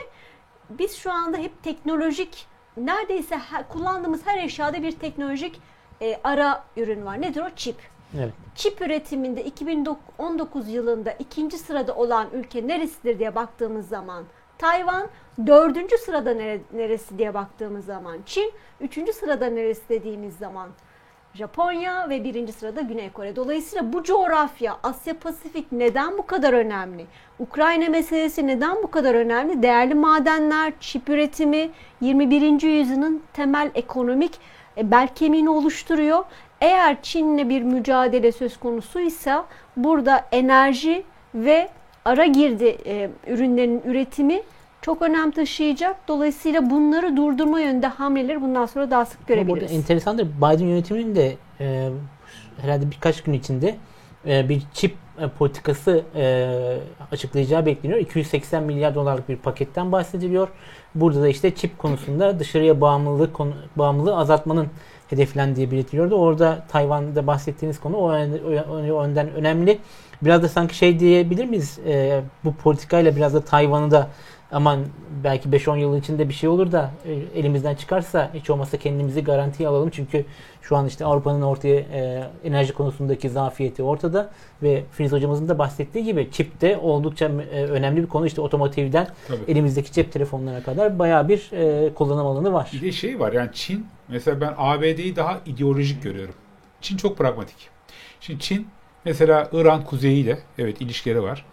Biz 0.69 0.95
şu 0.97 1.11
anda 1.11 1.37
hep 1.37 1.63
teknolojik 1.63 2.45
neredeyse 2.77 3.35
her- 3.37 3.67
kullandığımız 3.67 4.21
her 4.25 4.43
eşyada 4.43 4.83
bir 4.83 4.91
teknolojik 4.91 5.61
e, 6.01 6.19
ara 6.23 6.63
ürün 6.77 7.05
var. 7.05 7.21
Nedir 7.21 7.41
o? 7.41 7.49
Çip. 7.55 7.75
Evet. 8.19 8.33
Çip 8.55 8.81
üretiminde 8.81 9.43
2019 9.43 10.69
yılında 10.69 11.11
ikinci 11.11 11.57
sırada 11.57 11.95
olan 11.95 12.27
ülke 12.33 12.67
neresidir 12.67 13.19
diye 13.19 13.35
baktığımız 13.35 13.87
zaman 13.87 14.23
Tayvan 14.59 15.07
dördüncü 15.47 15.97
sırada 15.97 16.33
nere- 16.33 16.61
neresi 16.73 17.17
diye 17.17 17.33
baktığımız 17.33 17.85
zaman 17.85 18.17
Çin 18.25 18.51
üçüncü 18.81 19.13
sırada 19.13 19.45
neresi 19.45 19.89
dediğimiz 19.89 20.37
zaman 20.37 20.69
Japonya 21.33 22.09
ve 22.09 22.23
birinci 22.23 22.51
sırada 22.53 22.81
Güney 22.81 23.09
Kore. 23.11 23.35
Dolayısıyla 23.35 23.93
bu 23.93 24.03
coğrafya 24.03 24.77
Asya 24.83 25.19
Pasifik 25.19 25.71
neden 25.71 26.17
bu 26.17 26.25
kadar 26.25 26.53
önemli? 26.53 27.05
Ukrayna 27.39 27.89
meselesi 27.89 28.47
neden 28.47 28.75
bu 28.83 28.91
kadar 28.91 29.15
önemli? 29.15 29.63
Değerli 29.63 29.95
madenler, 29.95 30.73
çip 30.79 31.09
üretimi 31.09 31.69
21. 32.01 32.61
yüzyılın 32.61 33.23
temel 33.33 33.71
ekonomik 33.75 34.39
e, 34.77 34.91
bel 34.91 35.07
kemiğini 35.15 35.49
oluşturuyor. 35.49 36.23
Eğer 36.61 37.01
Çin'le 37.01 37.49
bir 37.49 37.61
mücadele 37.61 38.31
söz 38.31 38.57
konusuysa 38.57 39.45
burada 39.77 40.25
enerji 40.31 41.03
ve 41.35 41.69
ara 42.09 42.25
girdi 42.25 42.77
e, 42.85 43.09
ürünlerin 43.27 43.81
üretimi 43.85 44.41
çok 44.81 45.01
önem 45.01 45.31
taşıyacak. 45.31 45.95
Dolayısıyla 46.07 46.69
bunları 46.69 47.17
durdurma 47.17 47.59
yönünde 47.59 47.87
hamleleri 47.87 48.41
bundan 48.41 48.65
sonra 48.65 48.91
daha 48.91 49.05
sık 49.05 49.17
Ama 49.19 49.27
burada 49.29 49.43
görebiliriz. 49.43 49.71
enteresandır. 49.77 50.27
Biden 50.37 50.65
yönetiminin 50.67 51.15
de 51.15 51.35
e, 51.59 51.89
herhalde 52.61 52.91
birkaç 52.91 53.23
gün 53.23 53.33
içinde 53.33 53.75
e, 54.27 54.49
bir 54.49 54.61
çip 54.73 54.95
e, 55.21 55.27
politikası 55.27 56.03
e, 56.15 56.47
açıklayacağı 57.11 57.65
bekleniyor. 57.65 57.99
280 57.99 58.63
milyar 58.63 58.95
dolarlık 58.95 59.29
bir 59.29 59.35
paketten 59.37 59.91
bahsediliyor. 59.91 60.47
Burada 60.95 61.21
da 61.21 61.27
işte 61.27 61.55
çip 61.55 61.77
konusunda 61.79 62.39
dışarıya 62.39 62.81
bağımlılık 62.81 63.33
konu, 63.33 63.53
bağımlılığı 63.75 64.17
azaltmanın 64.17 64.67
hedeflendiği 65.09 65.71
belirtiliyordu. 65.71 66.15
Orada 66.15 66.65
Tayvan'da 66.71 67.27
bahsettiğiniz 67.27 67.79
konu 67.79 67.97
o, 67.97 68.11
yönden- 68.13 68.91
o 68.91 69.03
yönden 69.03 69.29
önemli. 69.33 69.77
Biraz 70.21 70.43
da 70.43 70.49
sanki 70.49 70.77
şey 70.77 70.99
diyebilir 70.99 71.45
miyiz? 71.45 71.79
E, 71.87 72.21
bu 72.43 72.55
politikayla 72.55 73.15
biraz 73.15 73.33
da 73.33 73.41
Tayvan'ı 73.41 73.91
da 73.91 74.09
aman 74.51 74.79
belki 75.23 75.49
5-10 75.49 75.77
yıl 75.79 75.97
içinde 75.97 76.29
bir 76.29 76.33
şey 76.33 76.49
olur 76.49 76.71
da 76.71 76.91
e, 77.05 77.39
elimizden 77.39 77.75
çıkarsa 77.75 78.31
hiç 78.33 78.49
olmazsa 78.49 78.77
kendimizi 78.77 79.23
garantiye 79.23 79.69
alalım. 79.69 79.89
Çünkü 79.89 80.25
şu 80.61 80.77
an 80.77 80.87
işte 80.87 81.05
Avrupa'nın 81.05 81.41
ortaya 81.41 81.79
e, 81.79 82.29
enerji 82.43 82.73
konusundaki 82.73 83.29
zafiyeti 83.29 83.83
ortada 83.83 84.31
ve 84.63 84.83
Filiz 84.91 85.11
hocamızın 85.11 85.47
da 85.47 85.59
bahsettiği 85.59 86.05
gibi 86.05 86.29
çip 86.31 86.61
de 86.61 86.77
oldukça 86.77 87.25
e, 87.25 87.63
önemli 87.63 88.01
bir 88.01 88.07
konu. 88.07 88.25
İşte 88.25 88.41
otomotivden 88.41 89.07
Tabii. 89.27 89.51
elimizdeki 89.51 89.91
cep 89.91 90.11
telefonlarına 90.11 90.63
kadar 90.63 90.99
bayağı 90.99 91.27
bir 91.27 91.51
e, 91.51 91.93
kullanım 91.93 92.27
alanı 92.27 92.53
var. 92.53 92.69
Bir 92.73 92.81
de 92.81 92.91
şey 92.91 93.19
var 93.19 93.33
yani 93.33 93.49
Çin 93.53 93.87
mesela 94.07 94.41
ben 94.41 94.53
ABD'yi 94.57 95.15
daha 95.15 95.39
ideolojik 95.45 96.03
görüyorum. 96.03 96.35
Çin 96.81 96.97
çok 96.97 97.17
pragmatik. 97.17 97.69
Şimdi 98.19 98.39
Çin 98.39 98.67
mesela 99.09 99.49
İran 99.53 99.85
kuzeyiyle 99.85 100.39
evet 100.57 100.81
ilişkileri 100.81 101.23
var. 101.23 101.45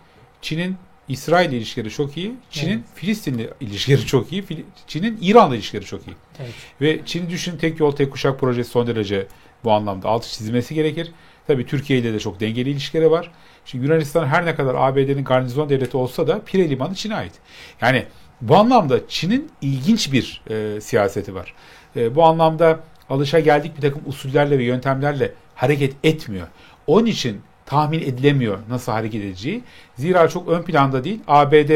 Çin'in 0.42 0.76
İsrail 1.08 1.52
ilişkileri 1.52 1.90
çok 1.90 2.16
iyi. 2.16 2.34
Çin'in 2.50 2.72
Evet. 2.72 2.84
Filistin'le 2.94 3.46
ilişkileri 3.60 4.06
çok 4.06 4.32
iyi. 4.32 4.44
Çin'in 4.86 5.18
İran'la 5.22 5.54
ilişkileri 5.56 5.84
çok 5.84 6.06
iyi. 6.06 6.16
Evet. 6.40 6.52
Ve 6.80 7.00
Çin'i 7.06 7.30
düşün 7.30 7.56
tek 7.58 7.80
yol 7.80 7.92
tek 7.92 8.12
kuşak 8.12 8.40
projesi 8.40 8.70
son 8.70 8.86
derece 8.86 9.26
bu 9.64 9.72
anlamda 9.72 10.08
altı 10.08 10.28
çizilmesi 10.28 10.74
gerekir. 10.74 11.12
Tabii 11.46 11.66
Türkiye 11.66 11.98
ile 11.98 12.14
de 12.14 12.20
çok 12.20 12.40
dengeli 12.40 12.70
ilişkileri 12.70 13.10
var. 13.10 13.30
Şimdi 13.64 13.84
Yunanistan 13.84 14.26
her 14.26 14.46
ne 14.46 14.54
kadar 14.54 14.74
ABD'nin 14.74 15.24
garnizon 15.24 15.68
devleti 15.68 15.96
olsa 15.96 16.26
da 16.26 16.44
Pire 16.44 16.70
Limanı 16.70 16.94
Çin'e 16.94 17.14
ait. 17.14 17.32
Yani 17.80 18.04
bu 18.40 18.56
anlamda 18.56 19.08
Çin'in 19.08 19.50
ilginç 19.62 20.12
bir 20.12 20.42
e, 20.50 20.80
siyaseti 20.80 21.34
var. 21.34 21.54
E, 21.96 22.14
bu 22.14 22.24
anlamda 22.24 22.80
alışa 23.10 23.40
geldik 23.40 23.76
bir 23.76 23.82
takım 23.82 24.02
usullerle 24.06 24.58
ve 24.58 24.64
yöntemlerle 24.64 25.32
hareket 25.54 25.94
etmiyor. 26.04 26.46
Onun 26.86 27.06
için 27.06 27.40
tahmin 27.66 28.00
edilemiyor 28.00 28.58
nasıl 28.68 28.92
hareket 28.92 29.24
edeceği. 29.24 29.62
Zira 29.96 30.28
çok 30.28 30.48
ön 30.48 30.62
planda 30.62 31.04
değil. 31.04 31.20
ABD 31.28 31.70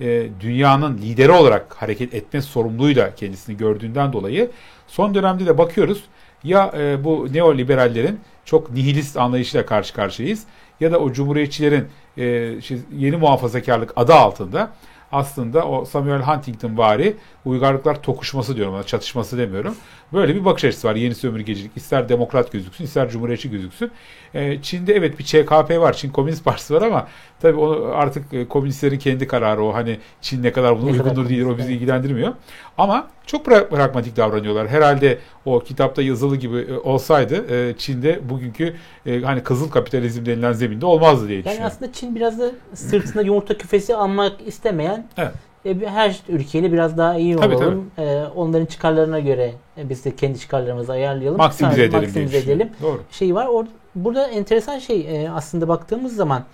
e, 0.00 0.28
dünyanın 0.40 0.98
lideri 0.98 1.30
olarak 1.32 1.74
hareket 1.78 2.14
etme 2.14 2.42
sorumluluğuyla 2.42 3.14
kendisini 3.14 3.56
gördüğünden 3.56 4.12
dolayı 4.12 4.50
son 4.86 5.14
dönemde 5.14 5.46
de 5.46 5.58
bakıyoruz 5.58 6.04
ya 6.44 6.72
e, 6.78 7.04
bu 7.04 7.28
neoliberallerin 7.32 8.20
çok 8.44 8.70
nihilist 8.70 9.16
anlayışıyla 9.16 9.66
karşı 9.66 9.94
karşıyayız 9.94 10.44
ya 10.80 10.92
da 10.92 10.98
o 10.98 11.12
cumhuriyetçilerin 11.12 11.88
e, 12.16 12.60
şey, 12.60 12.78
yeni 12.96 13.16
muhafazakarlık 13.16 13.92
adı 13.96 14.14
altında 14.14 14.70
aslında 15.12 15.68
o 15.68 15.84
Samuel 15.84 16.22
Huntington 16.22 16.78
vari 16.78 17.16
uygarlıklar 17.44 18.02
tokuşması 18.02 18.56
diyorum 18.56 18.74
ona 18.74 18.82
çatışması 18.82 19.38
demiyorum. 19.38 19.74
Böyle 20.12 20.34
bir 20.34 20.44
bakış 20.44 20.64
açısı 20.64 20.88
var 20.88 20.94
yeni 20.96 21.14
sömürgecilik. 21.14 21.72
İster 21.76 22.08
demokrat 22.08 22.52
gözüksün 22.52 22.84
ister 22.84 23.10
cumhuriyetçi 23.10 23.50
gözüksün. 23.50 23.90
E, 24.34 24.62
Çin'de 24.62 24.94
evet 24.94 25.18
bir 25.18 25.24
ÇKP 25.24 25.78
var. 25.80 25.92
Çin 25.92 26.10
Komünist 26.10 26.44
Partisi 26.44 26.74
var 26.74 26.82
ama 26.82 27.08
tabii 27.42 27.56
onu 27.58 27.90
artık 27.94 28.34
e, 28.34 28.48
komünistlerin 28.48 28.98
kendi 28.98 29.26
kararı 29.26 29.64
o. 29.64 29.74
Hani 29.74 29.98
Çin 30.20 30.42
ne 30.42 30.52
kadar 30.52 30.82
buna 30.82 30.90
uygundur 30.90 31.28
değil 31.28 31.42
o 31.44 31.58
bizi 31.58 31.72
ilgilendirmiyor. 31.72 32.32
Ama 32.78 33.08
çok 33.26 33.46
pra- 33.46 33.68
pragmatik 33.68 34.16
davranıyorlar. 34.16 34.68
Herhalde 34.68 35.18
o 35.44 35.60
kitapta 35.60 36.02
yazılı 36.02 36.36
gibi 36.36 36.56
e, 36.58 36.72
olsaydı 36.78 37.54
e, 37.70 37.74
Çin'de 37.78 38.20
bugünkü 38.30 38.74
e, 39.06 39.20
hani 39.20 39.42
kızıl 39.42 39.70
kapitalizm 39.70 40.26
denilen 40.26 40.52
zeminde 40.52 40.86
olmazdı 40.86 41.28
diye 41.28 41.36
Yani 41.38 41.44
düşünüyorum. 41.44 41.72
aslında 41.76 41.92
Çin 41.92 42.14
biraz 42.14 42.40
da 42.40 42.50
sırtına 42.74 43.22
yumurta 43.22 43.58
küfesi 43.58 43.96
almak 43.96 44.32
istemeyen 44.46 45.06
Evet. 45.18 45.32
E, 45.64 45.74
her 45.86 46.20
ülkeyle 46.28 46.72
biraz 46.72 46.98
daha 46.98 47.16
iyi 47.16 47.36
Tabii, 47.36 47.56
olalım. 47.56 47.90
E, 47.98 48.22
onların 48.36 48.66
çıkarlarına 48.66 49.20
göre 49.20 49.52
e, 49.78 49.88
biz 49.88 50.04
de 50.04 50.16
kendi 50.16 50.38
çıkarlarımızı 50.38 50.92
ayarlayalım. 50.92 51.38
Maksimize 51.38 51.74
Sadece 51.74 51.84
edelim 51.84 52.02
maksimize 52.02 52.38
edelim. 52.38 52.70
Doğru. 52.82 53.00
Şey 53.10 53.34
var. 53.34 53.46
Or, 53.46 53.64
burada 53.94 54.28
enteresan 54.28 54.78
şey 54.78 55.24
e, 55.24 55.30
aslında 55.30 55.68
baktığımız 55.68 56.16
zaman 56.16 56.44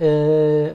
e, 0.00 0.72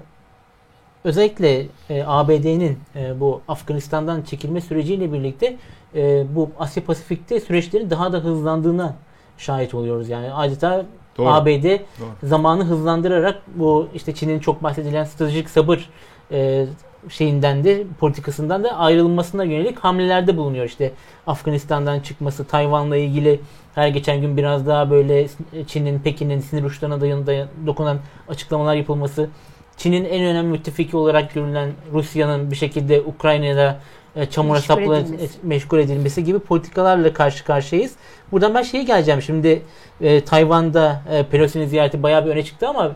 özellikle 1.03 1.65
e, 1.89 2.03
ABD'nin 2.07 2.79
e, 2.95 3.19
bu 3.19 3.41
Afganistan'dan 3.47 4.21
çekilme 4.21 4.61
süreciyle 4.61 5.13
birlikte 5.13 5.55
e, 5.95 6.25
bu 6.35 6.49
Asya 6.59 6.83
Pasifik'te 6.85 7.39
süreçlerin 7.39 7.89
daha 7.89 8.13
da 8.13 8.17
hızlandığına 8.17 8.95
şahit 9.37 9.73
oluyoruz. 9.73 10.09
Yani 10.09 10.33
adeta 10.33 10.85
Doğru. 11.17 11.29
ABD 11.29 11.63
Doğru. 11.65 11.79
zamanı 12.23 12.65
hızlandırarak 12.65 13.41
bu 13.55 13.87
işte 13.93 14.13
Çin'in 14.15 14.39
çok 14.39 14.63
bahsedilen 14.63 15.03
stratejik 15.03 15.49
sabır 15.49 15.89
e, 16.31 16.65
şeyinden 17.09 17.63
de 17.63 17.83
politikasından 17.99 18.63
da 18.63 18.71
ayrılmasına 18.77 19.43
yönelik 19.43 19.79
hamlelerde 19.79 20.37
bulunuyor. 20.37 20.65
İşte 20.65 20.91
Afganistan'dan 21.27 21.99
çıkması, 21.99 22.45
Tayvan'la 22.45 22.97
ilgili 22.97 23.39
her 23.75 23.87
geçen 23.87 24.21
gün 24.21 24.37
biraz 24.37 24.67
daha 24.67 24.91
böyle 24.91 25.27
Çin'in, 25.67 25.99
Pekin'in 25.99 26.39
sinir 26.39 26.63
uçlarına 26.63 27.01
dayan, 27.01 27.27
dayan- 27.27 27.47
dokunan 27.65 27.97
açıklamalar 28.27 28.75
yapılması, 28.75 29.29
Çin'in 29.77 30.05
en 30.05 30.23
önemli 30.23 30.51
müttefiki 30.51 30.97
olarak 30.97 31.33
görülen 31.33 31.69
Rusya'nın 31.93 32.51
bir 32.51 32.55
şekilde 32.55 33.01
Ukrayna'da 33.01 33.79
e, 34.15 34.25
çamura 34.25 34.61
sapla 34.61 34.97
edilmesi. 34.97 35.37
meşgul 35.43 35.79
edilmesi 35.79 36.23
gibi 36.23 36.39
politikalarla 36.39 37.13
karşı 37.13 37.45
karşıyayız. 37.45 37.93
Buradan 38.31 38.55
ben 38.55 38.61
şeye 38.61 38.83
geleceğim. 38.83 39.21
Şimdi 39.21 39.61
e, 40.01 40.21
Tayvan'da 40.21 41.01
e, 41.11 41.23
Pelosi'nin 41.23 41.65
ziyareti 41.65 42.03
bayağı 42.03 42.25
bir 42.25 42.29
öne 42.29 42.43
çıktı 42.43 42.67
ama 42.67 42.95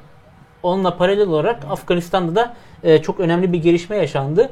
onunla 0.64 0.98
paralel 0.98 1.28
olarak 1.28 1.58
Afganistan'da 1.70 2.36
da 2.36 2.54
e, 2.84 3.02
çok 3.02 3.20
önemli 3.20 3.54
bir 3.54 3.58
gelişme 3.58 3.96
yaşandı. 3.98 4.50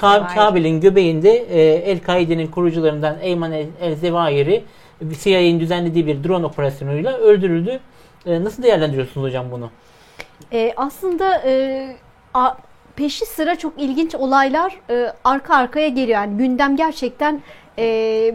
Ka-. 0.00 0.34
Kabil'in 0.34 0.80
göbeğinde 0.80 1.30
e, 1.30 1.60
El-Kaide'nin 1.90 2.46
kurucularından 2.46 3.16
Eyman 3.22 3.52
El- 3.52 3.66
El-Zevahiri 3.80 4.64
CIA'nin 5.22 5.60
düzenlediği 5.60 6.06
bir 6.06 6.24
drone 6.24 6.46
operasyonuyla 6.46 7.16
öldürüldü. 7.18 7.80
E, 8.26 8.44
nasıl 8.44 8.62
değerlendiriyorsunuz 8.62 9.26
hocam 9.26 9.46
bunu? 9.50 9.70
E, 10.52 10.72
aslında 10.76 11.42
e, 11.44 11.86
a- 12.34 12.54
peşi 12.96 13.26
sıra 13.26 13.56
çok 13.56 13.72
ilginç 13.78 14.14
olaylar 14.14 14.80
e, 14.90 15.12
arka 15.24 15.56
arkaya 15.56 15.88
geliyor. 15.88 16.08
Yani 16.18 16.36
gündem 16.36 16.76
gerçekten 16.76 17.42
e, 17.78 17.84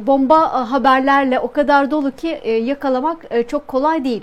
bomba 0.08 0.72
haberlerle 0.72 1.40
o 1.40 1.52
kadar 1.52 1.92
dolu 1.92 2.12
ki 2.12 2.30
e, 2.44 2.52
yakalamak 2.52 3.26
e, 3.30 3.44
çok 3.44 3.68
kolay 3.68 4.04
değil. 4.04 4.22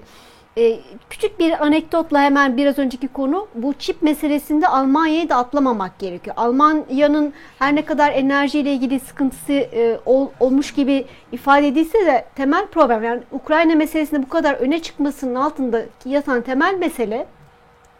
E, 0.59 0.81
küçük 1.11 1.39
bir 1.39 1.67
anekdotla 1.67 2.23
hemen 2.23 2.57
biraz 2.57 2.79
önceki 2.79 3.09
konu 3.09 3.49
bu 3.55 3.75
çip 3.75 4.03
meselesinde 4.03 4.69
Almanya'yı 4.69 5.29
da 5.29 5.37
atlamamak 5.37 5.99
gerekiyor. 5.99 6.37
Almanya'nın 6.39 7.33
her 7.59 7.75
ne 7.75 7.85
kadar 7.85 8.13
enerjiyle 8.13 8.73
ilgili 8.73 9.01
sıkıntısı 9.01 9.53
e, 9.53 9.99
ol, 10.07 10.29
olmuş 10.41 10.75
gibi 10.75 11.07
ifade 11.33 11.69
edilse 11.69 12.07
de 12.07 12.25
temel 12.35 12.67
problem 12.67 13.05
yani 13.05 13.23
Ukrayna 13.33 13.75
meselesinde 13.75 14.23
bu 14.23 14.29
kadar 14.29 14.55
öne 14.55 14.83
çıkmasının 14.83 15.35
altında 15.35 15.83
yatan 16.05 16.43
temel 16.43 16.75
mesele 16.75 17.27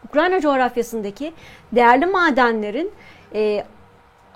Ukrayna 0.05 0.41
coğrafyasındaki 0.41 1.33
değerli 1.71 2.05
madenlerin 2.05 2.91
e, 3.35 3.63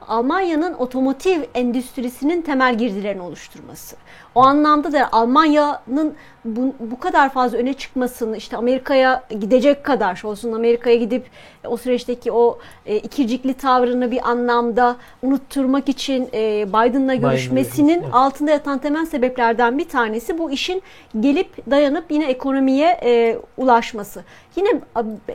Almanya'nın 0.07 0.73
otomotiv 0.73 1.41
endüstrisinin 1.53 2.41
temel 2.41 2.77
girdilerini 2.77 3.21
oluşturması. 3.21 3.95
O 4.37 4.41
anlamda 4.41 4.93
da 4.93 5.09
Almanya'nın 5.11 6.13
bu, 6.45 6.75
bu 6.79 6.99
kadar 6.99 7.29
fazla 7.29 7.57
öne 7.57 7.73
çıkmasını 7.73 8.37
işte 8.37 8.57
Amerika'ya 8.57 9.23
gidecek 9.29 9.83
kadar 9.83 10.21
olsun 10.23 10.51
Amerika'ya 10.51 10.95
gidip 10.95 11.25
o 11.67 11.77
süreçteki 11.77 12.31
o 12.31 12.59
e, 12.85 12.97
ikircikli 12.97 13.53
tavrını 13.53 14.11
bir 14.11 14.29
anlamda 14.29 14.95
unutturmak 15.23 15.89
için 15.89 16.29
e, 16.33 16.67
Biden'la 16.67 17.15
görüşmesinin 17.15 18.01
evet. 18.01 18.13
altında 18.13 18.51
yatan 18.51 18.79
temel 18.79 19.05
sebeplerden 19.05 19.77
bir 19.77 19.89
tanesi 19.89 20.37
bu 20.37 20.51
işin 20.51 20.81
gelip 21.19 21.71
dayanıp 21.71 22.11
yine 22.11 22.25
ekonomiye 22.25 22.99
e, 23.03 23.37
ulaşması. 23.57 24.23
Yine 24.55 24.69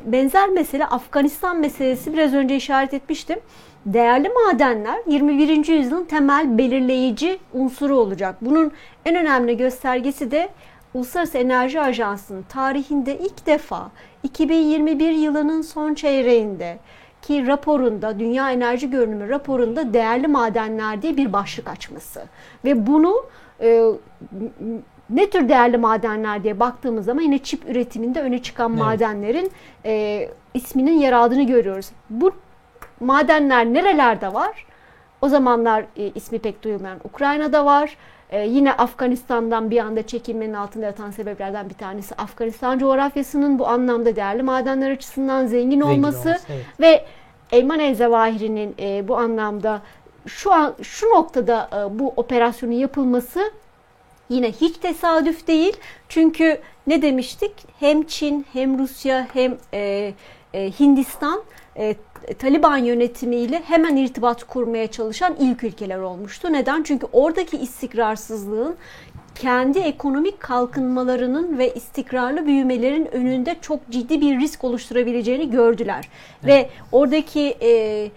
benzer 0.07 0.49
mesele 0.49 0.87
Afganistan 0.87 1.61
meselesi 1.61 2.13
biraz 2.13 2.35
önce 2.35 2.57
işaret 2.57 2.95
etmiştim. 2.95 3.39
Değerli 3.87 4.29
madenler 4.29 4.99
21. 5.07 5.69
yüzyılın 5.69 6.05
temel 6.05 6.59
belirleyici 6.59 7.39
unsuru 7.53 7.97
olacak. 7.97 8.37
Bunun 8.41 8.73
en 9.05 9.17
önemli 9.17 9.57
göstergesi 9.57 10.31
de 10.31 10.49
Uluslararası 10.95 11.39
Enerji 11.39 11.81
Ajansı'nın 11.81 12.43
tarihinde 12.43 13.19
ilk 13.19 13.47
defa 13.47 13.91
2021 14.23 15.11
yılının 15.11 15.63
son 15.63 15.95
çeyreğinde 15.95 16.79
ki 17.23 17.47
raporunda 17.47 18.19
Dünya 18.19 18.51
Enerji 18.51 18.91
Görünümü 18.91 19.29
raporunda 19.29 19.95
değerli 19.95 20.27
madenler 20.27 21.03
diye 21.03 21.17
bir 21.17 21.33
başlık 21.33 21.69
açması 21.69 22.23
ve 22.65 22.87
bunu 22.87 23.27
e, 23.61 23.83
ne 25.11 25.31
tür 25.31 25.49
değerli 25.49 25.79
madenler 25.79 26.45
diye 26.45 26.61
baktığımız 26.61 27.05
zaman 27.05 27.23
yine 27.23 27.39
çip 27.39 27.69
üretiminde 27.69 28.21
öne 28.21 28.43
çıkan 28.43 28.71
evet. 28.71 28.83
madenlerin 28.83 29.51
e, 29.85 30.29
isminin 30.55 30.99
yer 30.99 31.13
aldığını 31.13 31.43
görüyoruz. 31.43 31.91
Bu 32.11 32.33
madenler 33.01 33.67
nerelerde 33.67 34.35
var? 34.35 34.67
O 35.21 35.29
zamanlar 35.29 35.85
e, 35.97 36.11
ismi 36.15 36.39
pek 36.39 36.63
duyulmayan 36.63 36.99
Ukrayna'da 37.05 37.67
var. 37.67 37.97
E, 38.33 38.47
yine 38.47 38.73
Afganistan'dan 38.73 39.71
bir 39.71 39.79
anda 39.79 40.07
çekilmenin 40.07 40.55
altında 40.55 40.87
yatan 40.87 41.11
sebeplerden 41.11 41.69
bir 41.69 41.75
tanesi 41.75 42.15
Afganistan 42.15 42.79
coğrafyasının 42.79 43.59
bu 43.59 43.69
anlamda 43.69 44.17
değerli 44.17 44.43
madenler 44.43 44.91
açısından 44.91 45.47
zengin, 45.47 45.71
zengin 45.71 45.81
olması, 45.81 46.19
olması 46.19 46.41
evet. 46.49 46.65
ve 46.81 47.05
Eyman 47.53 47.81
El 47.81 47.95
Zawahiri'nin 47.95 48.75
e, 48.79 49.09
bu 49.09 49.17
anlamda 49.17 49.83
şu 50.27 50.53
an 50.53 50.75
şu 50.83 51.07
noktada 51.07 51.71
e, 51.73 51.99
bu 51.99 52.13
operasyonun 52.17 52.75
yapılması 52.75 53.53
yine 54.29 54.53
hiç 54.53 54.77
tesadüf 54.77 55.47
değil. 55.47 55.77
Çünkü 56.09 56.59
ne 56.87 57.03
demiştik? 57.03 57.53
Hem 57.81 58.03
Çin 58.03 58.47
hem 58.53 58.79
Rusya 58.79 59.29
hem 59.33 59.57
e, 59.75 60.13
e, 60.55 60.71
Hindistan 60.81 61.43
e, 61.77 61.97
Taliban 62.39 62.77
yönetimiyle 62.77 63.63
hemen 63.65 63.97
irtibat 63.97 64.45
kurmaya 64.45 64.87
çalışan 64.87 65.37
ilk 65.39 65.65
ülkeler 65.65 65.99
olmuştu. 65.99 66.53
Neden? 66.53 66.83
Çünkü 66.83 67.07
oradaki 67.13 67.57
istikrarsızlığın 67.57 68.77
kendi 69.35 69.79
ekonomik 69.79 70.41
kalkınmalarının 70.41 71.59
ve 71.59 71.75
istikrarlı 71.75 72.47
büyümelerin 72.47 73.15
önünde 73.15 73.57
çok 73.61 73.91
ciddi 73.91 74.21
bir 74.21 74.41
risk 74.41 74.65
oluşturabileceğini 74.65 75.51
gördüler. 75.51 76.09
Evet. 76.45 76.55
Ve 76.55 76.71
oradaki 76.93 77.57
e, 77.63 78.11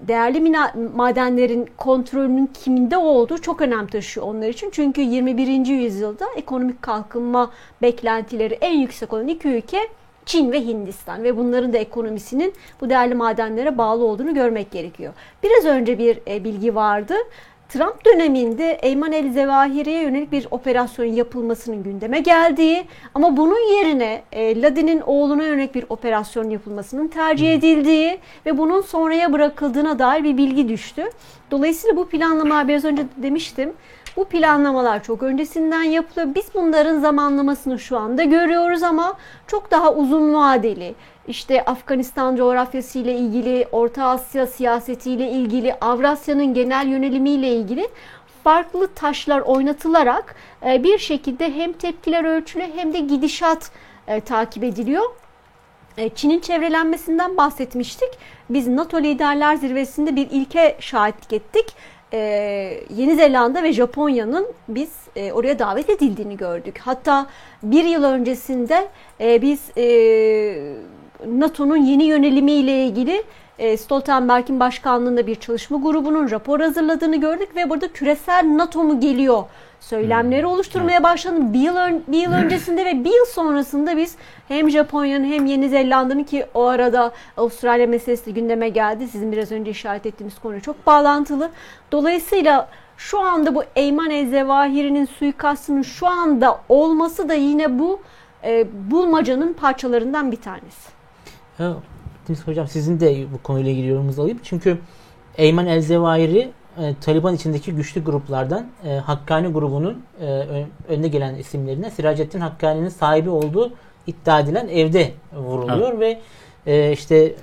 değerli 0.00 0.56
madenlerin 0.94 1.68
kontrolünün 1.76 2.46
kiminde 2.46 2.96
olduğu 2.96 3.38
çok 3.38 3.60
önem 3.60 3.86
taşıyor 3.86 4.26
onlar 4.26 4.48
için. 4.48 4.70
Çünkü 4.70 5.00
21. 5.00 5.66
yüzyılda 5.66 6.26
ekonomik 6.36 6.82
kalkınma 6.82 7.50
beklentileri 7.82 8.54
en 8.54 8.78
yüksek 8.78 9.12
olan 9.12 9.28
iki 9.28 9.48
ülke 9.48 9.78
Çin 10.26 10.52
ve 10.52 10.60
Hindistan 10.60 11.22
ve 11.22 11.36
bunların 11.36 11.72
da 11.72 11.78
ekonomisinin 11.78 12.54
bu 12.80 12.90
değerli 12.90 13.14
madenlere 13.14 13.78
bağlı 13.78 14.04
olduğunu 14.04 14.34
görmek 14.34 14.70
gerekiyor. 14.70 15.12
Biraz 15.42 15.64
önce 15.64 15.98
bir 15.98 16.18
e, 16.28 16.44
bilgi 16.44 16.74
vardı. 16.74 17.14
Trump 17.68 18.06
döneminde 18.06 18.78
Eyman 18.82 19.12
El 19.12 19.32
Zevahiri'ye 19.32 20.02
yönelik 20.02 20.32
bir 20.32 20.46
operasyon 20.50 21.06
yapılmasının 21.06 21.82
gündeme 21.82 22.20
geldiği 22.20 22.84
ama 23.14 23.36
bunun 23.36 23.76
yerine 23.76 24.22
e, 24.32 24.62
Ladin'in 24.62 25.00
oğluna 25.00 25.44
yönelik 25.44 25.74
bir 25.74 25.84
operasyon 25.88 26.50
yapılmasının 26.50 27.08
tercih 27.08 27.54
edildiği 27.54 28.18
ve 28.46 28.58
bunun 28.58 28.80
sonraya 28.80 29.32
bırakıldığına 29.32 29.98
dair 29.98 30.24
bir 30.24 30.36
bilgi 30.36 30.68
düştü. 30.68 31.04
Dolayısıyla 31.50 31.96
bu 31.96 32.08
planlama 32.08 32.68
biraz 32.68 32.84
önce 32.84 33.02
demiştim 33.16 33.72
bu 34.16 34.24
planlamalar 34.24 35.02
çok 35.02 35.22
öncesinden 35.22 35.82
yapılıyor. 35.82 36.34
Biz 36.34 36.44
bunların 36.54 36.98
zamanlamasını 37.00 37.78
şu 37.78 37.98
anda 37.98 38.24
görüyoruz 38.24 38.82
ama 38.82 39.14
çok 39.46 39.70
daha 39.70 39.94
uzun 39.94 40.34
vadeli. 40.34 40.94
İşte 41.28 41.64
Afganistan 41.64 42.36
coğrafyası 42.36 42.98
ile 42.98 43.14
ilgili, 43.14 43.68
Orta 43.72 44.04
Asya 44.04 44.46
siyaseti 44.46 45.10
ile 45.10 45.30
ilgili, 45.30 45.74
Avrasya'nın 45.80 46.54
genel 46.54 46.86
yönelimi 46.86 47.30
ile 47.30 47.48
ilgili 47.48 47.88
farklı 48.44 48.94
taşlar 48.94 49.40
oynatılarak 49.40 50.34
e, 50.66 50.84
bir 50.84 50.98
şekilde 50.98 51.54
hem 51.54 51.72
tepkiler 51.72 52.24
ölçülü 52.24 52.64
hem 52.76 52.92
de 52.92 52.98
gidişat 52.98 53.70
e, 54.06 54.20
takip 54.20 54.64
ediliyor. 54.64 55.04
E, 55.98 56.08
Çin'in 56.08 56.40
çevrelenmesinden 56.40 57.36
bahsetmiştik. 57.36 58.08
Biz 58.50 58.68
NATO 58.68 59.00
Liderler 59.00 59.54
Zirvesi'nde 59.54 60.16
bir 60.16 60.30
ilke 60.30 60.76
şahitlik 60.80 61.32
ettik 61.32 61.66
e, 62.12 62.18
Yeni 62.96 63.16
Zelanda 63.16 63.62
ve 63.62 63.72
Japonya'nın 63.72 64.46
biz 64.68 64.90
e, 65.16 65.32
oraya 65.32 65.58
davet 65.58 65.90
edildiğini 65.90 66.36
gördük. 66.36 66.78
Hatta 66.84 67.26
bir 67.62 67.84
yıl 67.84 68.04
öncesinde 68.04 68.88
e, 69.20 69.42
biz 69.42 69.60
e, 69.76 69.86
NATO'nun 71.26 71.76
yeni 71.76 72.04
yönelimiyle 72.04 72.84
ilgili 72.84 73.22
e, 73.58 73.76
Stoltenberg'in 73.76 74.60
başkanlığında 74.60 75.26
bir 75.26 75.34
çalışma 75.34 75.78
grubunun 75.78 76.30
rapor 76.30 76.60
hazırladığını 76.60 77.16
gördük 77.16 77.56
ve 77.56 77.70
burada 77.70 77.88
küresel 77.88 78.44
NATO 78.56 78.84
mu 78.84 79.00
geliyor 79.00 79.44
söylemleri 79.80 80.42
hmm. 80.42 80.50
oluşturmaya 80.50 81.02
başladı. 81.02 81.36
Bir 81.40 81.58
yıl, 81.58 81.76
ön, 81.76 82.04
bir 82.08 82.18
yıl 82.18 82.32
öncesinde 82.32 82.84
ve 82.84 83.04
bir 83.04 83.12
yıl 83.18 83.24
sonrasında 83.24 83.96
biz 83.96 84.16
hem 84.48 84.70
Japonya'nın 84.70 85.24
hem 85.24 85.46
Yeni 85.46 85.68
Zelanda'nın 85.68 86.24
ki 86.24 86.46
o 86.54 86.64
arada 86.64 87.12
Avustralya 87.36 87.86
meselesi 87.86 88.34
gündeme 88.34 88.68
geldi. 88.68 89.08
Sizin 89.08 89.32
biraz 89.32 89.52
önce 89.52 89.70
işaret 89.70 90.06
ettiğiniz 90.06 90.38
konu 90.38 90.60
çok 90.60 90.86
bağlantılı. 90.86 91.50
Dolayısıyla 91.92 92.68
şu 92.96 93.20
anda 93.20 93.54
bu 93.54 93.64
Eyman 93.76 94.10
Ezzevahiri'nin 94.10 95.04
suikastının 95.04 95.82
şu 95.82 96.06
anda 96.06 96.60
olması 96.68 97.28
da 97.28 97.34
yine 97.34 97.78
bu 97.78 98.00
e, 98.44 98.66
bulmacanın 98.90 99.52
parçalarından 99.52 100.32
bir 100.32 100.40
tanesi. 100.40 100.90
Evet, 101.58 102.46
hocam 102.46 102.68
sizin 102.68 103.00
de 103.00 103.26
bu 103.32 103.42
konuyla 103.42 103.70
ilgili 103.70 103.86
yorumunuzu 103.86 104.22
alayım. 104.22 104.40
Çünkü 104.42 104.78
Eyman 105.38 105.66
Elzevahiri 105.66 106.50
e, 106.78 106.94
Taliban 107.00 107.34
içindeki 107.34 107.72
güçlü 107.72 108.04
gruplardan 108.04 108.66
e, 108.84 108.94
Hakkani 108.94 109.48
grubunun 109.48 110.04
e, 110.20 110.26
önde 110.88 111.08
gelen 111.08 111.34
isimlerine 111.34 111.90
Siracettin 111.90 112.40
Hakkani'nin 112.40 112.88
sahibi 112.88 113.30
olduğu 113.30 113.72
iddia 114.06 114.40
edilen 114.40 114.68
evde 114.68 115.12
vuruluyor 115.32 115.92
evet. 115.92 116.00
ve 116.00 116.20
e, 116.72 116.92
işte 116.92 117.34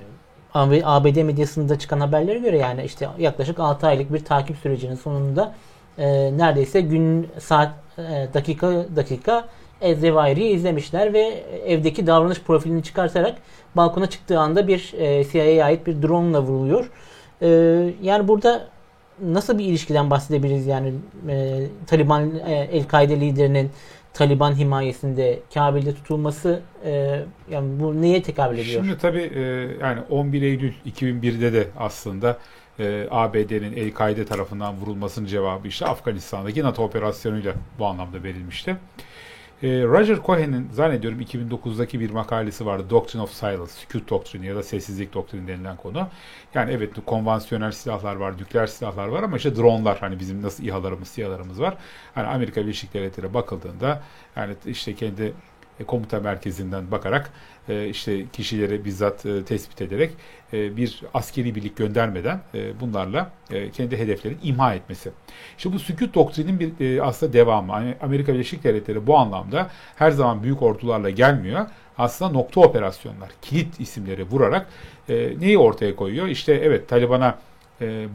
ABD 0.83 1.21
medyasında 1.21 1.79
çıkan 1.79 1.99
haberlere 1.99 2.39
göre 2.39 2.57
yani 2.57 2.83
işte 2.83 3.07
yaklaşık 3.17 3.59
6 3.59 3.87
aylık 3.87 4.13
bir 4.13 4.25
takip 4.25 4.57
sürecinin 4.57 4.95
sonunda 4.95 5.53
e, 5.97 6.37
neredeyse 6.37 6.81
gün 6.81 7.27
saat 7.39 7.71
e, 7.97 8.27
dakika 8.33 8.85
dakika 8.95 9.45
Ezrevairi'yi 9.81 10.55
izlemişler 10.55 11.13
ve 11.13 11.43
evdeki 11.65 12.07
davranış 12.07 12.41
profilini 12.41 12.83
çıkartarak 12.83 13.35
balkona 13.75 14.09
çıktığı 14.09 14.39
anda 14.39 14.67
bir 14.67 14.93
e, 14.97 15.23
CIA'ya 15.23 15.65
ait 15.65 15.87
bir 15.87 16.01
drone 16.01 16.29
ile 16.29 16.39
vuruluyor. 16.39 16.91
E, 17.41 17.47
yani 18.01 18.27
burada 18.27 18.67
nasıl 19.21 19.57
bir 19.57 19.65
ilişkiden 19.65 20.09
bahsedebiliriz 20.09 20.67
yani 20.67 20.93
e, 21.29 21.63
Taliban 21.87 22.31
e, 22.45 22.53
El-Kaide 22.53 23.19
liderinin 23.19 23.69
Taliban 24.13 24.57
himayesinde 24.57 25.39
Kabil'de 25.53 25.95
tutulması 25.95 26.61
e, 26.85 27.21
yani 27.51 27.79
bu 27.79 28.01
neye 28.01 28.21
tekabül 28.23 28.57
ediyor? 28.57 28.83
Şimdi 28.83 28.97
tabii 28.97 29.31
e, 29.35 29.41
yani 29.81 30.01
11 30.09 30.41
Eylül 30.41 30.73
2001'de 30.85 31.53
de 31.53 31.67
aslında 31.77 32.37
e, 32.79 33.07
ABD'nin 33.11 33.73
El-Kaide 33.73 34.25
tarafından 34.25 34.77
vurulmasının 34.77 35.25
cevabı 35.25 35.67
işte 35.67 35.85
Afganistan'daki 35.85 36.63
NATO 36.63 36.83
operasyonuyla 36.83 37.53
bu 37.79 37.85
anlamda 37.85 38.23
verilmişti. 38.23 38.77
E, 39.61 39.67
Roger 39.83 40.17
Cohen'in 40.25 40.69
zannediyorum 40.71 41.21
2009'daki 41.21 41.99
bir 41.99 42.09
makalesi 42.09 42.65
vardı. 42.65 42.89
Doctrine 42.89 43.23
of 43.23 43.31
Silence, 43.31 43.71
sükut 43.71 44.09
doktrini 44.09 44.45
ya 44.45 44.55
da 44.55 44.63
sessizlik 44.63 45.13
doktrini 45.13 45.47
denilen 45.47 45.77
konu. 45.77 46.07
Yani 46.53 46.71
evet 46.71 46.91
konvansiyonel 47.05 47.71
silahlar 47.71 48.15
var, 48.15 48.37
nükleer 48.37 48.67
silahlar 48.67 49.07
var 49.07 49.23
ama 49.23 49.37
işte 49.37 49.55
dronlar 49.55 49.99
hani 49.99 50.19
bizim 50.19 50.41
nasıl 50.41 50.63
İHA'larımız, 50.63 51.07
SİHA'larımız 51.07 51.61
var. 51.61 51.77
Hani 52.15 52.27
Amerika 52.27 52.61
Birleşik 52.61 52.93
Devletleri'ne 52.93 53.33
bakıldığında 53.33 54.03
yani 54.35 54.55
işte 54.65 54.95
kendi 54.95 55.33
e, 55.79 55.83
komuta 55.83 56.19
merkezinden 56.19 56.91
bakarak 56.91 57.31
e, 57.69 57.87
işte 57.87 58.27
kişileri 58.27 58.85
bizzat 58.85 59.25
e, 59.25 59.45
tespit 59.45 59.81
ederek 59.81 60.11
bir 60.53 61.01
askeri 61.13 61.55
birlik 61.55 61.77
göndermeden 61.77 62.39
bunlarla 62.81 63.31
kendi 63.73 63.97
hedeflerini 63.97 64.37
imha 64.43 64.73
etmesi. 64.73 65.11
İşte 65.57 65.73
bu 65.73 65.79
sükut 65.79 66.15
doktrinin 66.15 66.59
bir 66.59 66.99
aslında 67.07 67.33
devamı. 67.33 67.73
Amerika 68.01 68.33
Birleşik 68.33 68.63
Devletleri 68.63 69.07
bu 69.07 69.17
anlamda 69.17 69.69
her 69.95 70.11
zaman 70.11 70.43
büyük 70.43 70.61
ordularla 70.61 71.09
gelmiyor. 71.09 71.65
Aslında 71.97 72.31
nokta 72.31 72.61
operasyonlar, 72.61 73.29
kilit 73.41 73.79
isimleri 73.79 74.23
vurarak 74.23 74.67
neyi 75.39 75.57
ortaya 75.57 75.95
koyuyor? 75.95 76.27
İşte 76.27 76.53
evet 76.53 76.89
Taliban'a 76.89 77.37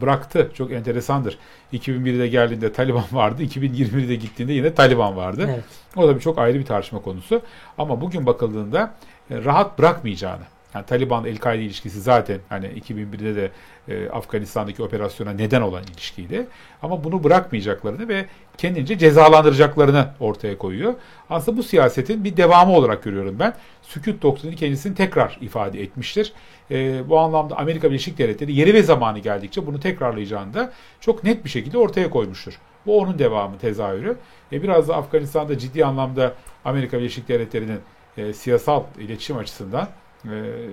bıraktı. 0.01 0.51
Çok 0.53 0.71
enteresandır. 0.71 1.37
2001'de 1.73 2.27
geldiğinde 2.27 2.73
Taliban 2.73 3.03
vardı. 3.11 3.43
2021'de 3.43 4.15
gittiğinde 4.15 4.53
yine 4.53 4.73
Taliban 4.73 5.15
vardı. 5.15 5.45
Evet. 5.49 5.63
O 5.95 6.07
da 6.07 6.15
bir 6.15 6.21
çok 6.21 6.37
ayrı 6.37 6.59
bir 6.59 6.65
tartışma 6.65 7.01
konusu. 7.01 7.41
Ama 7.77 8.01
bugün 8.01 8.25
bakıldığında 8.25 8.93
e, 9.31 9.43
rahat 9.43 9.79
bırakmayacağını 9.79 10.43
yani 10.73 10.85
Taliban 10.85 11.25
El-Kaide 11.25 11.63
ilişkisi 11.63 12.01
zaten 12.01 12.39
hani 12.49 12.65
2001'de 12.65 13.35
de 13.35 13.51
e, 13.87 14.09
Afganistan'daki 14.09 14.83
operasyona 14.83 15.31
neden 15.31 15.61
olan 15.61 15.83
ilişkiydi. 15.83 16.47
Ama 16.81 17.03
bunu 17.03 17.23
bırakmayacaklarını 17.23 18.07
ve 18.07 18.25
kendince 18.57 18.97
cezalandıracaklarını 18.97 20.09
ortaya 20.19 20.57
koyuyor. 20.57 20.93
Aslında 21.29 21.57
bu 21.57 21.63
siyasetin 21.63 22.23
bir 22.23 22.37
devamı 22.37 22.73
olarak 22.73 23.03
görüyorum 23.03 23.35
ben. 23.39 23.53
Sükut 23.81 24.21
doktrini 24.21 24.55
kendisini 24.55 24.95
tekrar 24.95 25.37
ifade 25.41 25.81
etmiştir. 25.81 26.33
E, 26.71 27.09
bu 27.09 27.19
anlamda 27.19 27.57
Amerika 27.57 27.89
Birleşik 27.89 28.17
Devletleri 28.17 28.53
yeri 28.53 28.73
ve 28.73 28.83
zamanı 28.83 29.19
geldikçe 29.19 29.67
bunu 29.67 29.79
tekrarlayacağını 29.79 30.53
da 30.53 30.73
çok 30.99 31.23
net 31.23 31.45
bir 31.45 31.49
şekilde 31.49 31.77
ortaya 31.77 32.09
koymuştur. 32.09 32.59
Bu 32.85 32.99
onun 32.99 33.19
devamı, 33.19 33.57
tezahürü. 33.57 34.17
E, 34.51 34.63
biraz 34.63 34.87
da 34.87 34.95
Afganistan'da 34.95 35.57
ciddi 35.57 35.85
anlamda 35.85 36.33
Amerika 36.65 36.99
Birleşik 36.99 37.27
Devletleri'nin 37.27 37.79
e, 38.17 38.33
siyasal 38.33 38.83
iletişim 38.99 39.37
açısından 39.37 39.87
e, 40.25 40.69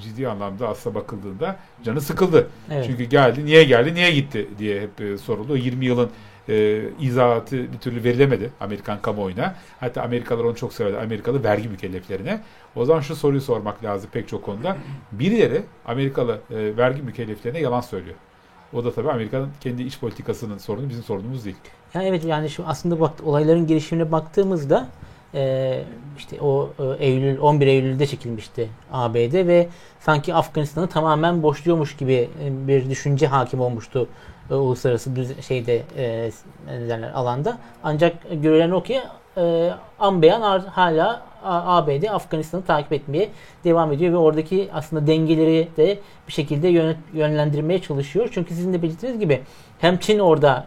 ciddi 0.00 0.28
anlamda 0.28 0.68
aslında 0.68 0.94
bakıldığında 0.94 1.56
canı 1.84 2.00
sıkıldı. 2.00 2.48
Evet. 2.70 2.84
Çünkü 2.86 3.04
geldi, 3.04 3.44
niye 3.44 3.64
geldi, 3.64 3.94
niye 3.94 4.10
gitti 4.10 4.48
diye 4.58 4.80
hep 4.80 5.00
e, 5.00 5.18
soruldu. 5.18 5.56
20 5.56 5.84
yılın 5.86 6.10
e, 6.48 6.82
izahatı 7.00 7.72
bir 7.72 7.78
türlü 7.78 8.04
verilemedi 8.04 8.50
Amerikan 8.60 9.02
kamuoyuna. 9.02 9.54
Hatta 9.80 10.02
Amerikalılar 10.02 10.44
onu 10.44 10.56
çok 10.56 10.72
severdi. 10.72 10.98
Amerikalı 10.98 11.44
vergi 11.44 11.68
mükelleflerine. 11.68 12.40
O 12.76 12.84
zaman 12.84 13.00
şu 13.00 13.16
soruyu 13.16 13.40
sormak 13.40 13.84
lazım 13.84 14.10
pek 14.12 14.28
çok 14.28 14.44
konuda. 14.44 14.76
Birileri 15.12 15.62
Amerikalı 15.86 16.40
e, 16.50 16.76
vergi 16.76 17.02
mükelleflerine 17.02 17.60
yalan 17.60 17.80
söylüyor. 17.80 18.16
O 18.72 18.84
da 18.84 18.92
tabii 18.94 19.10
Amerika'nın 19.10 19.50
kendi 19.60 19.82
iç 19.82 20.00
politikasının 20.00 20.58
sorunu 20.58 20.88
bizim 20.88 21.02
sorunumuz 21.02 21.44
değil. 21.44 21.56
Yani 21.94 22.06
evet 22.06 22.24
yani 22.24 22.50
şu 22.50 22.64
aslında 22.66 23.00
bak 23.00 23.12
olayların 23.24 23.66
gelişimine 23.66 24.12
baktığımızda 24.12 24.88
e, 25.34 25.82
işte 26.18 26.40
o 26.40 26.70
e, 26.78 27.04
Eylül 27.06 27.38
11 27.38 27.66
Eylül'de 27.66 28.06
çekilmişti 28.06 28.68
ABD 28.92 29.46
ve 29.46 29.68
sanki 30.00 30.34
Afganistan'ı 30.34 30.88
tamamen 30.88 31.42
boşluyormuş 31.42 31.96
gibi 31.96 32.30
e, 32.44 32.68
bir 32.68 32.90
düşünce 32.90 33.26
hakim 33.26 33.60
olmuştu 33.60 34.08
e, 34.50 34.54
uluslararası 34.54 35.16
düz, 35.16 35.46
şeyde 35.46 35.82
e, 35.96 37.12
alanda. 37.14 37.58
Ancak 37.82 38.14
görülen 38.42 38.70
o 38.70 38.82
ki 38.82 39.00
e, 39.36 39.70
Ambeyan 39.98 40.60
hala 40.60 41.22
ABD 41.44 42.04
Afganistan'ı 42.10 42.64
takip 42.64 42.92
etmeye 42.92 43.28
devam 43.64 43.92
ediyor 43.92 44.12
ve 44.12 44.16
oradaki 44.16 44.68
aslında 44.72 45.06
dengeleri 45.06 45.68
de 45.76 45.98
bir 46.28 46.32
şekilde 46.32 46.94
yönlendirmeye 47.12 47.82
çalışıyor. 47.82 48.28
Çünkü 48.32 48.54
sizin 48.54 48.72
de 48.72 48.82
belirttiğiniz 48.82 49.20
gibi 49.20 49.42
hem 49.78 49.98
Çin 49.98 50.18
orada 50.18 50.66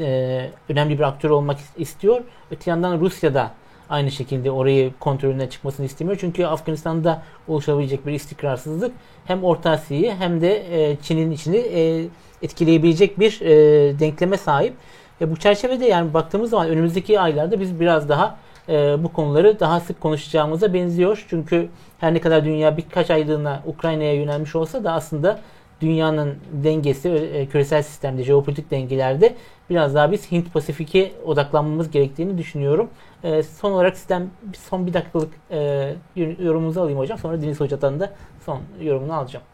e, 0.00 0.50
önemli 0.68 0.98
bir 0.98 1.04
aktör 1.04 1.30
olmak 1.30 1.58
istiyor. 1.76 2.20
Öte 2.50 2.70
yandan 2.70 3.00
Rusya 3.00 3.34
da 3.34 3.50
aynı 3.90 4.10
şekilde 4.10 4.50
orayı 4.50 4.92
kontrolüne 5.00 5.50
çıkmasını 5.50 5.86
istemiyor. 5.86 6.18
Çünkü 6.20 6.44
Afganistan'da 6.44 7.22
oluşabilecek 7.48 8.06
bir 8.06 8.12
istikrarsızlık 8.12 8.92
hem 9.24 9.44
Orta 9.44 9.70
Asya'yı 9.70 10.14
hem 10.18 10.40
de 10.40 10.90
e, 10.90 10.96
Çin'in 11.02 11.30
içini 11.30 11.56
e, 11.56 12.04
etkileyebilecek 12.42 13.20
bir 13.20 13.40
e, 13.40 13.98
denkleme 13.98 14.36
sahip. 14.36 14.74
E, 15.20 15.30
bu 15.30 15.36
çerçevede 15.36 15.86
yani 15.86 16.14
baktığımız 16.14 16.50
zaman 16.50 16.68
önümüzdeki 16.68 17.20
aylarda 17.20 17.60
biz 17.60 17.80
biraz 17.80 18.08
daha 18.08 18.38
e, 18.68 19.04
bu 19.04 19.12
konuları 19.12 19.60
daha 19.60 19.80
sık 19.80 20.00
konuşacağımıza 20.00 20.74
benziyor. 20.74 21.24
Çünkü 21.28 21.68
her 21.98 22.14
ne 22.14 22.20
kadar 22.20 22.44
dünya 22.44 22.76
birkaç 22.76 23.10
aylığına 23.10 23.62
Ukrayna'ya 23.66 24.14
yönelmiş 24.14 24.56
olsa 24.56 24.84
da 24.84 24.92
aslında 24.92 25.40
dünyanın 25.80 26.34
dengesi, 26.52 27.08
e, 27.08 27.46
küresel 27.46 27.82
sistemde, 27.82 28.22
jeopolitik 28.22 28.70
dengelerde 28.70 29.34
biraz 29.70 29.94
daha 29.94 30.12
biz 30.12 30.32
Hint-Pasifik'e 30.32 31.12
odaklanmamız 31.24 31.90
gerektiğini 31.90 32.38
düşünüyorum. 32.38 32.90
E, 33.22 33.42
son 33.42 33.72
olarak 33.72 33.96
sizden 33.96 34.28
son 34.68 34.86
bir 34.86 34.94
dakikalık 34.94 35.32
e, 35.50 35.94
yorumunuzu 36.16 36.80
alayım 36.80 36.98
hocam. 36.98 37.18
Sonra 37.18 37.42
Deniz 37.42 37.60
Hoca'dan 37.60 38.00
da 38.00 38.12
son 38.46 38.60
yorumunu 38.80 39.14
alacağım. 39.14 39.44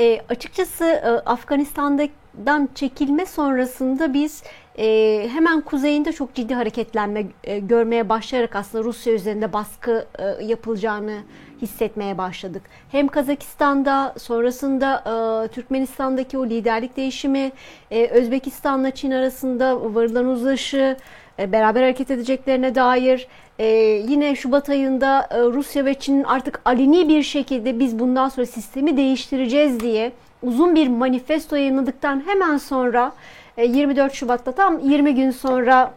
E, 0.00 0.20
açıkçası 0.28 0.84
e, 0.84 1.08
Afganistan'dan 1.08 2.68
çekilme 2.74 3.26
sonrasında 3.26 4.14
biz 4.14 4.42
e, 4.78 5.28
hemen 5.32 5.60
kuzeyinde 5.60 6.12
çok 6.12 6.34
ciddi 6.34 6.54
hareketlenme 6.54 7.26
e, 7.44 7.58
görmeye 7.58 8.08
başlayarak 8.08 8.56
aslında 8.56 8.84
Rusya 8.84 9.12
üzerinde 9.12 9.52
baskı 9.52 10.06
e, 10.18 10.44
yapılacağını 10.44 11.18
hissetmeye 11.62 12.18
başladık. 12.18 12.62
Hem 12.90 13.08
Kazakistan'da 13.08 14.14
sonrasında 14.18 15.02
e, 15.44 15.48
Türkmenistan'daki 15.48 16.38
o 16.38 16.46
liderlik 16.46 16.96
değişimi, 16.96 17.52
e, 17.90 18.06
Özbekistan'la 18.06 18.90
Çin 18.90 19.10
arasında 19.10 19.94
varılan 19.94 20.26
uzlaşı, 20.26 20.96
e, 21.38 21.52
beraber 21.52 21.82
hareket 21.82 22.10
edeceklerine 22.10 22.74
dair 22.74 23.28
e, 23.58 23.66
yine 24.08 24.36
Şubat 24.36 24.68
ayında 24.68 25.28
e, 25.30 25.38
Rusya 25.38 25.84
ve 25.84 25.94
Çin'in 25.94 26.24
artık 26.24 26.60
aleni 26.64 27.08
bir 27.08 27.22
şekilde 27.22 27.78
biz 27.78 27.98
bundan 27.98 28.28
sonra 28.28 28.46
sistemi 28.46 28.96
değiştireceğiz 28.96 29.80
diye 29.80 30.12
uzun 30.42 30.74
bir 30.74 30.88
manifesto 30.88 31.56
yayınladıktan 31.56 32.22
hemen 32.26 32.56
sonra 32.56 33.12
24 33.58 34.14
Şubat'ta 34.14 34.52
tam 34.52 34.78
20 34.78 35.14
gün 35.14 35.30
sonra 35.30 35.92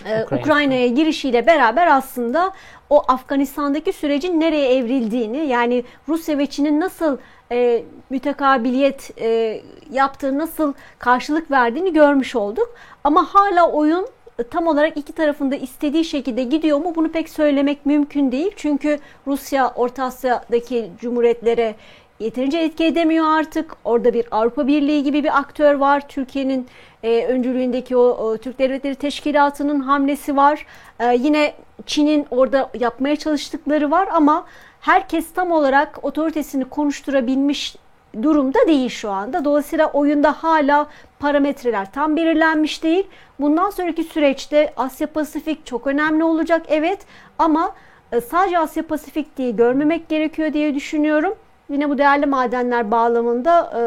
Ukrayna. 0.00 0.42
Ukrayna'ya 0.42 0.86
girişiyle 0.86 1.46
beraber 1.46 1.86
aslında 1.86 2.52
o 2.92 3.02
Afganistan'daki 3.08 3.92
sürecin 3.92 4.40
nereye 4.40 4.76
evrildiğini 4.76 5.46
yani 5.46 5.84
Rusya 6.08 6.38
ve 6.38 6.46
Çin'in 6.46 6.80
nasıl 6.80 7.18
e, 7.52 7.82
mütekabiliyet 8.10 9.10
e, 9.20 9.60
yaptığı 9.90 10.38
nasıl 10.38 10.72
karşılık 10.98 11.50
verdiğini 11.50 11.92
görmüş 11.92 12.36
olduk. 12.36 12.74
Ama 13.04 13.34
hala 13.34 13.70
oyun 13.70 14.08
tam 14.50 14.66
olarak 14.66 14.96
iki 14.96 15.12
tarafında 15.12 15.56
istediği 15.56 16.04
şekilde 16.04 16.42
gidiyor 16.42 16.78
mu 16.78 16.92
bunu 16.96 17.12
pek 17.12 17.28
söylemek 17.28 17.86
mümkün 17.86 18.32
değil. 18.32 18.52
Çünkü 18.56 18.98
Rusya 19.26 19.72
Orta 19.76 20.04
Asya'daki 20.04 20.90
cumhuriyetlere 21.00 21.74
yeterince 22.20 22.58
etki 22.58 22.84
edemiyor 22.84 23.26
artık. 23.26 23.76
Orada 23.84 24.14
bir 24.14 24.26
Avrupa 24.30 24.66
Birliği 24.66 25.02
gibi 25.02 25.24
bir 25.24 25.38
aktör 25.38 25.74
var. 25.74 26.08
Türkiye'nin 26.08 26.66
e, 27.02 27.26
öncülüğündeki 27.26 27.96
o, 27.96 28.00
o 28.00 28.36
Türk 28.36 28.58
Devletleri 28.58 28.94
Teşkilatı'nın 28.94 29.80
hamlesi 29.80 30.36
var. 30.36 30.66
E, 31.00 31.14
yine 31.14 31.54
Çin'in 31.86 32.26
orada 32.30 32.70
yapmaya 32.80 33.16
çalıştıkları 33.16 33.90
var 33.90 34.08
ama 34.12 34.46
herkes 34.80 35.32
tam 35.32 35.52
olarak 35.52 36.04
otoritesini 36.04 36.64
konuşturabilmiş 36.64 37.76
durumda 38.22 38.58
değil 38.66 38.88
şu 38.88 39.10
anda. 39.10 39.44
Dolayısıyla 39.44 39.86
oyunda 39.86 40.32
hala 40.32 40.86
parametreler 41.18 41.92
tam 41.92 42.16
belirlenmiş 42.16 42.82
değil. 42.82 43.06
Bundan 43.40 43.70
sonraki 43.70 44.04
süreçte 44.04 44.72
Asya 44.76 45.06
Pasifik 45.06 45.66
çok 45.66 45.86
önemli 45.86 46.24
olacak 46.24 46.62
evet 46.68 46.98
ama 47.38 47.74
e, 48.12 48.20
sadece 48.20 48.58
Asya 48.58 48.86
Pasifik 48.86 49.36
diye 49.36 49.50
görmemek 49.50 50.08
gerekiyor 50.08 50.52
diye 50.52 50.74
düşünüyorum. 50.74 51.34
Yine 51.68 51.90
bu 51.90 51.98
değerli 51.98 52.26
madenler 52.26 52.90
bağlamında 52.90 53.60
e, 53.60 53.82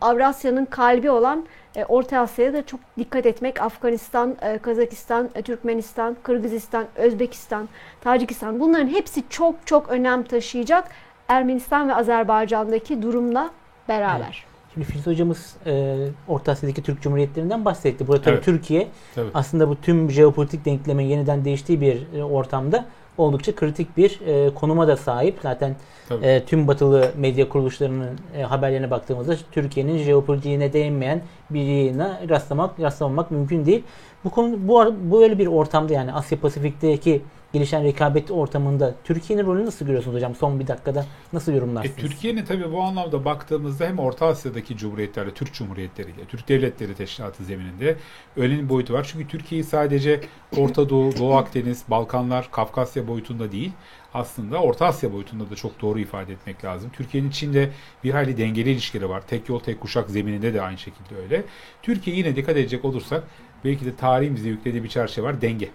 Avrasya'nın 0.00 0.64
kalbi 0.64 1.10
olan 1.10 1.46
e, 1.76 1.84
Orta 1.84 2.20
Asya'ya 2.20 2.52
da 2.52 2.66
çok 2.66 2.80
dikkat 2.98 3.26
etmek. 3.26 3.62
Afganistan, 3.62 4.36
Kazakistan, 4.62 5.28
Türkmenistan, 5.44 6.16
Kırgızistan, 6.22 6.86
Özbekistan, 6.96 7.68
Tacikistan 8.00 8.60
bunların 8.60 8.88
hepsi 8.88 9.22
çok 9.30 9.54
çok 9.66 9.88
önem 9.88 10.22
taşıyacak. 10.22 10.88
Ermenistan 11.28 11.88
ve 11.88 11.94
Azerbaycan'daki 11.94 13.02
durumla 13.02 13.50
beraber. 13.88 14.24
Evet. 14.24 14.58
Şimdi 14.74 14.86
Filiz 14.86 15.06
hocamız 15.06 15.56
e, 15.66 15.96
Orta 16.28 16.52
Asya'daki 16.52 16.82
Türk 16.82 17.02
Cumhuriyetlerinden 17.02 17.64
bahsetti. 17.64 18.08
Burada 18.08 18.22
tabii 18.22 18.34
evet. 18.34 18.44
Türkiye 18.44 18.88
tabii. 19.14 19.30
aslında 19.34 19.68
bu 19.68 19.76
tüm 19.80 20.10
jeopolitik 20.10 20.64
denklemin 20.64 21.04
yeniden 21.04 21.44
değiştiği 21.44 21.80
bir 21.80 22.18
e, 22.18 22.24
ortamda 22.24 22.84
oldukça 23.18 23.54
kritik 23.54 23.96
bir 23.96 24.20
e, 24.26 24.54
konuma 24.54 24.88
da 24.88 24.96
sahip. 24.96 25.38
Zaten 25.42 25.76
e, 26.22 26.44
tüm 26.44 26.68
batılı 26.68 27.12
medya 27.16 27.48
kuruluşlarının 27.48 28.18
e, 28.36 28.42
haberlerine 28.42 28.90
baktığımızda 28.90 29.36
Türkiye'nin 29.52 29.98
jeopolitiğine 29.98 30.72
değinmeyen 30.72 31.22
bir 31.50 31.62
yayına 31.62 32.20
rastlamak, 32.28 32.80
rastlamamak 32.80 33.30
mümkün 33.30 33.66
değil. 33.66 33.82
Bu 34.24 34.30
konu 34.30 34.68
bu, 34.68 34.94
bu 35.02 35.22
öyle 35.22 35.38
bir 35.38 35.46
ortamda 35.46 35.92
yani 35.92 36.12
Asya 36.12 36.40
Pasifik'teki 36.40 37.22
gelişen 37.52 37.84
rekabet 37.84 38.30
ortamında 38.30 38.94
Türkiye'nin 39.04 39.46
rolünü 39.46 39.66
nasıl 39.66 39.86
görüyorsunuz 39.86 40.16
hocam? 40.16 40.34
Son 40.34 40.60
bir 40.60 40.66
dakikada 40.66 41.06
nasıl 41.32 41.52
E, 41.52 41.54
yorumlarsınız? 41.54 41.96
Türkiye'nin 41.96 42.44
tabii 42.44 42.72
bu 42.72 42.82
anlamda 42.82 43.24
baktığımızda 43.24 43.86
hem 43.86 43.98
Orta 43.98 44.26
Asya'daki 44.26 44.76
cumhuriyetlerle, 44.76 45.34
Türk 45.34 45.54
Cumhuriyetleriyle, 45.54 46.24
Türk 46.28 46.48
Devletleri 46.48 46.94
Teşkilatı 46.94 47.44
zemininde 47.44 47.96
bir 48.36 48.68
boyutu 48.68 48.94
var. 48.94 49.08
Çünkü 49.12 49.28
Türkiye'yi 49.28 49.64
sadece 49.64 50.20
Orta 50.56 50.88
Doğu, 50.88 51.16
Doğu 51.18 51.34
Akdeniz, 51.36 51.84
Balkanlar, 51.88 52.48
Kafkasya 52.50 53.08
boyutunda 53.08 53.52
değil, 53.52 53.72
aslında 54.14 54.58
Orta 54.62 54.86
Asya 54.86 55.12
boyutunda 55.12 55.50
da 55.50 55.54
çok 55.56 55.80
doğru 55.82 55.98
ifade 55.98 56.32
etmek 56.32 56.64
lazım. 56.64 56.90
Türkiye'nin 56.92 57.30
Çin'de 57.30 57.70
bir 58.04 58.10
hayli 58.10 58.38
dengeli 58.38 58.70
ilişkileri 58.70 59.08
var. 59.08 59.22
Tek 59.26 59.48
yol, 59.48 59.60
tek 59.60 59.80
kuşak 59.80 60.10
zemininde 60.10 60.54
de 60.54 60.62
aynı 60.62 60.78
şekilde 60.78 61.16
öyle. 61.22 61.44
Türkiye 61.82 62.16
yine 62.16 62.36
dikkat 62.36 62.56
edecek 62.56 62.84
olursak 62.84 63.24
belki 63.64 63.84
de 63.84 63.96
tarihin 63.96 64.36
bize 64.36 64.48
yüklediği 64.48 64.84
bir 64.84 64.88
çerçeve 64.88 65.26
var, 65.26 65.40
denge. 65.40 65.68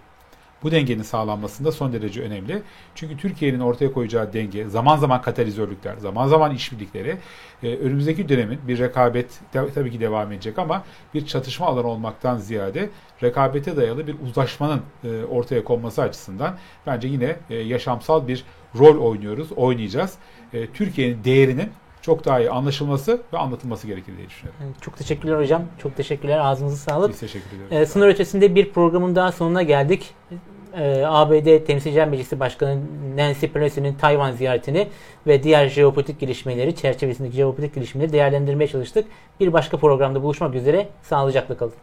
Bu 0.64 0.70
dengenin 0.70 1.02
sağlanmasında 1.02 1.72
son 1.72 1.92
derece 1.92 2.22
önemli. 2.22 2.62
Çünkü 2.94 3.16
Türkiye'nin 3.16 3.60
ortaya 3.60 3.92
koyacağı 3.92 4.32
denge, 4.32 4.68
zaman 4.68 4.96
zaman 4.96 5.22
katalizörlükler, 5.22 5.96
zaman 5.96 6.26
zaman 6.28 6.54
işbirlikleri 6.54 7.16
e, 7.62 7.76
önümüzdeki 7.76 8.28
dönemin 8.28 8.58
bir 8.68 8.78
rekabet 8.78 9.40
de- 9.54 9.72
tabii 9.74 9.90
ki 9.90 10.00
devam 10.00 10.32
edecek 10.32 10.58
ama 10.58 10.82
bir 11.14 11.26
çatışma 11.26 11.66
alanı 11.66 11.86
olmaktan 11.86 12.36
ziyade 12.36 12.90
rekabete 13.22 13.76
dayalı 13.76 14.06
bir 14.06 14.16
uzlaşmanın 14.26 14.80
e, 15.04 15.24
ortaya 15.24 15.64
konması 15.64 16.02
açısından 16.02 16.56
bence 16.86 17.08
yine 17.08 17.36
e, 17.50 17.54
yaşamsal 17.56 18.28
bir 18.28 18.44
rol 18.78 18.98
oynuyoruz, 18.98 19.52
oynayacağız. 19.52 20.14
E, 20.52 20.66
Türkiye'nin 20.66 21.24
değerinin 21.24 21.68
çok 22.02 22.24
daha 22.24 22.40
iyi 22.40 22.50
anlaşılması 22.50 23.20
ve 23.32 23.38
anlatılması 23.38 23.86
gerekir 23.86 24.16
diye 24.16 24.28
düşünüyorum. 24.28 24.60
Evet, 24.66 24.74
Çok 24.82 24.96
teşekkürler 24.98 25.38
hocam. 25.38 25.62
Çok 25.82 25.96
teşekkürler. 25.96 26.38
Ağzınıza 26.38 26.76
sağlık. 26.76 27.10
Biz 27.10 27.20
teşekkür 27.20 27.46
ediyoruz. 27.56 27.76
Ee, 27.76 27.86
sınır 27.86 28.08
ötesinde 28.08 28.54
bir 28.54 28.72
programın 28.72 29.16
daha 29.16 29.32
sonuna 29.32 29.62
geldik. 29.62 30.14
Ee, 30.76 31.04
ABD 31.06 31.64
Temsilciler 31.66 32.08
Meclisi 32.08 32.40
Başkanı 32.40 32.78
Nancy 33.16 33.46
Pelosi'nin 33.46 33.94
Tayvan 33.94 34.32
ziyaretini 34.32 34.88
ve 35.26 35.42
diğer 35.42 35.68
jeopolitik 35.68 36.20
gelişmeleri 36.20 36.76
çerçevesindeki 36.76 37.36
jeopolitik 37.36 37.74
gelişmeleri 37.74 38.12
değerlendirmeye 38.12 38.68
çalıştık. 38.68 39.06
Bir 39.40 39.52
başka 39.52 39.76
programda 39.76 40.22
buluşmak 40.22 40.54
üzere. 40.54 40.88
Sağlıcakla 41.02 41.56
kalın. 41.56 41.74